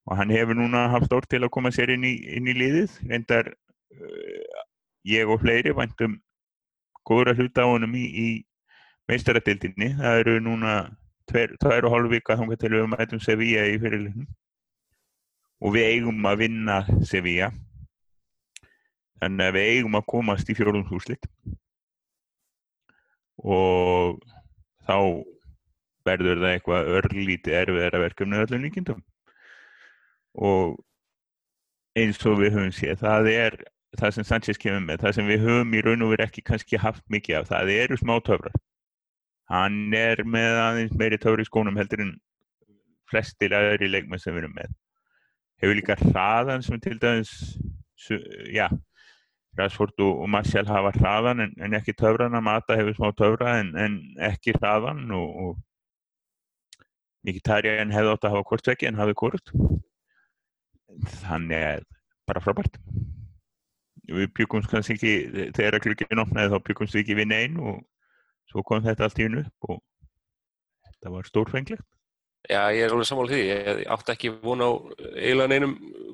og 0.06 0.18
hann 0.18 0.32
hefur 0.34 0.58
núna 0.58 0.86
haft 0.92 1.12
orð 1.16 1.28
til 1.30 1.42
að 1.44 1.52
koma 1.56 1.72
sér 1.74 1.94
inn 1.96 2.06
í, 2.06 2.14
inn 2.36 2.50
í 2.50 2.56
liðið. 2.56 2.98
Reyndar 3.10 3.50
uh, 3.52 4.64
ég 5.08 5.28
og 5.30 5.42
fleiri 5.42 5.74
væntum 5.76 6.18
góður 7.04 7.34
að 7.34 7.42
hluta 7.42 7.66
á 7.66 7.72
honum 7.72 7.96
í, 7.98 8.04
í 8.04 8.28
meistaradildinni 9.10 9.90
það 9.98 10.22
eru 10.22 10.38
núna 10.40 10.76
tver, 11.28 11.52
tvær 11.60 11.88
og 11.88 11.94
hálf 11.94 12.12
vika 12.12 12.38
þá 12.40 12.46
til 12.56 12.72
við 12.72 12.88
mætum 12.92 13.20
Sevilla 13.20 13.66
í 13.68 13.76
fyrirlinu 13.82 14.24
og 15.64 15.76
við 15.76 15.90
eigum 15.90 16.26
að 16.28 16.40
vinna 16.44 16.80
Sevilla. 17.08 17.50
Þannig 19.20 19.46
að 19.46 19.56
við 19.56 19.68
eigum 19.74 19.96
að 19.96 20.08
komast 20.10 20.50
í 20.50 20.56
fjórumhúslitt 20.56 21.28
og 23.44 24.20
þá 24.86 24.96
verður 26.04 26.42
það 26.42 26.54
eitthvað 26.54 26.90
örlítið 26.98 27.58
erfiðara 27.60 28.02
verkefni 28.02 28.40
öllum 28.42 28.66
líkindum 28.66 29.04
og 30.34 30.76
eins 31.94 32.18
og 32.26 32.40
við 32.40 32.56
höfum 32.56 32.74
séð, 32.74 32.98
það 33.02 33.30
er 33.30 33.56
það 33.98 34.14
sem 34.16 34.26
Sanchez 34.26 34.58
kemur 34.58 34.82
með, 34.82 35.02
það 35.04 35.16
sem 35.18 35.28
við 35.30 35.44
höfum 35.46 35.74
í 35.74 35.82
raun 35.86 36.06
og 36.06 36.14
verið 36.14 36.28
ekki 36.28 36.46
kannski 36.48 36.80
haft 36.82 37.04
mikið 37.12 37.40
af, 37.40 37.50
það 37.52 37.74
eru 37.76 37.98
smá 38.00 38.14
töfrar. 38.26 38.56
Hann 39.52 39.94
er 39.94 40.24
með 40.26 40.58
aðeins 40.62 40.96
meiri 40.98 41.18
töfri 41.20 41.44
skónum 41.46 41.78
heldur 41.78 42.02
en 42.02 42.14
flestir 43.10 43.54
aðri 43.54 43.90
leikmenn 43.92 44.22
sem 44.22 44.34
við 44.34 44.44
erum 44.44 44.56
með. 44.56 44.72
Hefur 45.62 45.78
líka 45.78 45.98
hraðan 46.00 46.64
sem 46.66 46.80
til 46.82 46.96
dæmis, 46.98 47.30
já, 48.50 48.66
Rashford 49.58 50.00
og 50.02 50.26
Martial 50.28 50.66
hafa 50.66 50.90
hraðan 50.96 51.44
en, 51.44 51.52
en 51.62 51.76
ekki 51.78 51.94
töfran 51.94 52.34
að 52.34 52.46
Mata 52.48 52.74
hefur 52.78 52.96
smá 52.96 53.12
töfra 53.14 53.58
en, 53.60 53.70
en 53.78 54.00
ekki 54.32 54.56
hraðan 54.56 55.06
og, 55.14 55.28
og 55.44 55.60
Mkhitaryan 57.24 57.92
hefði 57.94 58.12
átt 58.12 58.26
að 58.28 58.36
hafa 58.36 58.48
hvort 58.50 58.70
vekki 58.70 58.88
en 58.90 59.00
hafði 59.00 59.16
hvort. 59.20 59.54
Þannig 61.24 61.66
er 61.70 61.86
bara 62.28 62.42
frábært. 62.44 62.78
Við 64.04 64.28
byggumst 64.36 64.68
kannski 64.68 64.98
ekki 64.98 65.14
þegar 65.56 65.78
að 65.78 65.84
klukkinn 65.86 66.22
opnaði 66.22 66.52
þá 66.52 66.66
byggumst 66.68 66.96
við 66.96 67.04
ekki 67.04 67.18
við 67.22 67.30
neyn 67.32 67.58
og 67.62 67.80
svo 68.52 68.64
kom 68.68 68.84
þetta 68.84 69.08
allt 69.08 69.20
í 69.24 69.28
upp 69.40 69.70
og 69.70 69.80
þetta 70.84 71.14
var 71.14 71.28
stórfenglegt. 71.30 71.88
Já, 72.44 72.68
ég 72.76 72.84
er 72.84 72.92
alveg 72.92 73.08
samála 73.08 73.32
því, 73.32 73.44
ég 73.48 73.78
átti 73.88 74.12
ekki 74.12 74.30
vona 74.42 74.66
á 74.68 74.72
eiginlega 75.16 75.48
neinum 75.48 75.70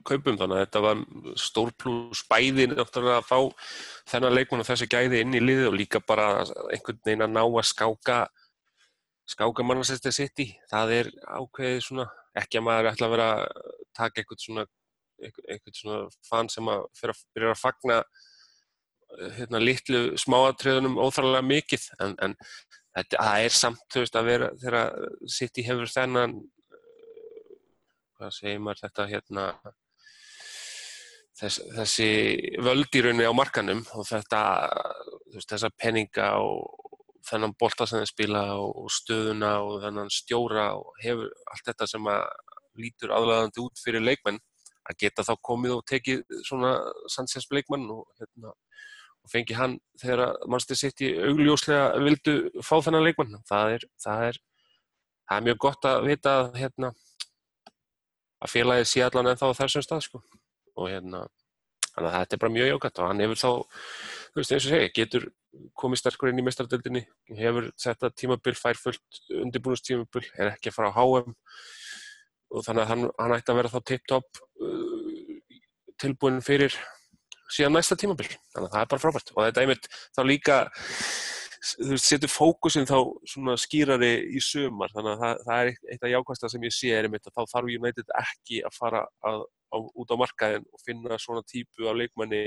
kaupum 0.07 0.37
þannig 0.39 0.61
að 0.61 0.61
þetta 0.63 0.83
var 0.85 1.01
stór 1.43 1.73
pluss 1.75 2.23
bæðin 2.31 2.77
að 2.79 2.93
fá 3.27 3.39
þennan 4.13 4.37
leikmann 4.37 4.63
og 4.63 4.69
þessi 4.69 4.87
gæði 4.93 5.25
inn 5.25 5.35
í 5.35 5.41
liði 5.43 5.67
og 5.67 5.75
líka 5.75 5.99
bara 6.07 6.45
einhvern 6.71 7.01
veginn 7.03 7.27
að 7.27 7.35
ná 7.35 7.43
að 7.43 7.67
skáka 7.67 8.21
skáka 9.31 9.65
mannarsæsti 9.67 10.13
sitt 10.15 10.43
í 10.43 10.49
það 10.71 10.95
er 10.97 11.11
ákveðið 11.27 11.81
svona, 11.87 12.07
ekki 12.39 12.61
að 12.61 12.67
maður 12.67 12.91
ætla 12.91 13.09
að 13.09 13.15
vera 13.15 13.31
að 13.37 13.73
taka 13.97 14.23
eitthvað 14.23 14.45
svona 14.45 14.67
svona 15.77 16.03
fann 16.25 16.49
sem 16.49 16.69
að 16.73 16.85
fyrir 16.97 17.15
að 17.15 17.25
byrja 17.37 17.55
að 17.55 17.61
fagna 17.61 17.99
hérna 19.37 19.61
litlu 19.63 20.01
smáatriðunum 20.21 20.99
óþráðlega 21.03 21.47
mikið 21.47 21.87
en, 22.05 22.15
en 22.23 22.37
þetta 22.97 23.27
er 23.43 23.55
samt 23.55 23.99
veist 23.99 24.17
að 24.19 24.31
vera 24.31 24.51
þegar 24.61 24.95
City 25.31 25.65
hefur 25.67 25.91
þennan 25.91 26.37
eh, 26.39 27.55
hvað 28.19 28.35
segir 28.37 28.63
maður 28.63 28.85
þetta 28.87 29.09
hérna 29.11 29.47
þess, 31.41 31.61
þessi 31.77 32.11
völdýrunni 32.63 33.27
á 33.27 33.33
markanum 33.35 33.83
og 33.97 34.07
þetta 34.09 34.43
veist, 35.35 35.51
þessa 35.51 35.73
penninga 35.77 36.33
og 36.43 36.90
þennan 37.29 37.57
bolta 37.61 37.87
sem 37.87 38.01
þeir 38.01 38.11
spila 38.11 38.45
og 38.61 38.89
stöðuna 38.93 39.53
og 39.65 39.81
þennan 39.85 40.13
stjóra 40.13 40.71
og 40.79 40.95
hefur 41.03 41.29
allt 41.53 41.67
þetta 41.69 41.89
sem 41.91 42.09
að 42.11 42.25
lítur 42.81 43.13
aðlæðandi 43.15 43.63
út 43.65 43.83
fyrir 43.85 44.05
leikmenn 44.05 44.41
að 44.89 44.99
geta 45.05 45.25
þá 45.27 45.35
komið 45.45 45.77
og 45.77 45.87
tekið 45.89 46.23
svona 46.47 46.73
Sanchez 47.13 47.47
bleikmann 47.51 47.87
og, 47.93 48.07
hérna, 48.21 48.53
og 49.21 49.33
fengi 49.33 49.57
hann 49.59 49.77
þegar 50.01 50.39
mannstu 50.51 50.77
sitt 50.79 51.03
í 51.05 51.13
augljóslega 51.29 52.01
vildu 52.03 52.37
fá 52.65 52.77
þennan 52.81 53.05
leikmann. 53.07 53.37
Það 53.49 53.77
er, 53.77 53.87
það 54.05 54.25
er, 54.31 54.41
það 55.29 55.37
er 55.37 55.47
mjög 55.49 55.61
gott 55.67 55.91
að 55.91 56.07
vita 56.09 56.37
hérna, 56.57 56.93
að 58.41 58.55
félagið 58.55 58.89
sé 58.89 59.05
allan 59.05 59.31
en 59.31 59.41
þá 59.41 59.47
þessum 59.61 59.85
stað 59.85 60.07
sko. 60.09 60.23
og 60.81 60.89
hérna, 60.89 61.27
þannig 61.91 62.09
að 62.09 62.15
þetta 62.17 62.37
er 62.37 62.41
bara 62.41 62.55
mjög 62.55 62.69
jákvæmt 62.71 63.01
og 63.01 63.09
hann 63.11 63.23
hefur 63.25 63.41
þá, 63.41 63.51
þú 64.31 64.41
veist 64.41 64.55
eins 64.55 64.67
og 64.67 64.75
segi, 64.75 64.91
getur 64.97 65.29
komið 65.79 66.03
sterkur 66.03 66.31
inn 66.31 66.41
í 66.41 66.47
mestardöldinni, 66.47 67.03
hefur 67.39 67.71
þetta 67.81 68.13
tímabill 68.15 68.57
fær 68.59 68.79
fullt 68.79 69.23
undirbúinustímabill, 69.41 70.27
er 70.39 70.53
ekki 70.53 70.71
að 70.71 70.77
fara 70.77 70.93
á 70.95 70.99
HM 70.99 71.35
og 72.51 72.65
þannig 72.67 72.85
að 72.85 72.91
hann, 72.91 73.05
hann 73.19 73.37
ætti 73.37 73.53
að 73.53 73.61
vera 73.61 73.73
þá 73.73 73.81
tip-top 73.91 74.41
uh, 74.63 75.51
tilbúin 76.01 76.41
fyrir 76.45 76.75
síðan 77.51 77.77
næsta 77.79 77.99
tímabill 77.99 78.31
þannig 78.31 78.69
að 78.69 78.73
það 78.75 78.81
er 78.85 78.91
bara 78.93 79.03
frábært. 79.03 79.35
Og 79.35 79.45
þetta 79.47 79.65
einmitt 79.65 79.91
þá 80.17 80.23
líka 80.27 80.57
þú 81.61 81.91
veist, 81.93 82.07
setur 82.07 82.33
fókusin 82.33 82.89
þá 82.89 82.97
svona 83.29 83.57
skýrari 83.61 84.13
í 84.33 84.43
sömar 84.45 84.93
þannig 84.95 85.13
að 85.13 85.23
það, 85.25 85.41
það 85.47 85.63
er 85.63 85.73
eitt 85.93 86.05
af 86.07 86.13
jákvæmsta 86.15 86.51
sem 86.53 86.67
ég 86.67 86.75
sé 86.75 86.93
er 86.97 87.09
einmitt 87.09 87.29
að 87.29 87.37
þá 87.37 87.55
þarf 87.55 87.73
United 87.75 88.15
ekki 88.23 88.63
að 88.65 88.77
fara 88.79 89.03
að, 89.29 89.43
á, 89.45 89.77
út 89.77 90.15
á 90.15 90.17
markaðin 90.23 90.67
og 90.71 90.85
finna 90.87 91.19
svona 91.21 91.45
típu 91.47 91.91
af 91.91 91.99
leikmanni 92.01 92.45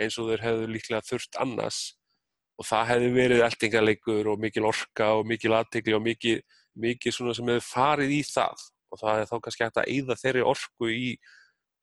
eins 0.00 0.18
og 0.18 0.30
þeir 0.30 0.44
hefðu 0.44 0.70
líklega 0.72 1.06
þurft 1.06 1.38
annars. 1.42 1.80
Og 2.58 2.68
það 2.68 2.90
hefði 2.92 3.08
verið 3.16 3.44
eldingarleikur 3.48 4.28
og 4.30 4.42
mikil 4.42 4.68
orka 4.68 5.08
og 5.18 5.24
mikil 5.26 5.56
aðtegli 5.58 5.96
og 5.96 6.04
mikil, 6.04 6.36
mikil 6.78 7.12
svona 7.14 7.34
sem 7.34 7.50
hefur 7.50 7.66
farið 7.66 8.14
í 8.14 8.20
það. 8.28 8.68
Og 8.94 9.00
það 9.00 9.22
er 9.22 9.30
þá 9.30 9.34
kannski 9.42 9.66
hægt 9.66 9.80
að 9.82 9.90
eyða 9.94 10.18
þeirri 10.20 10.44
orku 10.54 10.90
í 10.92 11.08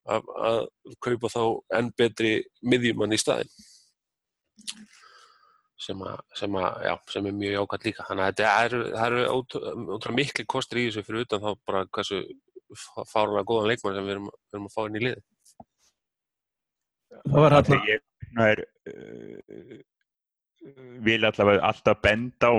að, 0.09 0.31
að 0.47 0.61
kaupa 1.03 1.31
þá 1.33 1.43
enn 1.77 1.91
betri 1.99 2.31
miðjumann 2.63 3.13
í 3.13 3.19
staðin 3.21 3.51
sem, 5.81 6.01
að, 6.05 6.21
sem, 6.37 6.55
að, 6.61 6.79
já, 6.85 6.93
sem 7.09 7.27
er 7.27 7.35
mjög 7.37 7.65
ákvæmt 7.65 7.87
líka. 7.89 8.05
Þannig 8.07 8.25
að 8.25 8.31
þetta 8.31 9.05
eru, 9.09 9.21
ótrúlega 9.33 10.17
miklu 10.17 10.47
kostur 10.49 10.81
í 10.81 10.87
þessu 10.87 11.05
fyrir 11.07 11.25
utan 11.25 11.43
þá 11.43 11.51
bara 11.67 11.83
hversu 11.89 12.21
fárlega 13.11 13.47
góðan 13.47 13.71
leikmann 13.71 13.97
sem 13.97 14.07
við 14.07 14.15
erum, 14.15 14.27
við 14.31 14.57
erum 14.57 14.67
að 14.69 14.75
fá 14.75 14.81
inn 14.85 14.99
í 14.99 15.03
lið 15.07 15.21
Það 17.25 17.39
var 17.45 17.57
hægt 17.57 17.73
að 17.75 17.89
ég 17.89 18.05
er, 18.41 18.63
uh, 18.91 19.79
vil 21.05 21.25
allavega 21.27 21.67
alltaf 21.71 22.01
benda 22.05 22.51
á 22.51 22.55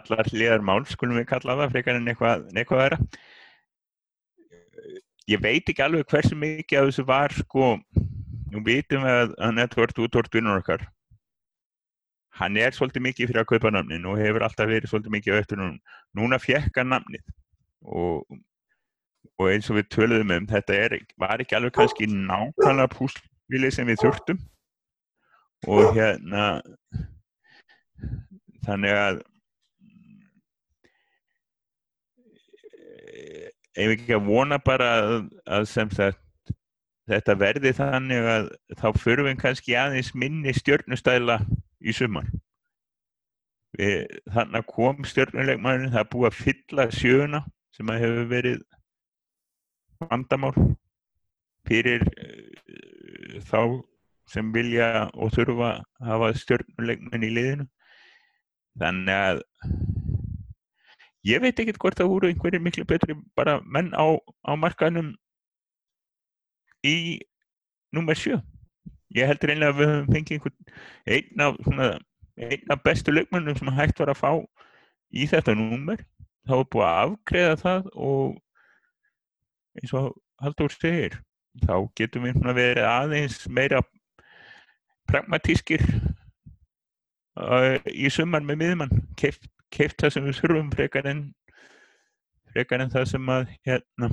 allar 0.00 0.28
hliðar 0.32 0.64
mál 0.66 0.82
skulum 0.90 1.18
við 1.20 1.28
kalla 1.30 1.58
það 1.62 1.74
frekar 1.74 1.98
en 1.98 2.10
eitthvað, 2.10 2.48
eitthvað 2.56 2.82
vera 2.82 3.00
ég 5.30 5.42
veit 5.42 5.70
ekki 5.70 5.82
alveg 5.82 6.06
hversu 6.10 6.38
mikið 6.38 6.80
af 6.80 6.90
þessu 6.90 7.06
var 7.06 7.34
sko, 7.34 7.72
nú 8.52 8.62
veitum 8.66 9.06
við 9.06 9.16
að, 9.22 9.54
Network 9.56 10.02
útvort 10.02 10.34
vinnur 10.34 10.60
okkar 10.60 10.86
hann 12.36 12.58
er 12.60 12.74
svolítið 12.76 13.06
mikið 13.06 13.30
fyrir 13.30 13.42
að 13.42 13.50
kaupa 13.54 13.72
namnin 13.72 14.06
og 14.08 14.20
hefur 14.20 14.44
alltaf 14.44 14.68
verið 14.68 14.90
svolítið 14.90 15.14
mikið 15.14 15.38
eftir 15.40 15.60
núna. 15.60 15.96
Núna 16.16 16.38
fjekk 16.40 16.82
hann 16.82 16.92
namnið 16.92 17.24
og, 17.88 18.26
og 19.40 19.48
eins 19.50 19.70
og 19.72 19.78
við 19.78 19.88
töluðum 19.94 20.34
um 20.36 20.48
þetta 20.50 20.76
er, 20.76 20.98
var 21.20 21.40
ekki 21.42 21.56
alveg 21.56 21.74
kannski 21.78 22.10
nákvæmlega 22.12 22.92
púslvilið 23.46 23.74
sem 23.74 23.86
við 23.86 24.02
þurftum. 24.02 24.38
Og 25.66 25.94
hérna 25.96 26.62
þannig 28.66 28.92
að 28.92 29.22
ef 33.76 33.92
ekki 33.92 34.14
að 34.16 34.26
vona 34.26 34.58
bara 34.58 34.90
að, 35.00 35.30
að 35.46 35.66
sem 35.68 35.90
sagt 35.90 36.20
þetta 37.06 37.36
verði 37.38 37.72
þannig 37.76 38.26
að 38.26 38.48
þá 38.80 38.86
förum 38.98 39.28
við 39.28 39.38
kannski 39.40 39.76
aðeins 39.76 40.14
minni 40.14 40.52
stjórnustæla 40.52 41.38
í 41.80 41.92
sumar. 41.94 42.26
Við, 43.76 44.06
þannig 44.32 44.62
að 44.62 44.70
kom 44.72 45.04
stjórnuleikmæðurinn 45.04 45.92
það 45.92 46.02
er 46.02 46.12
búið 46.12 46.30
að 46.30 46.40
fylla 46.40 46.88
sjöuna 46.90 47.42
sem 47.76 47.90
að 47.92 48.02
hefur 48.02 48.30
verið 48.30 48.62
vandamál 50.00 50.54
fyrir 51.66 52.02
uh, 52.06 52.55
þá 53.44 53.60
sem 54.30 54.48
vilja 54.54 55.06
og 55.14 55.32
þurfa 55.34 55.70
að 55.76 56.08
hafa 56.10 56.32
stjórnuleikmæn 56.40 57.26
í 57.26 57.30
liðinu. 57.36 57.68
Þannig 58.80 59.14
að 59.16 59.42
ég 61.26 61.42
veit 61.42 61.62
ekkert 61.62 61.78
hvort 61.82 61.98
það 61.98 62.10
voru 62.12 62.30
einhverjir 62.30 62.62
miklu 62.62 62.84
betri 62.88 63.16
bara 63.38 63.60
menn 63.64 63.92
á, 63.96 64.18
á 64.46 64.52
markanum 64.58 65.14
í 66.86 66.96
nummer 67.94 68.18
7 68.18 68.38
ég 69.16 69.30
heldur 69.30 69.52
einlega 69.52 69.72
að 69.72 69.80
við 69.80 69.92
höfum 69.92 70.12
fengið 70.14 70.36
einhvern 70.36 70.56
einn 71.16 71.44
af, 71.46 71.58
svona, 71.64 71.88
einn 72.36 72.74
af 72.74 72.82
bestu 72.84 73.14
lögmennum 73.14 73.58
sem 73.58 73.72
hægt 73.78 74.02
var 74.02 74.12
að 74.12 74.20
fá 74.20 74.30
í 75.14 75.26
þetta 75.30 75.54
nummer 75.56 76.02
þá 76.46 76.54
er 76.58 76.68
búið 76.74 76.86
að 76.86 77.00
afgreða 77.04 77.56
það 77.62 77.90
og 77.94 78.36
eins 79.80 79.96
og 79.96 80.12
Haldur 80.42 80.72
segir 80.74 81.16
þá 81.64 81.74
getum 81.98 82.26
við 82.26 82.40
verið 82.56 82.84
aðeins 82.88 83.38
meira 83.48 83.80
pragmatískir 85.06 85.82
uh, 87.40 87.76
í 87.90 88.10
summan 88.12 88.46
með 88.46 88.62
miðmann 88.62 89.02
keift 89.18 89.98
það 90.00 90.12
sem 90.14 90.26
við 90.26 90.40
þurfum 90.40 90.72
frekar 90.74 91.08
en 91.10 91.26
frekar 92.52 92.82
en 92.82 92.92
það 92.92 93.10
sem 93.12 93.32
að 93.32 93.52
hérna 93.66 94.10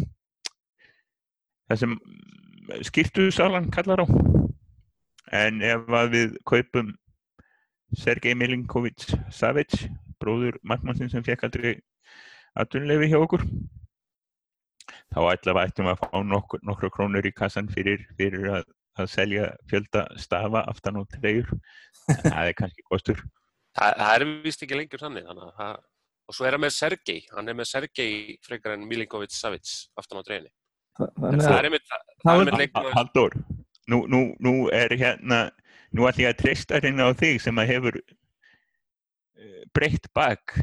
það 1.70 1.82
sem 1.84 1.98
skiptuðsalan 2.88 3.72
kallar 3.74 4.04
á. 4.04 4.08
En 5.34 5.64
ef 5.66 5.88
að 5.90 6.12
við 6.14 6.36
kaupum 6.48 6.92
Sergei 7.98 8.34
Milinkovic 8.38 9.08
Savic, 9.34 9.74
bróður 10.22 10.60
markmannsinn 10.66 11.12
sem 11.12 11.26
fekk 11.26 11.48
aldrei 11.48 11.74
aðtunleifi 12.60 13.10
hjá 13.12 13.20
okkur 13.22 13.46
þá 15.14 15.22
ætlaði 15.32 15.70
ættum 15.70 15.92
að 15.92 16.02
fá 16.04 16.20
nokkur, 16.26 16.64
nokkur 16.68 16.94
krónur 16.94 17.30
í 17.30 17.34
kassan 17.36 17.70
fyrir, 17.72 18.04
fyrir 18.18 18.50
að, 18.60 18.68
að 19.00 19.10
selja 19.14 19.48
fjölda 19.72 20.06
stafa 20.22 20.66
aftan 20.70 21.00
á 21.00 21.04
treyur 21.16 21.50
það 22.28 22.44
er 22.44 22.54
kannski 22.60 22.86
kostur. 22.90 23.24
Það, 23.74 23.98
það 24.02 24.14
er 24.16 24.30
vist 24.46 24.66
ekki 24.66 24.78
lengur 24.78 25.02
þannig, 25.02 25.28
þannig 25.30 25.66
að 25.68 25.82
og 26.24 26.36
svo 26.36 26.48
er 26.48 26.56
hann 26.56 26.64
með 26.64 26.76
Sergei, 26.78 27.24
hann 27.34 27.52
er 27.52 27.58
með 27.58 27.70
Sergei 27.70 28.38
frekar 28.46 28.78
en 28.78 28.86
Milinkovic 28.88 29.34
Savic 29.36 29.72
aftan 30.00 30.22
á 30.22 30.28
treyni. 30.28 30.52
En 31.02 31.42
það 31.42 31.50
að 31.50 31.58
er 31.58 31.58
er 31.58 31.66
er- 31.66 31.68
einmitt 31.68 32.60
leikmaður, 32.62 32.96
Halldór, 32.96 33.38
nú, 33.92 34.04
nú, 34.08 34.22
nú 34.44 34.54
er 34.72 34.94
hérna, 34.96 35.42
nú 35.92 36.08
ætlum 36.08 36.28
ég 36.28 36.32
að 36.32 36.42
treysta 36.44 36.80
hérna 36.80 37.10
á 37.10 37.18
þig 37.18 37.42
sem 37.44 37.60
að 37.60 37.72
hefur 37.74 38.00
uh, 38.00 39.64
breytt 39.76 40.08
bak 40.16 40.56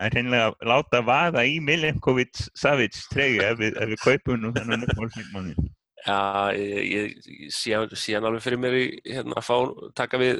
að 0.00 0.14
reynilega 0.16 0.54
láta 0.70 1.02
vaða 1.04 1.44
í 1.48 1.58
Milenkovic 1.64 2.40
Savic 2.58 2.96
treyju 3.12 3.42
ef 3.44 3.60
ef 3.68 3.90
við 3.92 4.00
kaupum 4.04 4.40
nú 4.40 4.52
þennan 4.56 4.86
uppmálsleikmannin. 4.88 5.68
já, 6.06 6.18
ég, 6.56 7.18
ég, 7.28 7.52
sé, 7.52 8.14
alveg 8.16 8.40
fyrir 8.40 8.58
mér 8.62 8.76
í, 8.78 8.84
hérna, 9.04 9.36
að 9.36 9.44
fá, 9.44 9.56
taka 10.00 10.16
við 10.22 10.38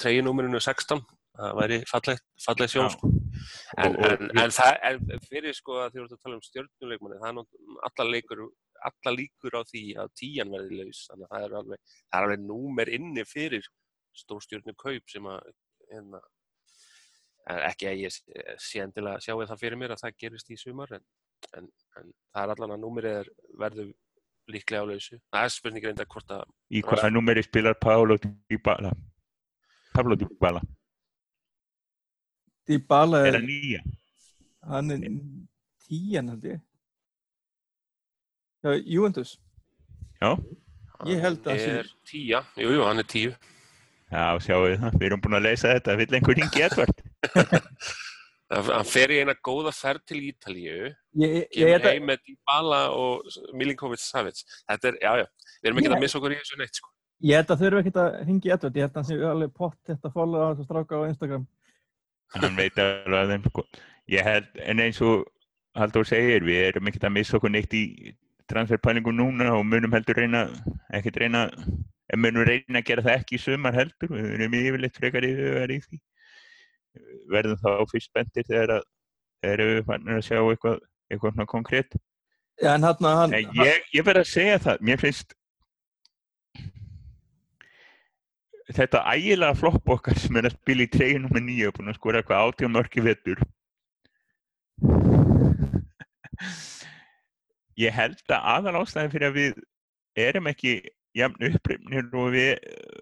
treyjinúmerinu 0.00 0.60
16, 0.64 1.02
það 1.38 1.58
væri 1.60 1.78
fallegt, 1.90 2.24
sjón, 2.72 2.88
sko. 2.94 3.10
En, 3.76 3.92
Og- 3.92 3.98
og- 3.98 4.14
en, 4.14 4.30
en 4.46 4.54
það, 4.56 4.78
en 4.88 5.20
fyrir 5.28 5.54
sko 5.54 5.76
að 5.82 5.92
því 5.92 6.00
að 6.00 6.00
þú 6.00 6.06
ert 6.08 6.16
að 6.16 6.22
tala 6.24 6.38
um 6.38 6.46
stjórnuleikmanni, 6.48 7.20
það 7.20 7.28
er 7.28 7.36
náttúrulega 7.36 7.90
alla 7.90 8.08
leikur, 8.14 8.40
alla 8.88 9.12
líkur 9.18 9.58
á 9.58 9.62
því 9.68 9.84
að 10.00 10.08
tíjan 10.22 10.50
verði 10.56 10.80
laus, 10.80 11.04
þannig 11.10 11.28
að 11.28 11.36
það 11.36 11.44
er 11.50 11.56
alveg, 11.60 11.80
alveg 12.22 12.42
númer 12.48 12.88
inni 12.96 13.24
fyrir 13.28 13.68
stórstjórnu 14.18 14.74
kaup 14.80 15.12
sem 15.12 15.28
að, 15.30 15.52
hérna, 15.92 16.20
en 17.48 17.62
ekki 17.70 17.86
að 17.88 18.02
ég 18.04 18.12
sé- 18.12 18.82
endilega 18.84 19.22
sjáu 19.24 19.40
það 19.48 19.60
fyrir 19.62 19.78
mér 19.80 19.94
að 19.94 20.02
það 20.04 20.16
gerist 20.24 20.50
í 20.52 20.56
sumar, 20.60 20.92
en, 20.98 21.04
en, 21.56 21.68
en 21.96 22.12
það 22.34 22.42
er 22.44 22.52
allan 22.54 22.74
að 22.76 22.82
númerið 22.84 23.18
er, 23.22 23.30
verður 23.62 23.92
líklega 24.52 24.82
á 24.84 24.88
lausu. 24.88 25.18
Það 25.32 25.44
er 25.46 25.54
spurning 25.54 25.84
reynda 25.88 26.04
hvort 26.08 26.30
að, 26.36 26.44
Í 26.72 26.82
hvaða 26.84 27.10
númeri 27.12 27.42
spilar 27.46 27.74
Paolo 27.80 28.16
Dybala? 28.20 28.92
Pablo 29.94 30.16
Dybala, 30.20 30.60
Dybala 32.68 33.20
er 33.24 33.34
er, 33.34 33.38
það 33.40 33.46
nýja? 33.48 33.82
hann 34.68 34.90
er 34.94 35.04
tíjan 35.88 36.28
held 36.34 36.44
ég. 36.50 36.60
Já, 38.64 38.72
Juventus. 38.84 39.36
Já, 40.20 40.34
Ég 41.06 41.20
held 41.22 41.44
að 41.46 41.52
hann 41.52 41.60
sé- 41.62 41.78
er 41.78 41.90
tíja, 42.10 42.40
jú, 42.58 42.72
jú, 42.74 42.82
hann 42.84 42.98
er 42.98 43.06
tíu. 43.06 43.30
já, 44.10 44.24
sjáu 44.42 44.64
þið 44.66 44.80
það, 44.82 44.96
við 44.98 45.06
erum 45.08 45.20
búin 45.22 45.36
að 45.38 45.44
leysa 45.46 45.68
þetta, 45.76 45.96
vill 45.96 46.14
einhver 46.18 46.36
ringi 46.40 46.62
Edvard? 46.66 47.02
Hann 48.48 48.86
fer 48.88 49.12
í 49.12 49.18
eina 49.20 49.34
góða 49.44 49.72
ferð 49.76 50.04
til 50.08 50.20
Ítalíu, 50.30 50.92
kemur 51.52 51.82
heim 51.84 52.06
með 52.08 52.22
Dybala 52.30 52.78
og 52.96 53.26
Milinkovic 53.58 54.00
Savic. 54.00 54.40
Þetta 54.70 54.88
er, 54.88 54.96
já, 55.02 55.10
já, 55.20 55.26
við 55.60 55.68
erum 55.68 55.80
ekki 55.82 55.90
Ég- 55.90 55.96
að 55.98 56.04
missa 56.06 56.18
okkur 56.20 56.32
í 56.32 56.38
þessu 56.40 56.56
neitt, 56.62 56.80
sko. 56.80 56.88
ég 57.28 57.36
held 57.42 57.52
að 57.52 57.60
þurfa 57.64 57.82
ekkert 57.82 58.00
að 58.04 58.16
ringi 58.30 58.52
Edvard. 58.54 58.78
Ég 58.78 58.86
held 58.86 58.94
að 58.94 59.00
hann 59.02 59.08
sé 59.10 59.18
alveg 59.32 59.52
pott 59.58 59.76
þetta 59.90 60.12
follow 60.14 60.40
á 60.40 60.48
þessu 60.54 60.64
stráka 60.68 60.96
á 60.96 61.08
Instagram. 61.10 61.44
hann 62.38 62.56
veit 62.56 62.78
alveg 62.78 63.18
að 63.20 63.34
þeim 63.34 63.44
sko. 63.50 63.66
ég 64.16 64.24
held, 64.24 64.48
en 64.64 64.80
eins 64.86 65.02
og 65.04 65.26
Halldór 65.78 66.06
segir, 66.08 66.42
við 66.42 66.62
erum 66.72 66.88
ekkert 66.88 67.04
að 67.06 67.12
missa 67.14 67.36
okkur 67.36 67.50
neitt 67.52 67.74
í 67.76 68.14
transferpælingu 68.48 69.12
núna 69.12 69.52
og 69.58 69.66
munum 69.68 69.92
heldur 69.92 70.16
reyna 70.16 70.46
ekkert 70.96 71.20
reyna, 71.20 71.42
en 72.08 72.18
munum 72.18 72.46
reyna 72.48 72.80
að 72.80 72.86
gera 72.88 73.02
það 73.04 73.18
ekki 73.20 73.36
í 73.36 73.42
sumar 73.44 73.76
heldur, 73.76 74.08
við 74.08 74.32
erum 74.40 74.56
yfirleitt 74.56 74.96
frekar 74.96 75.26
yfir 75.28 75.70
í 75.76 75.78
því 75.84 76.00
verðum 77.32 77.60
þá 77.62 77.70
fyrst 77.92 78.12
bendir 78.16 78.46
þegar 78.48 78.78
að 78.78 78.86
þegar 79.42 79.64
við 79.70 79.82
fannum 79.88 80.18
að 80.18 80.24
sjá 80.26 80.38
eitthvað 80.38 80.78
eitthvað 81.08 81.34
svona 81.34 81.50
konkrétt 81.54 81.98
Já, 82.58 82.72
en 82.74 82.82
hann, 82.82 83.06
hann, 83.06 83.34
ég, 83.54 83.84
ég 83.94 84.02
verð 84.02 84.24
að 84.24 84.32
segja 84.32 84.58
það, 84.64 84.80
mér 84.88 84.98
finnst 84.98 85.36
þetta 88.74 89.04
ægilega 89.14 89.56
flopp 89.56 89.94
okkar 89.94 90.18
sem 90.18 90.36
er 90.36 90.48
að 90.48 90.56
spila 90.58 90.84
í 90.84 90.90
treyjunum 90.92 91.32
með 91.32 91.46
nýja 91.46 91.72
búin 91.76 91.92
að 91.92 91.98
skora 92.00 92.20
eitthvað 92.20 92.50
átján 92.50 92.74
mörki 92.74 93.04
vettur 93.04 93.44
ég 97.78 97.94
held 97.94 98.20
að 98.26 98.50
aðal 98.56 98.82
ástæðin 98.82 99.14
fyrir 99.14 99.30
að 99.30 99.38
við 99.38 99.62
erum 100.18 100.50
ekki 100.50 100.74
jafn 101.16 101.48
upprifnir 101.48 102.10
og 102.12 102.34
við 102.34 102.50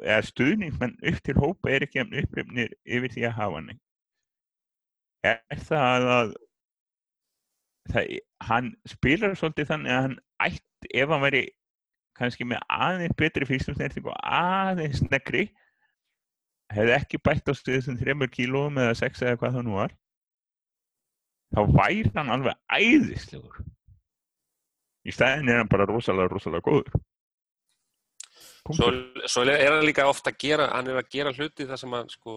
eða 0.04 0.20
stuðningsmenn 0.28 0.96
upp 1.10 1.18
til 1.24 1.36
hópa 1.40 1.72
er 1.72 1.86
ekki 1.86 2.00
jafn 2.02 2.20
upprifnir 2.22 2.76
yfir 2.84 3.16
því 3.16 3.26
að 3.26 3.36
hafa 3.40 3.60
hann 3.60 3.74
er 5.26 5.62
það 5.68 6.08
að 6.16 6.32
það, 7.92 8.16
hann 8.48 8.72
spilar 8.90 9.36
svolítið 9.38 9.70
þannig 9.70 9.94
að 9.94 10.02
hann 10.06 10.18
ætti, 10.48 10.90
ef 10.94 11.12
hann 11.12 11.24
væri 11.24 11.44
kannski 12.16 12.48
með 12.48 12.64
aðeins 12.72 13.16
betri 13.20 13.48
fyrstum 13.48 13.76
snerting 13.76 14.08
og 14.08 14.16
aðeins 14.24 15.02
snekri 15.02 15.46
hefði 16.72 16.96
ekki 16.96 17.22
bætt 17.22 17.50
á 17.50 17.54
stuðu 17.54 17.84
sem 17.84 17.98
þreymur 18.00 18.32
kílóum 18.32 18.80
eða 18.82 18.96
sex 18.98 19.22
eða 19.22 19.38
hvað 19.40 19.58
það 19.58 19.66
nú 19.68 19.76
var 19.78 19.96
þá 21.54 21.60
væri 21.76 22.12
hann 22.16 22.32
alveg 22.34 22.56
æðislegur 22.72 23.60
í 25.06 25.14
stæðin 25.14 25.52
er 25.52 25.62
hann 25.62 25.70
bara 25.70 25.86
rosalega, 25.88 26.32
rosalega 26.32 26.66
góður 26.66 26.96
Svo, 28.66 28.88
Punktur. 28.88 29.28
svo 29.30 29.44
er 29.46 29.70
hann 29.70 29.84
líka 29.86 30.08
ofta 30.10 30.32
að 30.32 30.40
gera, 30.42 30.64
hann 30.72 30.88
er 30.90 30.96
að 30.98 31.10
gera 31.12 31.30
hluti 31.36 31.68
þar 31.68 31.78
sem 31.78 31.92
hann, 31.94 32.08
sko, 32.10 32.32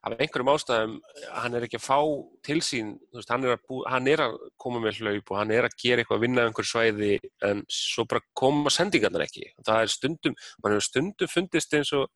af 0.00 0.14
einhverjum 0.16 0.48
ástæðum, 0.48 0.94
hann 1.42 1.56
er 1.56 1.66
ekki 1.66 1.76
að 1.76 1.84
fá 1.84 1.98
til 2.46 2.56
sín, 2.64 2.94
veist, 3.12 3.28
hann 3.28 3.44
er 3.44 3.58
að, 3.58 3.64
bú, 3.68 3.82
hann 3.84 4.08
er 4.08 4.22
að 4.24 4.38
koma 4.60 4.80
með 4.80 5.02
hlaup 5.02 5.32
og 5.34 5.36
hann 5.36 5.52
er 5.52 5.68
að 5.68 5.76
gera 5.82 6.00
eitthvað 6.00 6.16
að 6.16 6.24
vinna 6.24 6.46
einhver 6.48 6.68
svæði 6.68 7.12
en 7.44 7.60
svo 7.68 8.06
bara 8.08 8.24
koma 8.40 8.72
sendingarnar 8.72 9.26
ekki. 9.26 9.50
Það 9.66 9.84
er 9.84 9.92
stundum, 9.92 10.36
mann 10.62 10.76
hefur 10.76 10.86
stundum 10.88 11.32
fundist 11.32 11.76
eins 11.76 11.92
og, 11.98 12.08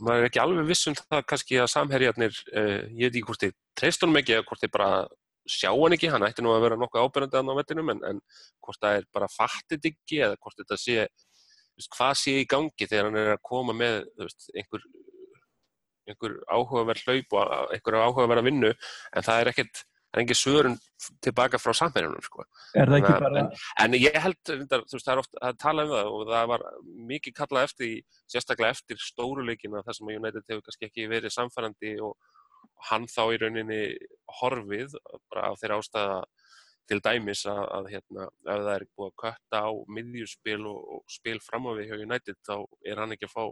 maður 0.00 0.24
er 0.24 0.30
ekki 0.30 0.42
alveg 0.42 0.70
viss 0.72 0.88
um 0.90 0.96
það 0.98 1.26
kannski 1.30 1.60
að 1.62 1.72
samherjarnir, 1.76 2.38
uh, 2.56 2.78
ég 2.96 3.10
veit 3.10 3.12
ekki 3.12 3.26
hvort 3.28 3.44
þið 3.44 3.56
treystur 3.78 4.10
hann 4.10 4.22
ekki 4.22 4.38
eða 4.38 4.46
hvort 4.48 4.64
þið 4.64 4.72
bara 4.74 4.90
sjá 5.48 5.70
hann 5.70 5.96
ekki, 5.96 6.10
hann 6.10 6.24
ætti 6.26 6.42
nú 6.44 6.52
að 6.54 6.64
vera 6.66 6.78
nokkuð 6.80 7.06
ábyrjandi 7.06 7.42
á 7.42 7.58
vettinum 7.58 7.92
en, 7.94 8.02
en 8.08 8.20
hvort 8.62 8.80
það 8.82 8.98
er 8.98 9.06
bara 9.14 9.30
fattið 9.30 9.88
ekki 9.92 10.20
eða 10.22 10.38
hvort 10.38 10.58
þetta 10.60 10.78
sé, 10.80 11.06
veist, 11.76 11.90
hvað 11.96 12.14
sé 12.20 12.36
í 12.40 12.48
gangi 12.48 12.88
þegar 12.88 13.08
hann 13.10 13.20
er 13.22 13.32
að 13.34 13.42
koma 13.48 13.74
með 13.76 13.98
veist, 14.22 14.48
einhver, 14.54 14.86
einhver 16.10 16.36
áhugaverð 16.50 17.06
hlaup 17.06 17.38
og 17.38 17.72
einhver 17.74 17.98
áhugaverð 18.02 18.42
að 18.42 18.48
vinnu 18.50 18.70
en 18.72 19.26
það 19.26 19.40
er 19.40 19.50
ekkert, 19.52 19.82
það 19.82 20.18
er 20.18 20.22
engin 20.24 20.40
svörun 20.40 20.76
tilbaka 21.24 21.60
frá 21.62 21.74
samherjunum 21.76 22.24
sko. 22.26 22.44
er 22.82 22.92
bara... 23.24 23.44
En 23.82 23.96
ég 23.98 24.18
held, 24.24 24.38
þú 24.46 24.58
veist, 24.82 25.06
það 25.06 25.14
er 25.14 25.22
oft 25.22 25.40
að 25.40 25.58
tala 25.62 25.86
um 25.86 25.94
það 25.94 26.12
og 26.12 26.28
það 26.32 26.52
var 26.52 26.66
mikið 27.12 27.36
kallað 27.38 27.68
eftir, 27.70 28.20
sérstaklega 28.30 28.76
eftir 28.76 29.02
stóruleikina 29.02 29.84
þar 29.86 29.98
sem 29.98 30.14
United 30.14 30.46
hefur 30.48 30.64
kannski 30.68 30.90
ekki 30.90 31.10
verið 31.10 31.36
samfærandi 31.36 31.96
og 32.04 32.16
hann 32.90 33.08
þá 33.10 33.22
í 33.30 33.40
rauninni 33.42 33.82
horfið 34.40 34.96
bara 35.30 35.50
af 35.50 35.60
þeirra 35.60 35.78
ástæða 35.82 36.22
til 36.90 36.98
dæmis 37.04 37.44
að, 37.48 37.62
að 37.76 37.90
hérna, 37.94 38.28
ef 38.42 38.62
það 38.66 38.72
er 38.74 38.86
búið 38.96 39.10
að 39.10 39.18
kötta 39.22 39.60
á 39.62 39.70
miðjuspil 39.96 40.62
og, 40.68 40.80
og 40.96 41.04
spil 41.10 41.38
fram 41.44 41.68
á 41.70 41.72
við 41.78 41.92
hjá 41.92 42.00
United 42.00 42.38
þá 42.42 42.56
er 42.90 43.02
hann 43.02 43.14
ekki 43.14 43.28
að 43.28 43.34
fá, 43.36 43.44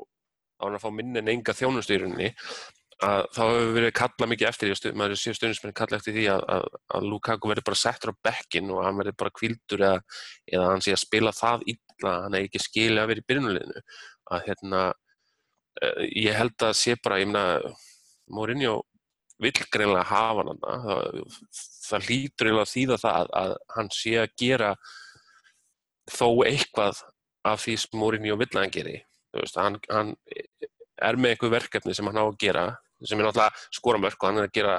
er 0.60 0.68
hann 0.68 0.78
að 0.78 0.84
fá 0.84 0.92
minni 0.94 1.20
en 1.20 1.32
enga 1.32 1.56
þjónustu 1.56 1.96
í 1.96 2.02
rauninni 2.02 2.30
að 3.00 3.26
þá 3.32 3.40
hefur 3.46 3.70
verið 3.76 3.92
kallað 3.96 4.30
mikið 4.30 4.48
eftir 4.50 4.70
því, 4.70 4.90
að 4.90 4.98
maður 5.00 5.20
sé 5.20 5.32
stundismenn 5.36 5.76
kallað 5.76 6.00
eftir 6.00 6.16
því 6.16 6.24
að, 6.34 6.42
að, 6.54 6.66
að 6.96 7.06
Lukaku 7.08 7.50
verður 7.50 7.66
bara 7.70 7.80
settur 7.80 8.12
á 8.12 8.20
bekkin 8.28 8.72
og 8.74 8.82
hann 8.84 8.98
verður 9.00 9.16
bara 9.22 9.34
kvildur 9.38 9.84
eða, 9.86 10.00
eða 10.52 10.66
hann 10.68 10.84
sé 10.84 10.94
að 10.94 11.02
spila 11.04 11.32
það 11.36 11.64
illa 11.72 12.12
að 12.12 12.26
hann 12.26 12.36
er 12.36 12.48
ekki 12.48 12.62
skilið 12.64 13.02
að 13.02 13.10
vera 13.12 13.22
í 13.22 13.26
byrjunuleginu 13.30 13.84
að 14.36 14.44
hérna 14.48 14.82
eh, 15.80 16.02
ég 16.26 16.36
held 16.36 16.66
að 16.68 16.76
sé 16.82 16.96
bara, 17.00 17.20
ég 17.22 17.30
meina 17.30 17.74
Mourinho 18.30 18.76
vill 19.40 19.56
greinlega 19.72 20.04
hafa 20.10 20.44
hann 20.44 20.60
það, 20.60 21.20
það 21.88 22.08
hlýtur 22.10 22.50
eiginlega 22.50 22.66
að 22.66 22.74
þýða 22.74 23.00
það 23.06 23.36
að 23.40 23.54
hann 23.76 23.94
sé 23.96 24.16
að 24.20 24.34
gera 24.44 24.74
þó 26.10 26.26
eitthvað 26.44 27.04
af 27.48 27.62
því 27.64 27.78
sem 27.80 27.96
Mourinho 28.02 28.36
vill 28.36 28.52
að 28.52 28.60
hann 28.60 28.74
geri 28.76 28.98
veist, 29.38 29.58
hann, 29.60 29.78
hann 29.90 30.14
er 31.00 31.18
með 31.18 31.34
einhver 31.34 31.54
verkefni 31.54 31.94
sem 31.96 32.08
hann 32.10 32.20
á 32.20 32.24
að 32.26 32.38
gera 32.42 32.64
sem 33.00 33.18
er 33.18 33.28
náttúrulega 33.28 33.68
skoramörk 33.72 34.20
og 34.20 34.28
hann 34.28 34.40
er 34.42 34.48
að 34.48 34.56
gera 34.58 34.78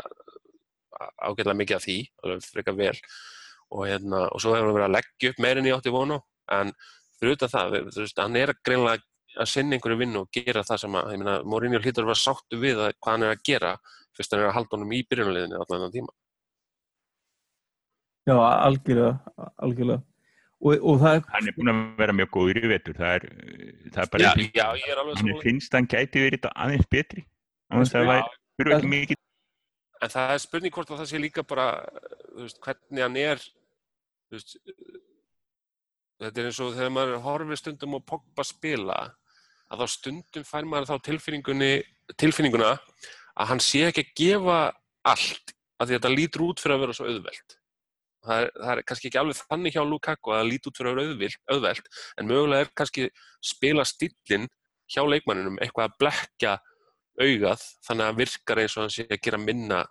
ágætlega 1.22 1.58
mikið 1.58 1.78
af 1.78 1.86
því 1.86 2.00
alveg 2.24 2.44
frekar 2.46 2.78
vel 2.78 2.98
og, 3.72 3.86
hérna, 3.88 4.26
og 4.30 4.42
svo 4.44 4.54
hefur 4.54 4.70
hann 4.70 4.78
verið 4.78 4.90
að 4.90 4.98
leggja 4.98 5.32
upp 5.32 5.40
meirinn 5.46 5.70
í 5.70 5.74
átti 5.74 5.94
vonu 5.94 6.20
en 6.52 6.74
utan 7.22 7.54
það, 7.54 7.80
þú 7.94 8.04
veist, 8.04 8.20
hann 8.20 8.38
er 8.38 8.54
greinlega 8.66 9.06
að 9.40 9.48
sinna 9.48 9.78
einhverju 9.78 10.00
vinnu 10.02 10.24
og 10.26 10.32
gera 10.36 10.64
það 10.68 10.84
sem 10.84 10.96
að, 11.00 11.12
ég 11.14 11.22
meina, 11.22 11.36
Mourinho 11.48 11.80
hlýtur 11.80 12.04
að 12.04 12.12
vera 12.12 12.20
sáttu 12.20 12.60
við 12.60 12.82
að, 12.84 12.96
hvað 13.00 13.16
hann 13.16 13.26
er 13.28 13.36
að 13.36 13.44
gera 13.48 13.76
fyrst 14.18 14.34
hann 14.34 14.44
er 14.44 14.50
að 14.50 14.58
halda 14.58 14.78
honum 14.78 14.96
í 14.96 15.02
byrjunarliðinu 15.08 15.60
allan 15.60 15.78
þennan 15.78 15.94
tíma. 15.96 16.16
Já, 18.28 18.36
algjörlega, 18.38 19.14
algjörlega. 19.66 20.04
Og, 20.62 20.76
og 20.86 21.00
það 21.02 21.16
er, 21.18 21.24
hann 21.34 21.48
er 21.50 21.56
búin 21.58 21.72
að 21.72 21.80
vera 21.98 22.14
mjög 22.14 22.30
góður 22.36 22.60
í 22.62 22.70
vetur 22.70 22.98
það 23.00 23.16
er, 23.16 23.24
það 23.96 24.04
er 24.04 24.10
bara 24.14 24.26
Já, 24.28 24.34
já, 24.54 24.66
ég 24.78 24.92
er 24.94 25.00
alveg 25.02 25.22
hann 25.22 25.40
finnst 25.42 25.74
hann 25.74 25.90
gæti 25.90 26.22
verið 26.22 26.38
þetta 26.38 26.52
aðeins 26.66 26.90
betri. 26.92 27.24
Og 27.72 27.88
það 27.90 28.12
fyrir 28.60 28.78
ekki 28.78 28.92
mikið 28.92 29.22
En 30.02 30.10
það 30.10 30.32
er 30.34 30.42
spurning 30.42 30.74
hvort 30.74 30.92
að 30.92 31.02
það 31.04 31.10
sé 31.12 31.20
líka 31.22 31.44
bara, 31.46 31.66
veist, 32.34 32.58
hvernig 32.66 33.04
hann 33.06 33.18
er, 33.22 33.44
veist, 34.34 34.56
þetta 36.22 36.42
er 36.42 36.50
eins 36.50 36.62
og 36.64 36.72
þegar 36.74 36.94
maður 36.96 37.20
horfir 37.26 37.60
stundum 37.62 37.98
á 37.98 38.08
Pogba 38.10 38.46
spila, 38.50 38.98
að 39.70 39.84
þá 39.84 39.94
stundum 39.94 40.48
fær 40.48 40.66
maður 40.70 40.90
þá 40.90 41.12
tilfinninguna 42.18 42.72
að 42.74 43.52
hann 43.52 43.62
sé 43.64 43.86
ekki 43.92 44.08
að 44.08 44.14
gefa 44.24 44.58
allt 45.14 45.54
af 45.78 45.88
því 45.88 45.94
að 45.94 45.98
þetta 46.00 46.14
lítur 46.16 46.46
út 46.50 46.62
fyrir 46.64 46.78
að 46.78 46.84
vera 46.86 46.98
svo 46.98 47.10
auðvelt 47.10 47.58
það 48.26 48.42
er, 48.44 48.50
það 48.58 48.74
er 48.74 48.84
kannski 48.90 49.10
ekki 49.10 49.22
alveg 49.22 49.40
þannig 49.42 49.76
hjá 49.76 49.84
Lukaku 49.88 50.34
að 50.34 50.42
það 50.42 50.50
lítur 50.52 50.72
út 50.72 50.82
fyrir 50.82 50.92
að 50.92 51.38
auðvelt 51.56 51.90
en 52.18 52.30
mögulega 52.30 52.66
er 52.66 52.74
kannski 52.82 53.08
spila 53.52 53.86
stillin 53.88 54.48
hjá 54.92 55.02
leikmanninum 55.08 55.58
eitthvað 55.62 55.90
að 55.90 55.98
blekja 56.04 56.54
augað 57.22 57.66
þannig 57.88 58.08
að 58.08 58.22
virkar 58.22 58.62
eins 58.62 58.78
og 58.78 58.86
hann 58.86 58.94
sé 58.94 59.08
að 59.08 59.24
gera 59.26 59.42
minna 59.42 59.82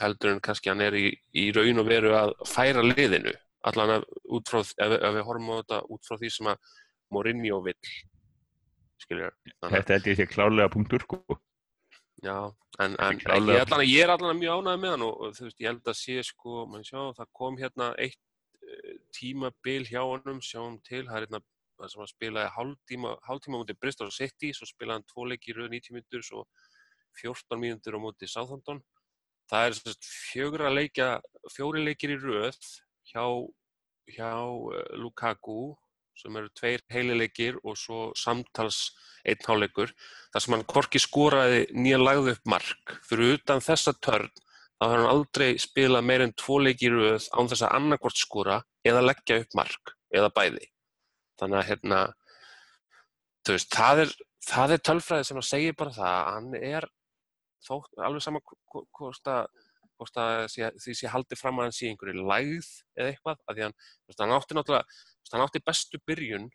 heldur 0.00 0.34
en 0.34 0.42
kannski 0.44 0.72
hann 0.72 0.84
er 0.84 0.96
í, 0.96 1.06
í 1.36 1.50
raun 1.56 1.82
og 1.82 1.88
veru 1.88 2.14
að 2.16 2.34
færa 2.48 2.84
liðinu 2.84 3.34
allan 3.68 3.98
að 3.98 4.06
út 4.32 4.48
frá, 4.48 4.62
ef, 4.62 4.94
ef 4.96 5.16
við 5.16 5.26
horfum 5.26 5.52
á 5.52 5.58
þetta 5.60 5.80
út 5.92 6.08
frá 6.08 6.16
því 6.20 6.32
sem 6.36 6.50
að 6.52 6.72
Mourinho 7.10 7.60
vill 7.66 7.92
skilja 9.02 9.30
Þetta 9.66 9.96
held 9.96 10.08
ég 10.10 10.18
sé 10.20 10.26
klárlega 10.30 10.72
punktur 10.72 11.04
sko. 11.04 11.20
Já, 12.20 12.52
en, 12.84 12.96
en 13.00 13.20
ég, 13.20 13.62
allan, 13.62 13.84
ég 13.86 14.02
er 14.04 14.10
allan 14.12 14.36
mjög 14.36 14.60
ánægð 14.60 14.80
með 14.82 14.90
hann 14.92 15.04
og, 15.06 15.14
og 15.24 15.36
þú 15.38 15.46
veist, 15.46 15.60
ég 15.62 15.70
held 15.70 15.86
að 15.88 15.96
sé 15.96 16.16
sko, 16.28 16.64
mann 16.68 16.84
sjá, 16.84 16.98
það 17.16 17.30
kom 17.38 17.56
hérna 17.56 17.86
eitt 17.96 18.20
uh, 18.60 18.98
tímabil 19.16 19.86
hjá 19.88 20.02
honum, 20.02 20.42
sjáum 20.44 20.76
til, 20.84 21.06
það 21.06 21.16
er 21.16 21.26
hérna 21.26 21.42
sem 21.88 22.02
að 22.04 22.10
spilaði 22.10 22.52
hálftíma, 22.56 23.14
hálftíma 23.24 23.60
mútið 23.62 23.78
Bristol 23.80 24.10
City, 24.12 24.52
svo 24.52 24.68
spilaði 24.68 24.98
hann 24.98 25.08
tvo 25.08 25.26
leiki 25.30 25.54
í 25.54 25.56
röð 25.56 25.70
90 25.72 25.96
mínútur, 25.96 26.26
svo 26.26 26.44
14 27.22 27.62
mínútur 27.62 27.96
á 27.96 28.00
mútið 28.04 28.32
Southampton. 28.34 28.82
Það 29.50 29.66
er 29.66 29.78
svona 29.78 30.10
fjögra 30.10 30.72
leikja, 30.74 31.08
fjóri 31.54 31.86
leikir 31.86 32.12
í 32.14 32.18
röð 32.20 32.60
hjá, 33.08 33.24
hjá 34.12 34.32
uh, 34.44 34.82
Lukaku, 35.00 35.72
sem 36.18 36.36
eru 36.36 36.50
tveir 36.56 36.82
heilileikir 36.92 37.58
og 37.64 37.78
svo 37.78 38.10
samtals 38.18 38.90
einn 39.24 39.42
hálfleikur 39.46 39.92
þar 40.32 40.44
sem 40.44 40.54
hann 40.56 40.66
korki 40.68 41.00
skoraði 41.02 41.66
nýja 41.76 42.00
lagði 42.00 42.34
upp 42.36 42.50
mark. 42.50 42.96
Fyrir 43.08 43.38
utan 43.38 43.62
þessa 43.64 43.94
törn 44.00 44.30
þá 44.80 44.84
har 44.86 44.96
hann 44.96 45.10
aldrei 45.12 45.50
spilað 45.60 46.06
meir 46.08 46.24
en 46.24 46.32
tvo 46.40 46.58
leiki 46.64 46.88
í 46.88 46.92
röð 46.94 47.28
án 47.36 47.50
þess 47.50 47.66
að 47.66 47.74
annarkvort 47.78 48.20
skora 48.20 48.60
eða 48.86 49.04
leggja 49.04 49.40
upp 49.42 49.56
mark 49.58 49.94
eða 50.14 50.32
bæði. 50.36 50.70
Þannig 51.40 51.60
að 51.60 51.68
hérna, 51.70 51.98
veist, 53.48 53.72
það 53.74 54.04
er, 54.04 54.14
það 54.48 54.74
er 54.76 54.84
tölfræði 54.88 55.28
sem 55.28 55.40
að 55.40 55.48
segja 55.50 55.76
bara 55.76 55.96
það 55.96 56.14
að 56.16 56.30
hann 56.34 56.54
er 56.60 56.88
þótt, 57.66 57.90
alveg 58.00 58.24
sama 58.24 58.40
hvo- 58.40 58.86
hvort 58.96 59.30
að, 60.20 60.48
því 60.80 60.94
sé 60.96 61.12
haldið 61.12 61.40
fram 61.40 61.60
að 61.60 61.68
hann 61.68 61.76
sé 61.76 61.90
einhverju 61.90 62.24
lægð 62.24 62.68
eða 62.96 63.10
eitthvað, 63.12 63.40
að 63.44 63.58
því 63.58 63.66
hann, 63.66 63.74
hann 64.22 64.36
átti 64.36 64.56
náttúrulega, 64.56 65.00
hann 65.32 65.44
átti 65.44 65.62
bestu 65.64 66.00
byrjun 66.06 66.48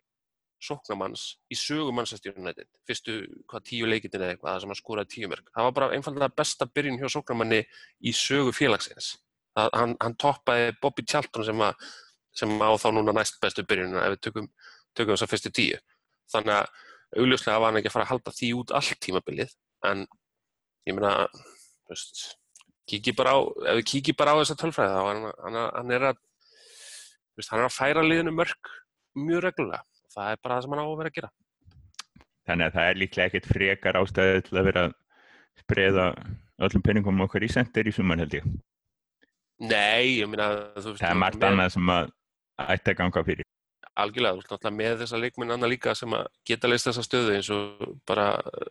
sóknamanns 0.62 1.26
í 1.52 1.58
sögu 1.58 1.92
Manchester 1.92 2.34
United. 2.36 2.68
Fyrstu 2.88 3.18
hvað 3.50 3.66
tíu 3.68 3.88
leikitin 3.88 4.22
eða 4.22 4.34
eitthvað 4.34 4.62
sem 4.62 4.72
hann 4.72 4.78
skoraði 4.78 5.12
tíu 5.12 5.30
mörg 5.30 5.50
það 5.52 5.68
var 5.68 5.76
bara 5.78 5.90
einfallega 5.96 6.32
besta 6.40 6.66
byrjun 6.66 6.98
hjá 7.02 7.10
sóknamanni 7.12 7.62
í 8.00 8.14
sögu 8.16 8.54
félagsins. 8.56 9.14
Það, 9.56 9.70
hann, 9.80 9.94
hann 10.02 10.16
toppaði 10.20 10.72
Bobby 10.80 11.04
Charlton 11.08 11.46
sem, 11.48 11.62
að, 11.64 11.86
sem 12.36 12.56
á 12.60 12.70
þá 12.80 12.88
núna 12.96 13.14
næst 13.16 13.38
bestu 13.42 13.64
byrjun 13.68 13.96
ef 14.00 14.16
við 14.16 14.24
tökum, 14.28 14.48
tökum 14.96 15.14
þess 15.14 15.26
að 15.28 15.32
fyrstu 15.34 15.54
tíu. 15.60 15.80
Þannig 16.32 16.56
að 16.56 16.72
augljóslega 17.20 17.60
var 17.60 17.70
hann 17.70 17.80
ekki 17.80 17.92
að 17.92 17.96
fara 17.96 18.06
að 18.08 18.12
halda 18.14 18.34
því 18.34 18.50
út 18.60 18.74
allt 18.76 18.98
tímabilið 19.04 19.52
en 19.86 20.02
ég 20.88 20.96
meina 20.96 21.12
veist, 21.90 22.22
kíkji 22.90 23.14
bara 23.16 23.36
á 23.36 23.38
ef 23.42 23.78
við 23.80 23.86
kíkji 23.92 24.16
bara 24.18 24.34
á 24.34 24.40
þessa 24.40 24.58
tölfræði 24.60 24.94
þá 24.96 25.02
hann, 25.10 25.58
hann, 25.76 25.94
er 25.94 26.08
að 26.10 26.20
veist, 27.40 27.52
hann 27.52 27.62
er 27.62 27.68
að 27.68 27.76
færa 27.76 28.04
liðinu 28.06 28.34
mörg 28.36 28.72
mjög 29.16 29.44
reglulega 29.48 29.84
það 30.14 30.32
er 30.32 30.40
bara 30.42 30.56
það 30.56 30.66
sem 30.66 30.76
hann 30.76 30.84
á 30.84 30.86
að 30.86 30.98
vera 31.00 31.12
að 31.12 31.18
gera 31.20 31.32
Þannig 32.46 32.68
að 32.68 32.76
það 32.76 32.88
er 32.88 33.00
líklega 33.00 33.30
ekkert 33.30 33.48
frekar 33.50 33.98
ástæði 33.98 34.42
til 34.46 34.58
að 34.60 34.68
vera 34.68 34.84
að 34.86 34.92
spreða 35.62 36.04
öllum 36.66 36.84
penningum 36.86 37.24
okkar 37.26 37.44
í 37.44 37.50
sendir 37.50 37.90
í 37.90 37.94
sumar 37.94 38.20
held 38.22 38.38
ég. 38.38 38.46
Nei, 39.66 40.20
ég 40.20 40.30
veist 40.30 41.00
Það 41.00 41.10
er 41.10 41.18
margt 41.18 41.44
annað 41.48 41.74
sem 41.74 41.92
að 41.92 42.12
ætti 42.76 42.92
að 42.92 42.98
ganga 43.00 43.24
fyrir. 43.26 43.50
algjörlega, 43.96 44.36
þú 44.36 44.40
veist 44.42 44.50
náttúrulega 44.52 44.76
með 44.76 44.98
þessa 45.00 45.18
leikminn 45.22 45.52
annað 45.54 45.70
líka 45.72 45.94
sem 45.96 46.12
að 46.12 46.26
geta 46.44 46.68
leist 46.68 46.88
þessa 46.90 47.04
stöðu 47.06 47.30
eins 47.32 47.48
og 47.54 47.84
bara 48.06 48.26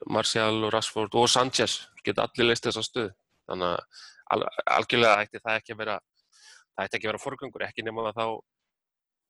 Martial 0.06 0.60
og 0.68 0.74
Rashford 0.76 1.18
og 1.18 1.30
Sanchez 1.34 1.80
geta 2.06 2.28
allir 2.28 2.52
leist 2.52 2.68
þessa 2.68 2.84
stöðu 2.86 3.10
þannig 3.50 3.72
að 3.72 4.04
al, 4.36 4.44
algjörlega 4.76 5.24
ætti 5.26 5.42
það 5.42 5.58
ekki 5.58 5.74
að 5.74 5.80
vera 5.82 5.96
það 5.98 6.86
ætti 6.86 7.00
ekki 7.00 7.08
að 7.08 7.12
vera 7.12 7.24
forgangur, 7.24 7.66
ekki 7.66 7.88
nema 7.88 8.06
að 8.06 8.20
þá 8.20 8.28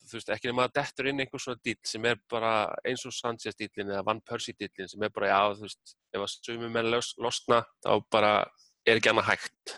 þú 0.10 0.18
veist, 0.18 0.32
ekki 0.36 0.49
nema 0.49 0.66
að 0.68 0.76
dettur 0.80 1.10
inn 1.10 1.22
einhver 1.24 1.41
svona 1.41 1.62
dýll 1.66 1.80
sem 1.88 2.06
er 2.10 2.20
bara 2.32 2.51
eins 2.88 3.06
og 3.08 3.14
Sanchez 3.16 3.58
dýllin 3.60 3.91
eða 3.93 4.06
Van 4.08 4.22
Persie 4.26 4.56
dýllin 4.58 4.91
sem 4.91 5.06
er 5.06 5.14
bara, 5.16 5.32
já, 5.32 5.58
þú 5.58 5.66
veist, 5.68 5.95
ef 6.14 6.26
að 6.26 6.36
sumum 6.36 6.80
los, 6.89 7.14
losna, 7.22 7.62
þá 7.86 7.91
bara 8.14 8.34
er 8.86 8.99
ekki 8.99 9.12
annað 9.12 9.30
hægt. 9.32 9.78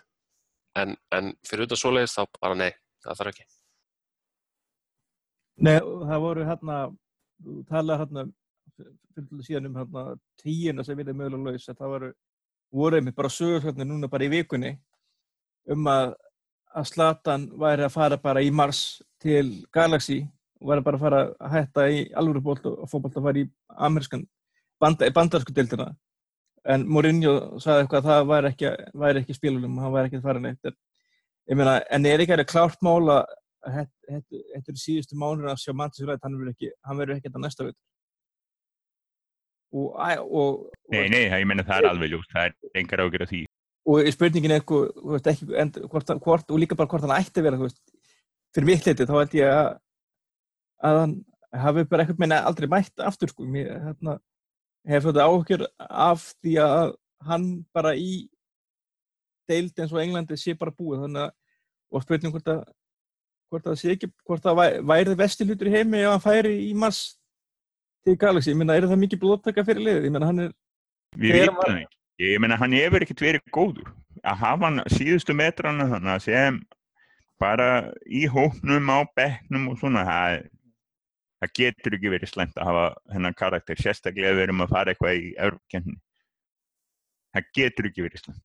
En, 0.78 0.98
en 1.16 1.32
fyrir 1.48 1.66
auðvitað 1.66 1.82
svoleiðis 1.82 2.18
þá 2.18 2.40
bara 2.42 2.58
nei, 2.60 2.72
það 3.06 3.22
þarf 3.22 3.34
ekki. 3.34 3.48
Nei, 5.66 5.78
það 5.82 6.24
voru 6.28 6.46
hérna, 6.46 6.82
þú 7.42 7.62
talaði 7.72 8.04
hérna 8.04 8.28
fyrir 8.78 9.48
síðan 9.48 9.72
um 9.72 9.80
hérna 9.82 10.04
tíuna 10.44 10.86
sem 10.86 11.00
við 11.00 11.10
erum 11.10 11.24
mögulega 11.24 11.56
laus, 11.56 11.70
að 11.72 11.80
það 11.80 11.94
voru, 11.96 12.12
voru 12.84 13.00
einmitt 13.00 13.18
bara 13.18 13.34
sögursvöldin 13.34 13.90
núna 13.90 14.12
bara 14.12 14.28
í 14.28 14.32
vikunni 14.36 14.76
um 15.74 15.90
að, 15.92 16.14
að 16.78 16.90
Slatan 16.92 17.48
væri 17.60 17.86
að 17.88 17.94
fara 17.96 18.18
bara 18.22 18.44
í 18.46 18.52
Mars 18.54 18.82
til 19.24 19.66
Galaxy 19.74 20.22
og 20.62 20.72
væri 20.72 20.86
bara 20.86 21.00
að 21.00 21.06
fara 21.06 21.22
að 21.38 21.56
hætta 21.56 21.88
í 21.94 22.02
alvörubólt 22.18 22.66
og 22.70 22.90
fótbolt 22.92 23.18
að 23.18 23.28
fara 23.30 23.42
í 23.44 23.48
amerískan 23.88 24.28
banda, 24.82 25.10
bandarsku 25.14 25.54
deildina 25.56 25.92
en 26.68 26.86
Mourinho 26.90 27.60
sagði 27.64 27.86
eitthvað 27.86 28.02
að 28.04 28.10
það 28.12 28.30
væri 28.32 28.52
ekki, 28.52 28.72
væri 29.04 29.22
ekki 29.24 29.38
spilunum, 29.38 29.78
hann 29.82 29.94
væri 29.96 30.10
ekki 30.12 30.20
að 30.20 30.28
fara 30.30 30.44
neitt 30.44 30.72
meina, 31.56 31.78
en 31.90 32.06
er 32.06 32.20
ekki 32.24 32.36
að 32.36 32.50
klárt 32.52 32.82
mála 32.84 33.22
að 33.68 33.78
þetta- 34.08 34.42
eru 34.68 34.82
síðustu 34.82 35.16
mánuður 35.20 35.54
að 35.54 35.62
sjá 35.64 35.74
Manchester 35.74 36.08
United, 36.08 36.24
hann 36.24 36.38
verður 36.38 36.54
ekki, 36.54 36.72
hann 36.86 36.98
verður 36.98 37.16
ekki 37.16 37.30
þetta 37.30 37.44
næsta 37.44 37.68
veit. 37.68 37.78
Og, 39.74 39.96
æ, 40.00 40.18
og, 40.20 40.70
Nei, 40.92 41.08
nei, 41.10 41.24
það- 41.30 41.42
ég 41.42 41.48
meina 41.48 41.64
það 41.64 41.78
er 41.84 41.90
alveg 41.90 42.12
ljóst, 42.12 42.32
það 42.34 42.46
er 42.46 42.54
engar 42.82 43.00
ágjör 43.04 43.22
af 43.26 43.30
því. 43.32 43.46
Og, 43.88 44.02
og 44.04 44.12
spurningin 44.14 44.52
er 44.54 44.62
eitthvað, 44.62 44.88
þú 45.00 45.14
veist, 45.16 45.28
ekki, 45.32 45.48
en, 45.64 45.72
hvort, 45.92 46.14
hvort, 46.26 46.52
og 46.52 46.60
líka 46.62 46.76
bara 46.80 46.90
hvort 46.92 47.06
hann 47.08 47.16
ætti 47.18 47.40
að 47.42 47.48
vera, 47.48 47.60
veist, 47.62 47.82
fyrir 48.56 48.68
mitt 48.72 48.88
leiti, 48.88 49.08
þá 49.08 49.16
held 49.22 49.36
ég 49.38 49.52
að, 49.54 49.70
að 50.90 51.00
hann 51.02 51.14
hafi 51.64 51.86
bara 51.90 52.04
eitthvað 52.04 52.24
meina 52.24 52.42
aldrei 52.50 52.68
mætt 52.72 53.04
aftur, 53.08 53.32
sko, 53.32 53.48
mér, 53.48 53.70
hérna, 53.86 54.18
hef 54.88 55.08
þetta 55.08 55.28
áhugjur 55.28 55.66
af 55.88 56.26
því 56.44 56.58
að 56.64 56.96
hann 57.28 57.48
bara 57.76 57.94
í 57.98 58.28
deild 59.48 59.80
eins 59.80 59.94
og 59.96 60.02
Englandi 60.04 60.36
sé 60.40 60.54
bara 60.60 60.74
búið, 60.76 61.06
þannig 61.06 61.24
að, 61.28 61.32
og 61.96 62.04
spurning 62.04 62.34
hvort 62.36 62.52
að, 62.52 62.64
hvort 63.48 63.64
það 63.70 63.78
sé 63.80 63.94
ekki, 63.96 64.10
hvort 64.28 64.44
það 64.44 64.58
væ- 64.60 64.82
væri 64.92 65.16
vesti 65.22 65.48
hlutur 65.48 65.70
í 65.72 65.76
heimi 65.78 66.02
ef 66.04 66.12
hann 66.12 66.24
færi 66.26 66.52
í 66.68 66.74
mars 66.76 67.00
til 68.04 68.18
Galaxy, 68.20 68.52
ég 68.52 68.60
meina, 68.60 68.76
er 68.76 68.88
það 68.90 69.00
mikið 69.06 69.22
blóttaka 69.24 69.64
fyrir 69.68 69.86
liðið, 69.86 70.08
ég 70.10 70.14
meina, 70.18 70.28
hann 70.30 70.44
er, 70.50 70.52
Við 71.16 71.32
Þegar 71.32 71.48
vitum 71.48 71.62
það 71.64 71.78
ekki. 71.78 71.96
Ég 72.18 72.40
meina 72.42 72.58
hann 72.58 72.74
hefur 72.74 73.04
ekkert 73.06 73.22
verið 73.22 73.54
góður. 73.54 73.92
Að 74.26 74.40
hafa 74.42 74.66
hann 74.66 74.82
síðustu 74.90 75.36
metrana 75.38 75.86
þannig 75.92 76.24
sem 76.26 76.58
bara 77.42 77.92
í 78.10 78.26
hópnum 78.32 78.90
á 78.90 79.06
bekknum 79.18 79.70
og 79.72 79.78
svona, 79.78 80.02
það, 80.08 80.40
það 81.44 81.54
getur 81.60 81.98
ekki 82.00 82.14
verið 82.16 82.32
slemt 82.32 82.58
að 82.58 82.72
hafa 82.72 82.88
hennan 83.14 83.38
karakter, 83.38 83.78
sérstaklega 83.78 84.34
við 84.34 84.48
erum 84.48 84.66
að 84.66 84.74
fara 84.74 84.94
eitthvað 84.94 85.22
í 85.22 85.32
Európkenni. 85.38 85.98
Það 87.38 87.50
getur 87.60 87.92
ekki 87.92 88.08
verið 88.08 88.24
slemt. 88.24 88.44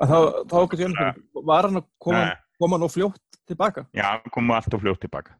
að 0.00 0.10
þá, 0.10 0.18
þá 0.50 0.56
okkur 0.62 0.80
sjálf, 0.80 1.22
var 1.52 1.68
hann 1.68 1.82
að 1.82 1.88
koma, 2.02 2.26
koma 2.58 2.80
nú 2.80 2.88
fljótt 2.90 3.40
tilbaka? 3.46 3.84
Já, 3.94 4.06
hann 4.16 4.32
kom 4.32 4.56
allt 4.56 4.74
og 4.74 4.82
fljótt 4.82 5.04
tilbaka. 5.04 5.36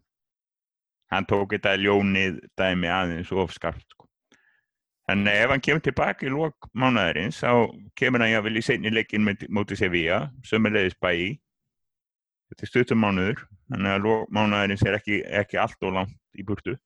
Hann 1.12 1.26
tók 1.30 1.56
þetta 1.56 1.74
ljónið 1.80 2.42
dæmi 2.58 2.90
aðeins 2.90 3.32
of 3.32 3.52
skarpt. 3.56 3.86
Sko. 3.94 4.03
Þannig 5.04 5.34
að 5.34 5.42
ef 5.42 5.52
hann 5.52 5.62
kemur 5.64 5.82
tilbaka 5.84 6.24
í 6.24 6.32
lok 6.32 6.68
mánaðarins, 6.80 7.40
þá 7.42 7.50
kemur 8.00 8.24
hann 8.24 8.32
jáfnvel 8.32 8.56
í 8.56 8.64
seinni 8.64 8.92
leikin 8.92 9.26
móti 9.52 9.76
Sevilla, 9.76 10.20
sömulegis 10.48 10.96
bæi. 11.04 11.36
Þetta 12.48 12.64
er 12.64 12.70
stuttum 12.70 13.02
mánuður, 13.04 13.44
þannig 13.72 13.92
að 13.92 14.06
lok 14.08 14.32
mánaðarins 14.32 14.84
er 14.88 14.98
ekki, 14.98 15.20
ekki 15.42 15.60
allt 15.60 15.84
og 15.84 15.96
langt 15.98 16.40
í 16.40 16.46
burtu. 16.46 16.76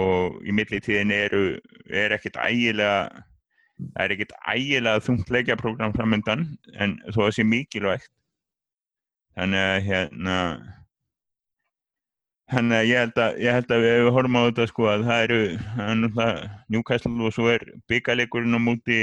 Og 0.00 0.38
í 0.48 0.54
millitíðin 0.56 1.12
eru, 1.12 1.42
er 1.92 2.14
ekkert 2.16 2.40
ægilega, 2.40 3.24
það 3.92 4.04
er 4.06 4.14
ekkert 4.16 4.36
ægilega 4.48 5.04
þungt 5.04 5.34
leikjaprógram 5.36 5.96
framöndan, 5.96 6.46
en 6.80 6.96
þó 7.12 7.26
að 7.26 7.34
sé 7.36 7.44
mikilvægt 7.44 8.12
þannig 9.38 9.62
að 9.62 9.84
hérna 9.86 10.36
þannig 12.48 12.78
að 12.78 12.88
ég 12.88 13.02
held 13.02 13.18
að, 13.20 13.40
ég 13.44 13.56
held 13.58 13.72
að 13.74 13.84
við 13.84 14.10
horfum 14.16 14.38
á 14.38 14.42
þetta 14.46 14.66
sko 14.70 14.86
að 14.88 15.02
það 15.08 15.24
eru 15.26 15.40
það 16.16 16.38
Newcastle 16.72 17.26
og 17.28 17.34
svo 17.36 17.50
er 17.52 17.64
byggaleikurinn 17.90 18.56
á 18.56 18.60
múti 18.62 19.00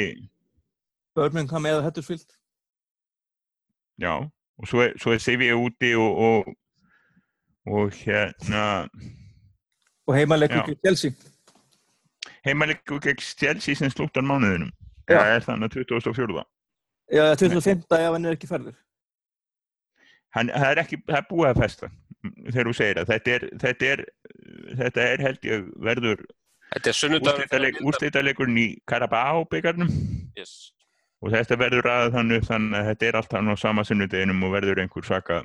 Birmingham 1.15 1.67
eða 1.69 1.83
Huddersfield 1.85 2.25
já 4.01 4.13
og 4.57 4.67
svo 4.69 4.81
er, 4.85 4.95
er 4.95 5.21
Sevilla 5.21 5.59
úti 5.59 5.93
og, 5.99 6.17
og, 6.27 6.55
og 7.67 7.93
hérna 8.01 8.65
og 10.07 10.15
heimaleikur 10.15 10.57
Já. 10.57 10.65
til 10.65 10.77
Chelsea 10.85 11.11
heimaleikur 12.45 12.99
gegn 12.99 13.21
Chelsea 13.21 13.75
sem 13.75 13.89
slúttar 13.89 14.25
mánuðinum 14.25 14.71
Já. 15.09 15.19
það 15.19 15.35
er 15.35 15.45
þannig 15.49 15.77
2004 15.77 16.43
Já, 17.13 17.35
2005 17.37 17.85
ef 17.93 18.11
hann 18.11 18.25
er 18.25 18.33
ekki 18.33 18.49
ferður. 18.49 18.73
hann, 20.33 20.49
það 20.49 20.71
er 20.71 20.81
ekki, 20.81 20.97
það 21.05 21.17
er 21.17 21.27
búið 21.29 21.49
að 21.49 21.61
festa 21.61 21.89
þegar 22.51 22.69
þú 22.69 22.73
segir 22.77 23.01
að 23.01 23.11
þetta 23.13 23.35
er 23.35 23.45
þetta 23.63 23.89
er, 23.93 24.03
þetta 24.81 25.05
er 25.11 25.23
held 25.27 25.47
ég 25.51 25.69
verður 25.89 26.25
Þetta 26.75 26.89
er 26.89 26.97
sunnudagur 26.97 27.37
úrslitaleik, 27.39 27.75
úrslitaleikurinn 27.87 28.57
í 28.59 28.67
Carabao 28.89 29.43
byggarnum 29.51 29.91
Yes. 30.35 30.73
og 31.23 31.31
þetta 31.31 31.57
verður 31.61 31.85
ræðað 31.87 32.15
þannig 32.17 32.47
þannig 32.49 32.79
að 32.79 32.87
þetta 32.89 33.07
er 33.07 33.17
allt 33.19 33.35
hann 33.37 33.51
á 33.53 33.55
sama 33.61 33.85
sunnudeginum 33.87 34.43
og 34.47 34.55
verður 34.57 34.81
einhver 34.83 35.05
svaka 35.07 35.37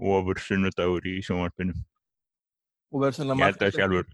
ofur 0.00 0.40
sunnudagur 0.42 1.06
í 1.06 1.20
sjónvarpinu 1.22 1.76
Og 2.94 3.02
verður 3.04 3.18
sennilega 3.20 3.38
ég 3.38 3.52
held 3.52 3.66
að 3.68 3.78
sjálfur 3.78 4.10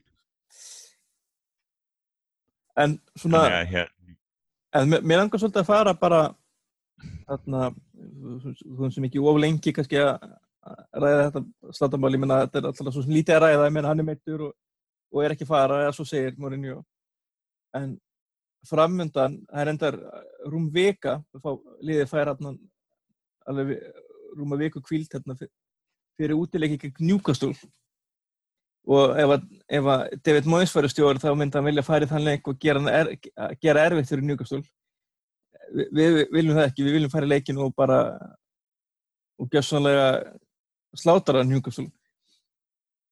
En 2.80 2.98
svona, 3.18 3.40
að 3.60 3.72
hér, 3.74 3.88
en 4.78 4.92
mér, 4.92 5.18
langar 5.18 5.40
svolítið 5.42 5.62
að 5.64 5.68
fara 5.68 5.92
bara 5.98 6.20
þarna, 7.26 7.70
þú 8.60 8.78
veist 8.84 8.96
sem 8.96 9.06
ekki 9.08 9.20
of 9.20 9.40
lengi 9.42 9.72
kannski 9.76 9.98
að 10.00 10.22
ræða 11.04 11.26
þetta 11.26 11.72
slatamáli, 11.78 12.18
ég 12.18 12.24
meina 12.24 12.42
þetta 12.44 12.60
er 12.60 12.68
alltaf 12.70 12.94
svo 12.94 13.04
lítið 13.08 13.36
að 13.36 13.42
ræða, 13.46 13.66
ég 13.68 13.76
meina 13.76 13.92
hann 13.92 14.02
er 14.02 14.08
meittur 14.10 14.46
og, 14.48 14.54
og 15.14 15.24
er 15.24 15.34
ekki 15.34 15.48
fara, 15.48 15.82
eða 15.86 15.96
svo 15.96 16.06
segir 16.08 16.36
Mourinho. 16.38 16.82
En 17.78 17.94
framöndan, 18.68 19.38
það 19.48 19.62
er 19.62 19.72
endar 19.72 19.98
rúm 20.52 20.68
vika, 20.74 21.18
að 21.34 21.44
fá, 21.44 21.50
liðið 21.86 22.10
fær 22.10 22.32
hann 22.34 22.58
alveg 23.48 23.76
rúma 24.36 24.58
viku 24.60 24.82
kvíld 24.84 25.10
hérna 25.12 25.36
fyr- 25.38 25.52
fyrir 26.18 26.36
útileiki 26.38 26.78
gegn 26.78 27.06
Newcastle 27.08 27.54
og 28.90 29.16
ef 29.20 29.32
að, 29.36 29.46
ef 29.78 29.88
að 29.92 30.04
David 30.26 30.48
Moyes 30.50 30.72
færi 30.74 30.90
stjóri 30.90 31.22
þá 31.22 31.32
myndi 31.36 31.58
hann 31.58 31.66
vilja 31.68 31.84
í 32.04 32.10
þann 32.10 32.26
leik 32.26 32.48
og 32.48 32.60
gera, 32.60 32.82
er, 32.92 33.10
gera 33.60 33.86
erfitt 33.88 34.12
fyrir 34.12 34.26
Newcastle 34.26 34.62
Vi, 35.70 35.84
við 35.94 36.16
viljum 36.34 36.56
það 36.56 36.64
ekki, 36.66 36.82
við 36.82 36.94
viljum 36.96 37.10
fara 37.12 37.28
í 37.28 37.30
leikin 37.30 37.58
og 37.62 37.74
bara 37.78 37.98
og 39.38 39.52
gjössanlega 39.52 40.06
slátara 40.98 41.44
Newcastle. 41.46 41.86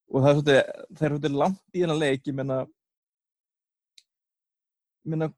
Og 0.09 0.22
það 0.24 0.29
er 0.31 0.37
svolítið, 0.39 0.61
það 0.97 1.07
er 1.07 1.12
svolítið 1.14 1.39
langt 1.43 1.62
í 1.76 1.83
hennar 1.85 2.01
leik, 2.01 2.22
ég 2.26 2.37
menna 2.39 2.59
ég 5.05 5.12
menna 5.12 5.29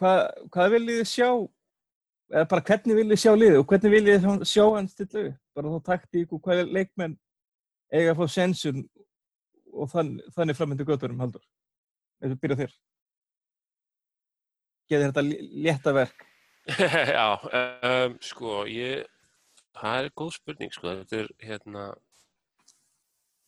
hvað, 0.00 0.20
hvað 0.54 0.72
viljið 0.76 1.00
þið 1.02 1.10
sjá? 1.12 1.28
Eða 2.30 2.46
bara 2.52 2.64
hvernig 2.68 2.98
viljið 3.00 3.20
sjá 3.24 3.32
liðið 3.34 3.58
og 3.60 3.66
hvernig 3.72 3.94
viljið 3.96 4.24
þið 4.24 4.44
sjá 4.46 4.64
hann 4.76 4.88
stilla 4.90 5.24
upp? 5.28 5.38
Bara 5.58 5.72
þá 5.74 5.86
taktík 5.90 6.32
og 6.36 6.42
hvað 6.44 6.62
leikmenn 6.70 7.16
eiga 7.90 8.12
að 8.14 8.20
fá 8.20 8.26
sensun 8.36 8.84
og 9.70 9.90
þann, 9.90 10.12
þannig 10.36 10.58
framöndu 10.58 10.86
götturum 10.86 11.20
haldur 11.22 11.42
eða 12.22 12.38
byrja 12.42 12.58
þér. 12.62 12.74
Getur 14.90 15.06
þetta 15.10 15.24
lé- 15.26 15.46
létta 15.66 15.94
verk. 15.94 16.24
Já, 17.16 17.26
um, 17.50 18.16
sko, 18.22 18.62
ég, 18.70 19.04
það 19.80 20.04
er 20.04 20.14
góð 20.20 20.32
spurning, 20.36 20.72
sko, 20.74 20.94
þetta 21.02 21.20
er, 21.20 21.28
hérna, 21.44 21.84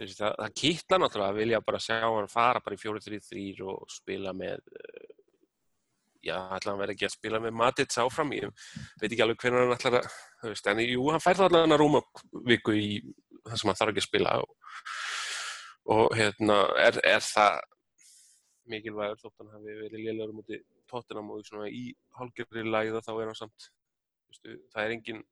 veist, 0.01 0.19
það, 0.19 0.37
það 0.39 0.55
kýtla 0.63 1.01
náttúrulega 1.01 1.35
að 1.35 1.41
vilja 1.43 1.65
bara 1.67 1.83
sjá 1.83 1.99
hann 2.05 2.31
fara 2.33 2.63
bara 2.65 2.79
í 2.79 2.83
4-3-3 2.83 3.67
og 3.73 3.83
spila 3.93 4.35
með, 4.37 4.63
eh, 4.79 5.11
já, 6.29 6.37
ætla 6.57 6.73
hann 6.73 6.83
verið 6.83 6.97
ekki 6.97 7.09
að 7.09 7.17
spila 7.17 7.43
með 7.43 7.59
Matits 7.63 8.01
áfram, 8.03 8.33
ég 8.39 8.53
veit 9.01 9.11
ekki 9.11 9.25
alveg 9.27 9.43
hvernig 9.45 9.67
hann 9.67 9.77
ætlar 9.77 9.99
að, 10.01 10.17
þú 10.43 10.55
veist, 10.55 10.71
en 10.73 10.85
jú, 10.87 11.11
hann 11.11 11.25
fær 11.25 11.41
það 11.41 11.51
allavega 11.51 11.77
að 11.79 11.85
rúma 11.85 12.03
viku 12.53 12.79
í 12.79 12.89
það 13.43 13.59
sem 13.59 13.73
hann 13.73 13.81
þarf 13.81 13.95
ekki 13.95 14.05
að 14.05 14.09
spila 14.09 14.39
og, 14.43 14.57
og 15.97 16.17
hérna, 16.19 16.59
er, 16.81 17.01
er 17.17 17.25
það 17.27 17.61
mikilvægur 18.73 19.21
þótt 19.21 19.43
hann 19.43 19.53
hafi 19.57 19.77
verið 19.81 20.07
lélegur 20.07 20.35
múti 20.37 20.59
tóttunum 20.91 21.33
og 21.35 21.65
í 21.69 21.89
hálgjörri 22.17 22.65
læða 22.69 23.03
þá 23.03 23.13
er 23.17 23.31
hann 23.31 23.39
samt 23.39 23.69
veistu, 24.31 24.59
það 24.73 24.85
er 24.85 24.95
engin 24.97 25.23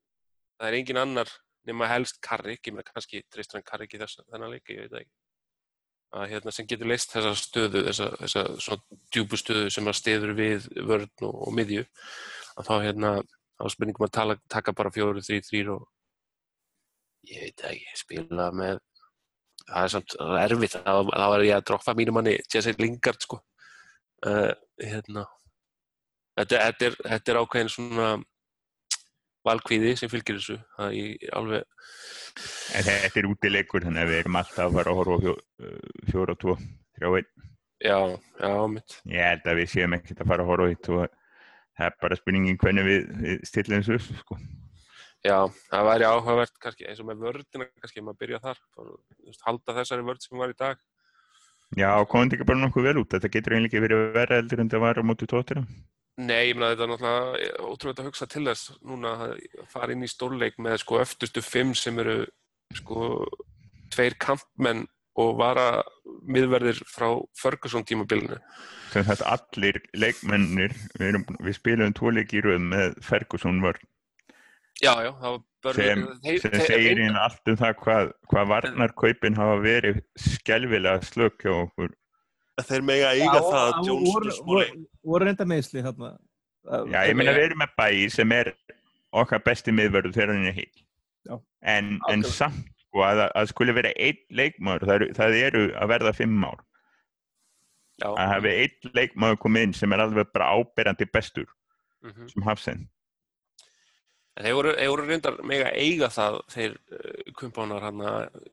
það 0.61 0.69
er 0.69 0.77
engin 0.81 1.01
annar 1.01 1.33
nema 1.69 1.89
helst 1.91 2.21
Karrik 2.25 2.69
ég 2.69 2.77
meina 2.77 2.87
kannski 2.93 3.23
treystur 3.33 3.59
hann 3.59 3.67
Karrik 3.69 3.97
í 3.97 4.01
þess 4.01 4.21
þennan 4.27 4.55
leik 4.55 4.73
ég 4.73 4.85
veit 4.85 4.93
það 4.93 5.03
ekki. 5.03 5.13
Að 6.11 6.33
hérna 6.33 6.53
sem 6.55 6.67
getur 6.67 6.91
leist 6.91 7.13
þessa 7.15 7.33
stöðu 7.39 7.85
þessa, 7.87 8.09
þessa 8.19 8.45
svona 8.65 8.99
djúpu 9.15 9.39
stöðu 9.39 9.71
sem 9.71 9.91
að 9.91 9.99
stiður 10.01 10.33
við 10.39 10.67
vörn 10.89 11.27
og, 11.29 11.37
og 11.47 11.55
miðju. 11.55 11.85
Að 12.59 12.71
þá 12.71 12.75
hérna 12.85 13.13
er 13.21 13.75
spurningum 13.75 14.09
að 14.09 14.15
tala, 14.17 14.37
taka 14.51 14.75
bara 14.77 14.93
fjóru, 14.95 15.23
þrý, 15.23 15.41
þrýr 15.47 15.75
og 15.77 15.85
ég 17.31 17.45
veit 17.47 17.67
ekki 17.71 18.01
spila 18.01 18.49
með 18.57 18.81
það 19.69 19.85
er 19.85 19.93
samt 19.95 20.17
er 20.25 20.57
erfitt. 20.57 20.79
Þá, 20.81 20.95
er 21.29 21.47
ég 21.47 21.55
að 21.57 21.69
droppa 21.71 21.95
mínum 21.99 22.19
manni 22.19 22.39
Jesse 22.51 22.75
Lingard 22.81 23.23
sko. 23.23 23.41
Uh, 24.27 24.51
hérna. 24.81 25.25
Þetta, 26.39 26.65
þetta, 26.67 26.89
er, 26.89 26.99
þetta 27.07 27.33
er 27.33 27.41
ákveðin 27.41 27.73
svona 27.73 28.11
valkvíði 29.47 29.95
sem 29.97 30.11
fylgir 30.13 30.39
þessu 30.39 30.59
það 30.77 30.97
er 31.01 31.37
alveg 31.39 31.65
en 32.77 32.87
þetta 32.87 33.21
er 33.21 33.29
útileikur 33.31 33.87
þannig 33.87 34.05
að 34.05 34.13
við 34.13 34.23
erum 34.23 34.39
alltaf 34.41 34.67
að 34.67 34.77
fara 34.77 34.93
að 34.93 35.01
horfa 35.01 35.33
uh, 35.35 35.79
fjóra, 36.11 36.37
tvo, 36.41 36.57
þrjá, 36.99 37.09
einn. 37.21 37.31
Já, 37.81 37.99
já, 38.45 38.55
mitt 38.75 38.97
ég 39.09 39.27
held 39.31 39.49
að 39.49 39.61
við 39.63 39.73
séum 39.75 39.97
ekkert 39.97 40.23
að 40.23 40.33
fara 40.33 40.45
að 40.45 40.53
horfa 40.53 40.69
á 40.69 40.71
eitt 40.71 40.91
og 40.93 41.05
það 41.81 41.87
er 41.89 41.99
bara 42.05 42.19
spurningin 42.21 42.61
hvernig 42.61 42.89
við, 42.89 43.13
við 43.25 43.45
stillum 43.49 43.85
þessu 43.85 43.97
upp 43.97 44.23
sko. 44.25 44.39
já, 45.25 45.37
það 45.73 45.89
væri 45.91 46.09
áhugavert 46.11 46.61
kannski 46.61 46.89
eins 46.91 47.01
og 47.01 47.09
með 47.09 47.27
vördina 47.27 47.69
kannski 47.81 48.05
maður 48.05 48.21
byrja 48.25 48.43
þar 48.45 48.63
veist, 48.81 49.47
halda 49.47 49.79
þessari 49.81 50.09
vörd 50.11 50.27
sem 50.27 50.41
var 50.41 50.53
í 50.53 50.59
dag. 50.61 50.83
Já, 51.79 51.91
komum 52.11 52.29
þetta 52.33 52.45
bara 52.49 52.59
nokkuð 52.59 52.87
vel 52.89 52.99
út? 52.99 53.13
Þetta 53.15 53.31
getur 53.31 53.55
eiginlega 53.55 53.83
verið 53.85 54.01
verða 54.17 54.39
eldur 54.43 54.61
en 54.61 54.71
það 54.73 54.83
var 54.83 54.99
á 54.99 55.03
móti 55.07 55.29
tóttir 55.31 55.61
Nei, 56.21 56.51
ég 56.51 56.57
meina 56.59 56.73
þetta 56.75 56.85
er 56.85 56.91
náttúrulega 56.91 57.67
ótrúlega 57.71 58.03
að 58.03 58.09
hugsa 58.11 58.27
til 58.29 58.43
þess 58.49 58.73
núna 58.85 59.13
að 59.25 59.35
fara 59.73 59.95
inn 59.95 60.05
í 60.05 60.11
stórleik 60.11 60.59
með 60.61 60.81
sko 60.83 60.99
öftustu 61.01 61.43
fimm 61.45 61.71
sem 61.79 61.99
eru 62.03 62.25
sko 62.77 63.27
tveir 63.95 64.17
kampmenn 64.21 64.85
og 65.21 65.39
vara 65.41 65.83
miðverðir 66.31 66.81
frá 66.89 67.09
Ferguson 67.39 67.87
tímabilinu. 67.87 68.39
sem 68.93 69.07
þetta 69.07 69.31
allir 69.37 69.79
leikmennir 69.95 70.75
við, 70.99 71.07
erum, 71.13 71.25
við 71.39 71.57
spilum 71.57 71.95
tvo 71.95 72.13
leiki 72.15 72.41
í 72.41 72.45
röð 72.47 72.61
með 72.73 72.99
Ferguson 73.07 73.61
vörn. 73.63 73.87
Já, 74.81 74.93
já, 75.05 75.13
það 75.21 75.31
var 75.31 75.43
börn... 75.65 75.79
sem, 75.79 76.05
sem 76.43 76.57
segir 76.67 77.03
hérna 77.05 77.25
allt 77.29 77.53
um 77.53 77.59
það 77.61 77.75
hvað, 77.85 78.13
hvað 78.33 78.53
varnarkaupin 78.55 79.39
hafa 79.39 79.57
verið 79.63 80.03
skelvilega 80.19 81.07
slök 81.07 81.45
hjá 81.45 81.53
okkur 81.55 81.95
Þeir 82.69 82.83
mega 82.87 83.13
Já, 83.17 83.31
og- 83.31 83.55
og 83.55 84.03
voru- 84.07 84.37
voru- 84.47 84.87
voru 85.05 85.25
reynda 85.29 85.45
meðsli 85.49 85.83
þarna 85.85 86.19
Já, 86.93 87.07
ég 87.09 87.17
meina 87.17 87.33
við 87.33 87.47
erum 87.51 87.63
með 87.63 87.75
bæi 87.79 88.11
sem 88.13 88.33
er 88.37 88.53
okkar 89.17 89.41
besti 89.43 89.73
miðvörður 89.73 90.13
þegar 90.15 90.35
hann 90.35 90.47
er 90.47 90.53
heil. 90.53 90.83
Já, 91.27 91.39
En, 91.63 91.99
en 92.09 92.23
samt, 92.23 92.69
sko, 92.85 93.01
að, 93.05 93.23
að 93.35 93.49
skuli 93.49 93.73
vera 93.75 93.93
einn 93.97 94.21
leikmaður, 94.31 94.85
það 94.87 95.07
það 95.17 95.39
eru 95.41 95.63
að 95.81 95.89
verða 95.89 96.13
fimm 96.15 96.45
ár. 96.45 96.61
Já, 98.01 98.09
Að 98.13 98.29
hafi 98.35 98.53
einn 98.65 98.93
leikmaður 98.97 99.41
komið 99.41 99.63
inn 99.63 99.73
sem 99.77 99.93
er 99.93 99.99
alveg 100.05 100.31
bara 100.33 100.53
áberandi 100.57 101.09
bestur, 101.13 101.47
mhm. 102.05 102.29
sem 102.29 102.43
Hafsen. 102.43 102.89
En 104.41 104.47
þeir 104.47 104.55
voru, 104.57 104.71
þeir 104.73 104.89
voru 104.89 105.03
reyndar 105.05 105.35
mega 105.45 105.73
eiga 105.77 106.09
það 106.09 106.39
þeir 106.49 106.77
uh, 106.97 107.33
kumpánar 107.37 107.83
hann 107.85 107.99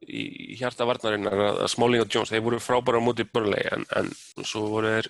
í, 0.04 0.24
í 0.52 0.58
hjarta 0.60 0.88
varnarinnar 0.90 1.44
að 1.46 1.62
Smalling 1.72 2.04
og 2.04 2.12
Jones, 2.12 2.34
þeir 2.34 2.44
voru 2.44 2.60
frábæra 2.60 3.00
á 3.00 3.08
móti 3.08 3.24
börnlegi 3.24 3.70
en, 3.72 3.86
en 3.96 4.12
svo 4.44 4.66
voru 4.74 4.92
þeir 4.98 5.08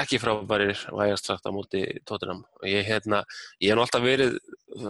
ekki 0.00 0.18
frábærir 0.18 0.80
vægast 0.90 1.30
sagt 1.30 1.46
á 1.46 1.54
móti 1.54 1.84
Tottenham. 2.02 2.42
Og 2.58 2.66
ég, 2.66 2.82
hérna, 2.88 3.22
ég 3.62 3.70
hef 3.70 3.78
nú 3.78 3.84
alltaf 3.84 4.02
verið 4.02 4.34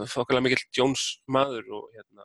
fokkalega 0.08 0.46
mikill 0.46 0.64
Jones 0.80 1.04
maður 1.28 1.68
og 1.76 1.92
hérna 1.92 2.24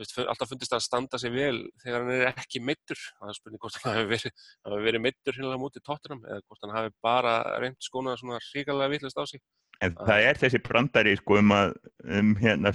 veist, 0.00 0.16
alltaf 0.16 0.50
fundist 0.50 0.74
að 0.74 0.84
standa 0.84 1.20
sig 1.20 1.32
vel 1.34 1.60
þegar 1.82 2.04
hann 2.04 2.12
er 2.14 2.28
ekki 2.30 2.62
meittur 2.64 3.00
það 3.18 3.32
er 3.32 3.38
spurning 3.38 3.62
hvort 3.62 3.78
hann 3.82 3.98
hafi 3.98 4.08
verið, 4.14 4.44
verið 4.86 5.04
meittur 5.06 5.36
hérna 5.36 5.60
á 5.60 5.62
móti 5.62 5.82
Tottenham 5.84 6.24
eða 6.24 6.44
hvort 6.46 6.64
hann 6.64 6.76
hafi 6.76 6.94
bara 7.04 7.34
reynd 7.60 7.80
skóna 7.84 8.16
svona 8.20 8.40
ríkalega 8.50 8.94
vitlist 8.94 9.20
á 9.20 9.24
sig 9.28 9.42
En 9.80 9.94
Ah. 9.96 10.06
það 10.10 10.24
er 10.28 10.40
þessi 10.42 10.60
brandari, 10.62 11.16
sko, 11.16 11.38
um 11.40 11.52
að, 11.56 11.70
um 12.18 12.34
hérna, 12.36 12.72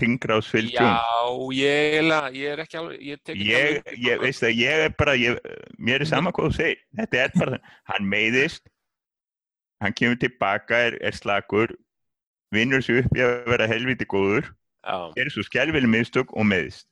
ringráðs 0.00 0.48
Phil 0.50 0.70
Já, 0.72 0.80
Jones. 0.80 1.56
ég, 1.56 2.06
ég 2.34 2.52
er 2.54 2.62
ekki 2.64 2.78
alveg, 2.80 3.00
ég 3.06 3.20
tek 3.22 3.36
ekki 3.36 3.48
Ég, 3.50 3.66
alveg 3.76 3.98
ég 4.06 4.16
það. 4.16 4.22
veist 4.24 4.42
að 4.48 4.56
ég 4.62 4.84
er 4.86 4.94
bara, 4.98 5.14
ég, 5.20 5.38
mér 5.78 6.00
er 6.00 6.08
sama 6.10 6.32
hvað 6.32 6.48
þú 6.48 6.56
segir. 6.56 6.80
Þetta 6.96 7.20
er 7.26 7.30
bara, 7.36 7.58
hann 7.92 8.08
meiðist, 8.10 8.62
hann 9.84 9.92
kemur 9.92 10.16
tilbaka, 10.18 10.80
er, 10.88 10.98
er 11.04 11.12
slagur, 11.12 11.76
vinnur 12.54 12.82
sig 12.82 13.04
upp 13.04 13.16
í 13.16 13.20
að 13.26 13.46
vera 13.52 13.66
helviti 13.70 14.06
góður. 14.08 14.48
Já, 14.86 15.12
er 15.18 15.30
svo 15.34 15.42
skelvileg 15.42 15.90
mistök 15.90 16.30
og 16.36 16.46
meðist 16.46 16.86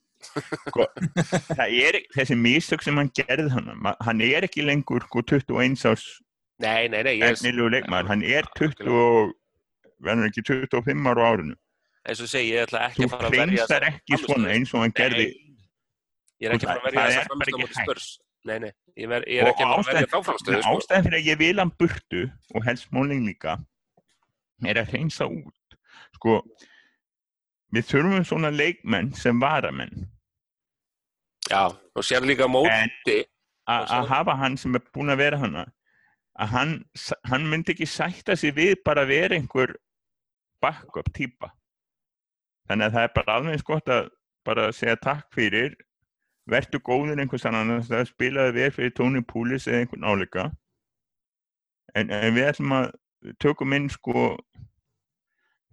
sko, 0.68 0.86
það 1.54 1.74
er 1.78 1.98
þessi 2.16 2.34
mistök 2.40 2.82
sem 2.82 2.96
hann 2.96 3.10
gerði 3.14 3.50
hann 3.52 3.68
hann 4.02 4.20
er 4.24 4.46
ekki 4.48 4.64
lengur 4.64 5.04
sko, 5.04 5.20
21 5.22 5.76
árs 5.90 6.06
nei, 6.64 6.88
nei, 6.88 7.02
nei, 7.06 7.12
ég 7.20 7.36
hann 8.08 8.22
er 8.24 8.42
Já, 8.48 8.52
20 8.56 8.88
og 8.88 9.34
verður 10.06 10.28
ekki 10.30 10.44
25 10.50 11.08
ára 11.10 11.24
á 11.24 11.28
árinu. 11.34 11.56
Eins 12.04 12.20
og 12.20 12.28
segi, 12.28 12.52
ég 12.52 12.66
ætla 12.66 12.82
ekki 12.90 13.02
þú 13.02 13.06
að 13.06 13.12
fara 13.14 13.28
að 13.30 13.34
verja 13.38 13.46
hreinsar 13.64 13.86
ekki 13.88 14.18
svona 14.20 14.52
eins 14.54 14.74
og 14.74 14.82
hann 14.84 14.94
gerði 14.98 15.26
ég 16.42 16.48
er 16.48 16.54
ekki 16.56 16.66
að 16.66 16.70
fara 16.70 16.80
að 16.80 16.86
verja 16.88 17.00
Það 17.00 17.10
þessa 17.14 17.20
er 17.20 17.28
bara 17.30 17.38
framstöð 17.38 17.44
á 17.44 17.48
ekki 17.48 17.62
móti 17.62 17.78
hægt. 17.78 17.88
spörs. 17.88 18.08
nei, 18.44 18.58
nei, 18.60 18.72
ég, 19.00 19.08
ver, 19.08 19.24
ég 19.32 19.40
er 19.40 19.50
ekki 19.50 19.64
að 19.64 19.86
velja 19.88 20.08
þá 20.12 20.18
framstöðu 20.28 20.62
ástæðan 20.70 21.06
fyrir 21.06 21.18
að 21.20 21.28
ég 21.30 21.38
vil 21.40 21.58
hann 21.62 21.72
burtu 21.80 22.22
og 22.54 22.66
helst 22.68 22.88
Smalling 22.90 23.24
líka 23.30 23.54
er 24.64 24.80
að 24.82 24.92
reynsa 24.94 25.28
út. 25.28 25.78
Sko 26.18 26.34
við 27.74 27.88
þurfum 27.88 28.26
svona 28.28 28.50
leikmenn 28.52 29.14
sem 29.16 29.40
varamenn. 29.40 30.04
Já, 31.48 31.72
og 31.72 32.04
sér 32.04 32.24
líka 32.24 32.46
móti 32.48 33.22
að 33.68 34.10
hafa 34.12 34.36
hann 34.36 34.56
sem 34.60 34.76
er 34.76 34.84
búin 34.92 35.12
að 35.12 35.22
vera 35.24 35.40
hana 35.40 35.64
að 36.40 36.52
hann, 36.52 36.72
hann 37.30 37.44
myndi 37.48 37.72
ekki 37.74 37.86
sætta 37.88 38.36
sig 38.36 38.54
við 38.56 38.76
bara 38.84 39.04
að 39.04 39.12
vera 39.12 39.36
einhver 39.38 39.74
backup 40.64 41.12
típa. 41.14 41.52
Þannig 42.68 42.88
að 42.88 42.96
það 42.96 43.06
er 43.06 43.14
bara 43.20 43.38
alveg 43.38 43.56
eins 43.56 43.66
gott 43.68 43.90
að 43.92 44.10
bara 44.44 44.68
segja 44.72 44.96
takk 45.04 45.28
fyrir. 45.36 45.76
Vertu 46.50 46.80
góður 46.84 47.20
einhvers 47.20 47.46
annan 47.48 47.84
það 47.84 48.10
spilaði 48.10 48.58
vel 48.58 48.72
fyrir 48.74 48.92
Tony 48.96 49.22
Poulis 49.24 49.68
eða 49.68 49.84
einhvern 49.84 50.04
áleika 50.04 50.50
en, 51.98 52.10
en 52.10 52.34
við 52.34 52.50
ætlum 52.50 52.74
að 52.76 52.90
tökum 53.42 53.74
inn 53.76 53.88
sko 53.92 54.26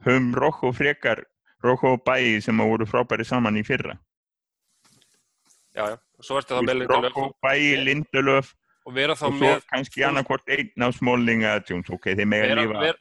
höfum 0.05 0.31
Rokko 0.37 0.71
frekar 0.75 1.23
Rokko 1.65 1.95
og 1.97 2.05
Bæi 2.07 2.39
sem 2.41 2.61
að 2.61 2.71
voru 2.73 2.87
frábæri 2.89 3.25
saman 3.27 3.59
í 3.59 3.65
fyrra. 3.65 3.97
Já, 5.77 5.85
já, 5.93 5.97
og 6.17 6.25
svo 6.25 6.39
ertu 6.39 6.57
það 6.57 6.67
með 6.67 6.79
Lindelöf 6.81 7.05
Rokko, 7.05 7.27
Bæi, 7.45 7.67
Lindelöf. 7.85 8.55
og 8.85 8.97
og 8.97 9.19
svo 9.19 9.29
með 9.35 9.61
kannski 9.69 10.03
annarkvort 10.03 10.49
einn 10.49 10.83
á 10.83 10.89
Jones, 11.69 11.89
ok, 11.89 12.15
þeir 12.17 12.27
mega 12.27 12.55
lífa 12.57 12.79
vera, 12.81 12.97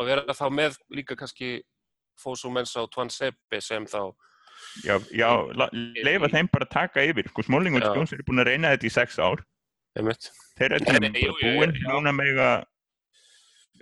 og 0.00 0.08
vera 0.08 0.36
þá 0.36 0.46
með 0.56 0.80
líka 0.96 1.16
kannski 1.18 1.60
Fósum 2.20 2.56
Mensa 2.56 2.82
og 2.84 2.90
Twan 2.92 3.12
Seppi 3.12 3.60
sem 3.64 3.86
þá 3.88 4.10
já, 4.84 4.96
já, 5.12 5.28
leifa 6.04 6.28
þeim 6.32 6.50
bara 6.52 6.66
að 6.68 6.74
taka 6.74 7.04
yfir. 7.04 7.30
Sko, 7.32 7.44
Smalling 7.46 7.78
og. 7.78 7.86
Jones 7.96 8.12
eru 8.16 8.26
búin 8.28 8.42
að 8.42 8.52
reyna 8.52 8.74
þetta 8.74 8.88
í 8.88 8.92
sex 8.92 9.20
ár. 9.20 9.44
Þeir 9.96 10.74
eru 10.76 10.84
bara 10.88 11.12
búin 11.40 11.78
núna 11.86 12.12
mega 12.14 12.50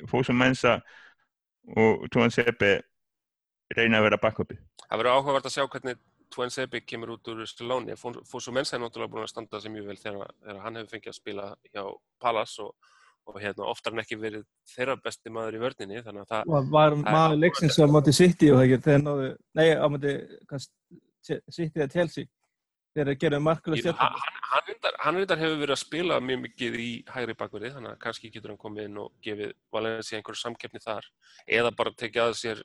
Fósum 0.09 0.39
Mensa 0.39 0.79
og 1.77 2.07
Tóan 2.15 2.33
Seppi 2.33 2.79
reyna 3.77 3.99
að 3.99 4.07
vera 4.07 4.21
backupi 4.23 4.57
Það 4.87 5.01
verður 5.03 5.17
áhugavert 5.19 5.49
að 5.49 5.53
sjá 5.53 5.65
hvernig 5.67 5.99
Twan 6.33 6.53
Seppi 6.53 6.81
kemur 6.85 7.15
út 7.17 7.29
úr 7.33 7.43
Stallone. 7.49 7.97
Fósum 7.99 8.57
Mensa 8.57 8.77
er 8.77 8.83
náttúrulega 8.83 9.13
búin 9.13 9.25
að 9.27 9.33
standa 9.33 9.61
sig 9.61 9.73
mjög 9.73 9.91
vel 9.91 9.99
þegar, 10.01 10.33
hann 10.65 10.79
hefur 10.79 10.95
fengið 10.95 11.13
að 11.13 11.19
spila 11.19 11.49
hjá 11.73 11.83
Palace 12.21 12.65
og, 12.65 12.89
og 13.29 13.39
hérna, 13.43 13.69
oftar 13.69 13.95
en 13.95 14.03
ekki 14.03 14.19
verið 14.21 14.47
þeirra 14.73 14.97
besti 15.05 15.33
maður 15.33 15.59
í 15.59 15.63
vörninni 15.63 16.03
þannig 16.05 16.25
að 16.25 16.33
það, 16.33 16.51
Og 16.57 16.73
var 16.73 16.97
maður 17.03 17.39
leiksins 17.43 17.79
á 17.79 17.85
móti 17.93 18.15
City 18.17 18.51
og 18.53 18.59
það 18.59 18.67
ekki, 18.67 18.81
þegar 18.87 19.05
náðu, 19.05 19.29
nei, 19.59 19.69
á 19.77 19.87
móti 19.93 20.15
City 21.29 21.83
eða 21.83 21.91
Chelsea, 21.93 22.31
þegar 22.97 23.11
þeir 23.13 23.21
gerðu 23.25 23.43
markulega 23.45 23.85
stjórn. 23.85 24.01
hann, 24.01 24.17
hann, 24.23 24.41
hann, 24.53 24.67
reyndar, 24.71 24.99
hann 25.05 25.21
hefur 25.21 25.61
verið 25.61 25.77
að 25.77 25.83
spila 25.83 26.21
mjög 26.25 26.43
mikið 26.47 26.81
í 26.81 26.89
hægri 27.13 27.37
bakverði 27.43 27.75
þannig 27.77 27.95
að 27.95 28.03
kannski 28.07 28.33
getur 28.33 28.55
hann 28.55 28.63
komið 28.65 28.89
inn 28.89 28.99
og 29.05 29.13
gefið 29.25 29.55
Valencia 29.77 30.19
einhverju 30.19 30.43
samkeppni 30.43 30.85
þar 30.85 31.09
eða 31.61 31.75
bara 31.77 31.95
tekið 32.01 32.25
að 32.25 32.37
sér 32.41 32.65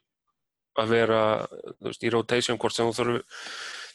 að 0.79 0.89
vera 0.95 1.21
veist, 1.83 2.01
í 2.01 2.11
rotation 2.13 2.57
hvort 2.57 2.75
sem 2.75 2.87
þú 2.89 2.95
þurfi, 2.97 3.23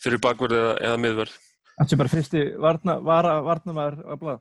þurfi 0.04 0.20
bakverði 0.28 0.60
eða, 0.60 0.74
eða 0.90 1.00
miðverð. 1.02 1.38
Það 1.78 1.90
sem 1.90 2.00
bara 2.00 2.12
fyrsti 2.12 2.44
varna, 2.58 2.98
vara, 3.06 3.34
varnamæður 3.46 3.98
að 4.04 4.22
blað. 4.22 4.40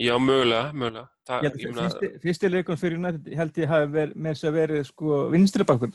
Já, 0.00 0.14
mögulega, 0.18 0.72
mögulega. 0.74 1.08
Það, 1.24 1.46
Ég 1.46 1.54
ég 1.62 1.78
fyrsti, 1.78 2.08
fyrsti 2.20 2.48
leikun 2.50 2.76
fyrir 2.76 2.98
United 3.00 3.30
held 3.38 3.58
ég 3.62 3.70
hafi 3.70 3.86
verið, 3.94 4.16
með 4.20 4.34
þess 4.34 4.48
að 4.48 4.56
verið 4.58 4.82
sko 4.90 5.20
vinstri 5.32 5.64
bakkur. 5.70 5.94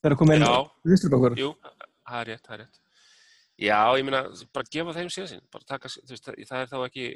Þegar 0.00 0.14
að 0.16 0.20
koma 0.20 0.36
inn 0.36 0.44
vinstri 0.90 1.12
bakkur. 1.14 1.36
jú, 1.40 1.50
það 2.10 2.20
er 2.20 2.28
rétt, 2.28 2.42
það 2.44 2.56
er 2.56 2.62
rétt. 2.64 2.80
Já, 3.60 3.78
ég 3.96 4.04
meina, 4.08 4.20
bara 4.56 4.72
gefa 4.76 4.96
þeim 4.96 5.08
síðan 5.12 5.30
sín, 5.30 5.42
bara 5.52 5.68
taka, 5.68 5.88
þú 5.92 6.12
veist, 6.12 6.28
það, 6.28 6.38
það 6.50 6.62
er 6.64 6.70
þá 6.70 6.76
ekki, 6.84 7.08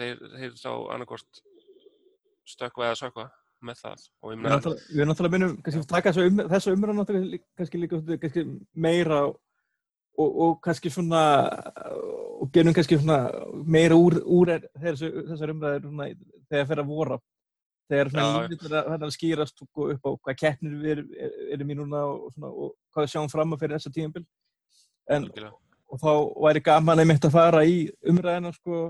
þeir, 0.00 0.20
þeir 0.34 0.58
þá 0.58 0.70
annarkort 0.96 1.40
stökkva 2.54 2.90
eða 2.90 3.00
sökva 3.00 3.28
með 3.64 3.80
það 3.80 4.04
og 4.20 4.34
ég 4.34 4.38
Við 4.38 4.44
meina, 4.44 4.74
við 4.98 5.08
náttúrulega 5.08 5.34
minnum 5.34 5.56
kannski 5.64 5.86
taka 5.90 6.12
þessu 6.14 6.74
um, 6.74 6.78
umræðan 6.78 7.38
kannski 7.58 7.80
líka 7.80 8.02
meira 8.74 9.20
og, 10.18 10.28
og, 10.46 10.56
kannski 10.62 10.90
svona 10.92 11.22
og 12.40 12.50
gerum 12.54 12.74
kannski 12.76 12.98
svona 13.00 13.18
meira 13.66 13.96
úr, 13.98 14.20
úr 14.22 14.52
er, 14.56 14.66
þessu, 14.80 15.10
þessar 15.30 15.52
umræðir 15.54 15.86
svona, 15.88 16.08
þegar 16.50 16.68
fyrir 16.70 16.84
að 16.84 16.92
vora 16.92 17.18
þegar 17.90 18.10
já. 18.14 18.24
línir 18.48 18.78
að, 18.80 19.04
skýrast 19.14 19.60
upp 19.64 20.08
á 20.08 20.10
hvað 20.14 20.38
keppnir 20.40 20.78
við 20.80 20.94
erum, 20.94 21.10
er- 21.26 21.36
erum 21.56 21.70
í 21.74 21.78
núna 21.80 22.04
og, 22.08 22.32
svona, 22.34 22.50
og 22.52 22.72
hvað 22.94 23.06
við 23.06 23.12
sjáum 23.14 23.30
fram 23.32 23.54
að 23.54 23.64
fyrir 23.64 23.78
þessa 23.78 23.94
tímabil 23.94 24.24
en 25.10 25.26
algjörlega. 25.26 25.52
og 25.92 26.00
þá 26.00 26.12
væri 26.46 26.64
gaman 26.70 27.04
einmitt 27.04 27.28
að 27.28 27.36
fara 27.36 27.64
í 27.68 27.76
umræðina 28.08 28.54
sko 28.56 28.80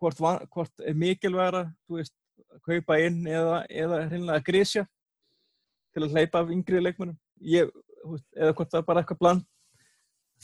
hvort, 0.00 0.22
hvort 0.50 0.86
er 0.86 0.98
mikilvægra 0.98 1.66
þú 1.86 2.00
veist, 2.00 2.16
að 2.52 2.64
kaupa 2.68 2.98
inn 3.02 3.22
eða, 3.26 3.62
eða 3.68 4.02
hreinlega 4.08 4.40
að 4.40 4.46
grísja 4.48 4.86
til 5.92 6.06
að 6.06 6.16
hleypa 6.16 6.40
af 6.40 6.52
yngri 6.54 6.80
leikmennum 6.80 7.18
eða 7.42 8.54
hvort 8.56 8.70
það 8.72 8.80
er 8.80 8.86
bara 8.88 9.02
eitthvað 9.02 9.20
bland 9.20 9.48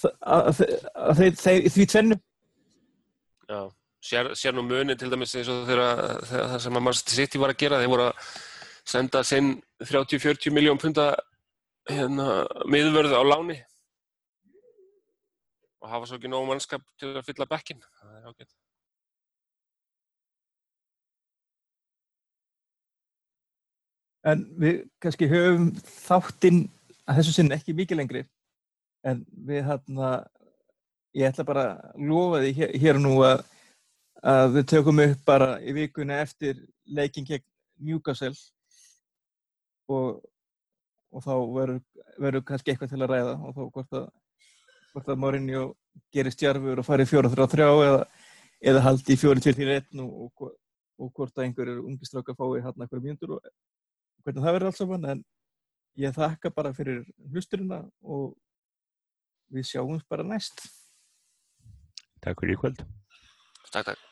að, 0.05 0.63
að, 0.95 1.23
þeir, 1.43 1.69
því 1.75 1.87
tvennu 1.93 2.19
Já, 3.49 3.61
sér, 4.05 4.31
sér 4.37 4.57
nú 4.57 4.65
muni 4.67 4.97
til 4.99 5.09
dæmis 5.13 5.35
eins 5.39 5.49
og 5.53 5.65
þegar, 5.69 6.21
það 6.29 6.59
sem 6.65 6.79
að 6.79 6.85
Manchester 6.85 7.17
City 7.17 7.41
var 7.41 7.55
að 7.55 7.63
gera, 7.63 7.81
þeir 7.81 7.93
voru 7.95 8.07
að 8.11 8.31
senda 8.89 9.25
sinn 9.25 9.51
30-40 9.85 10.55
miljón 10.55 10.81
punta 10.81 11.11
hérna, 11.89 12.45
miðvörð 12.69 13.17
á 13.17 13.23
láni 13.25 13.59
og 15.79 15.91
hafa 15.93 16.09
svo 16.11 16.19
ekki 16.19 16.31
nóg 16.31 16.49
mannskap 16.49 16.83
til 16.99 17.15
að 17.15 17.25
fylla 17.29 17.47
bekkin. 17.49 17.81
Það 18.01 18.17
er 18.19 18.31
ágætt. 18.33 18.55
en 24.27 24.45
við 24.59 24.81
kannski 25.03 25.29
höfum 25.31 25.71
þáttinn 25.79 26.65
að 27.09 27.21
þessu 27.21 27.35
sinni 27.37 27.57
ekki 27.57 27.75
mikið 27.77 28.01
lengri 28.01 28.25
en 29.09 29.23
við 29.49 29.65
hérna 29.67 30.11
ég 31.17 31.31
ætla 31.31 31.47
bara 31.49 31.65
að 31.73 32.07
lofa 32.11 32.43
því 32.43 32.53
hér, 32.59 32.75
hér 32.83 33.01
nú 33.03 33.15
að, 33.27 33.43
að 34.23 34.57
við 34.59 34.69
tökum 34.75 35.03
upp 35.05 35.25
bara 35.27 35.51
í 35.61 35.75
vikuna 35.77 36.21
eftir 36.25 36.61
leikin 36.87 37.27
gegn 37.29 37.47
Newcastle. 37.79 38.35
Og, 39.89 40.19
og 41.15 41.25
þá 41.25 41.35
verður, 42.19 42.43
kannski 42.45 42.73
eitthvað 42.75 42.93
til 42.93 43.03
að 43.03 43.13
ræða 43.15 43.37
og 43.39 43.55
þá 43.57 43.63
hvort 43.67 44.01
að 44.03 44.09
að 44.99 45.21
Mourinho 45.23 45.63
gerir 46.15 46.35
stjarfur 46.35 46.81
og 46.81 46.87
fari 46.87 47.05
4-3-3 47.07 47.67
eða, 47.87 48.01
eða 48.59 48.83
haldi 48.83 49.15
í 49.15 49.21
4-2-4-1 49.21 50.01
og, 50.03 50.33
og, 50.43 50.53
og 50.99 51.13
hvort 51.15 51.39
að 51.39 51.45
einhverjur 51.45 51.85
ungi 51.85 52.09
strákar 52.09 52.35
fái 52.35 52.65
hérna 52.65 52.85
einhverjum 52.85 53.05
mjöndur 53.07 53.37
og 53.37 53.47
hvernig 54.27 54.43
það 54.43 54.57
verður 54.57 54.71
alls 54.73 54.81
saman. 54.83 55.07
En 55.13 55.23
ég 56.03 56.17
þakka 56.17 56.53
bara 56.57 56.75
fyrir 56.75 57.05
hlusturina 57.31 57.85
og 58.03 58.35
við 59.55 59.71
sjáumst 59.73 60.09
bara 60.11 60.27
næst 60.27 60.65
Takk 62.25 62.43
fyrir 62.43 62.57
í 62.57 62.61
kvöld 62.61 62.85
Takk, 63.69 63.85
takk. 63.93 64.08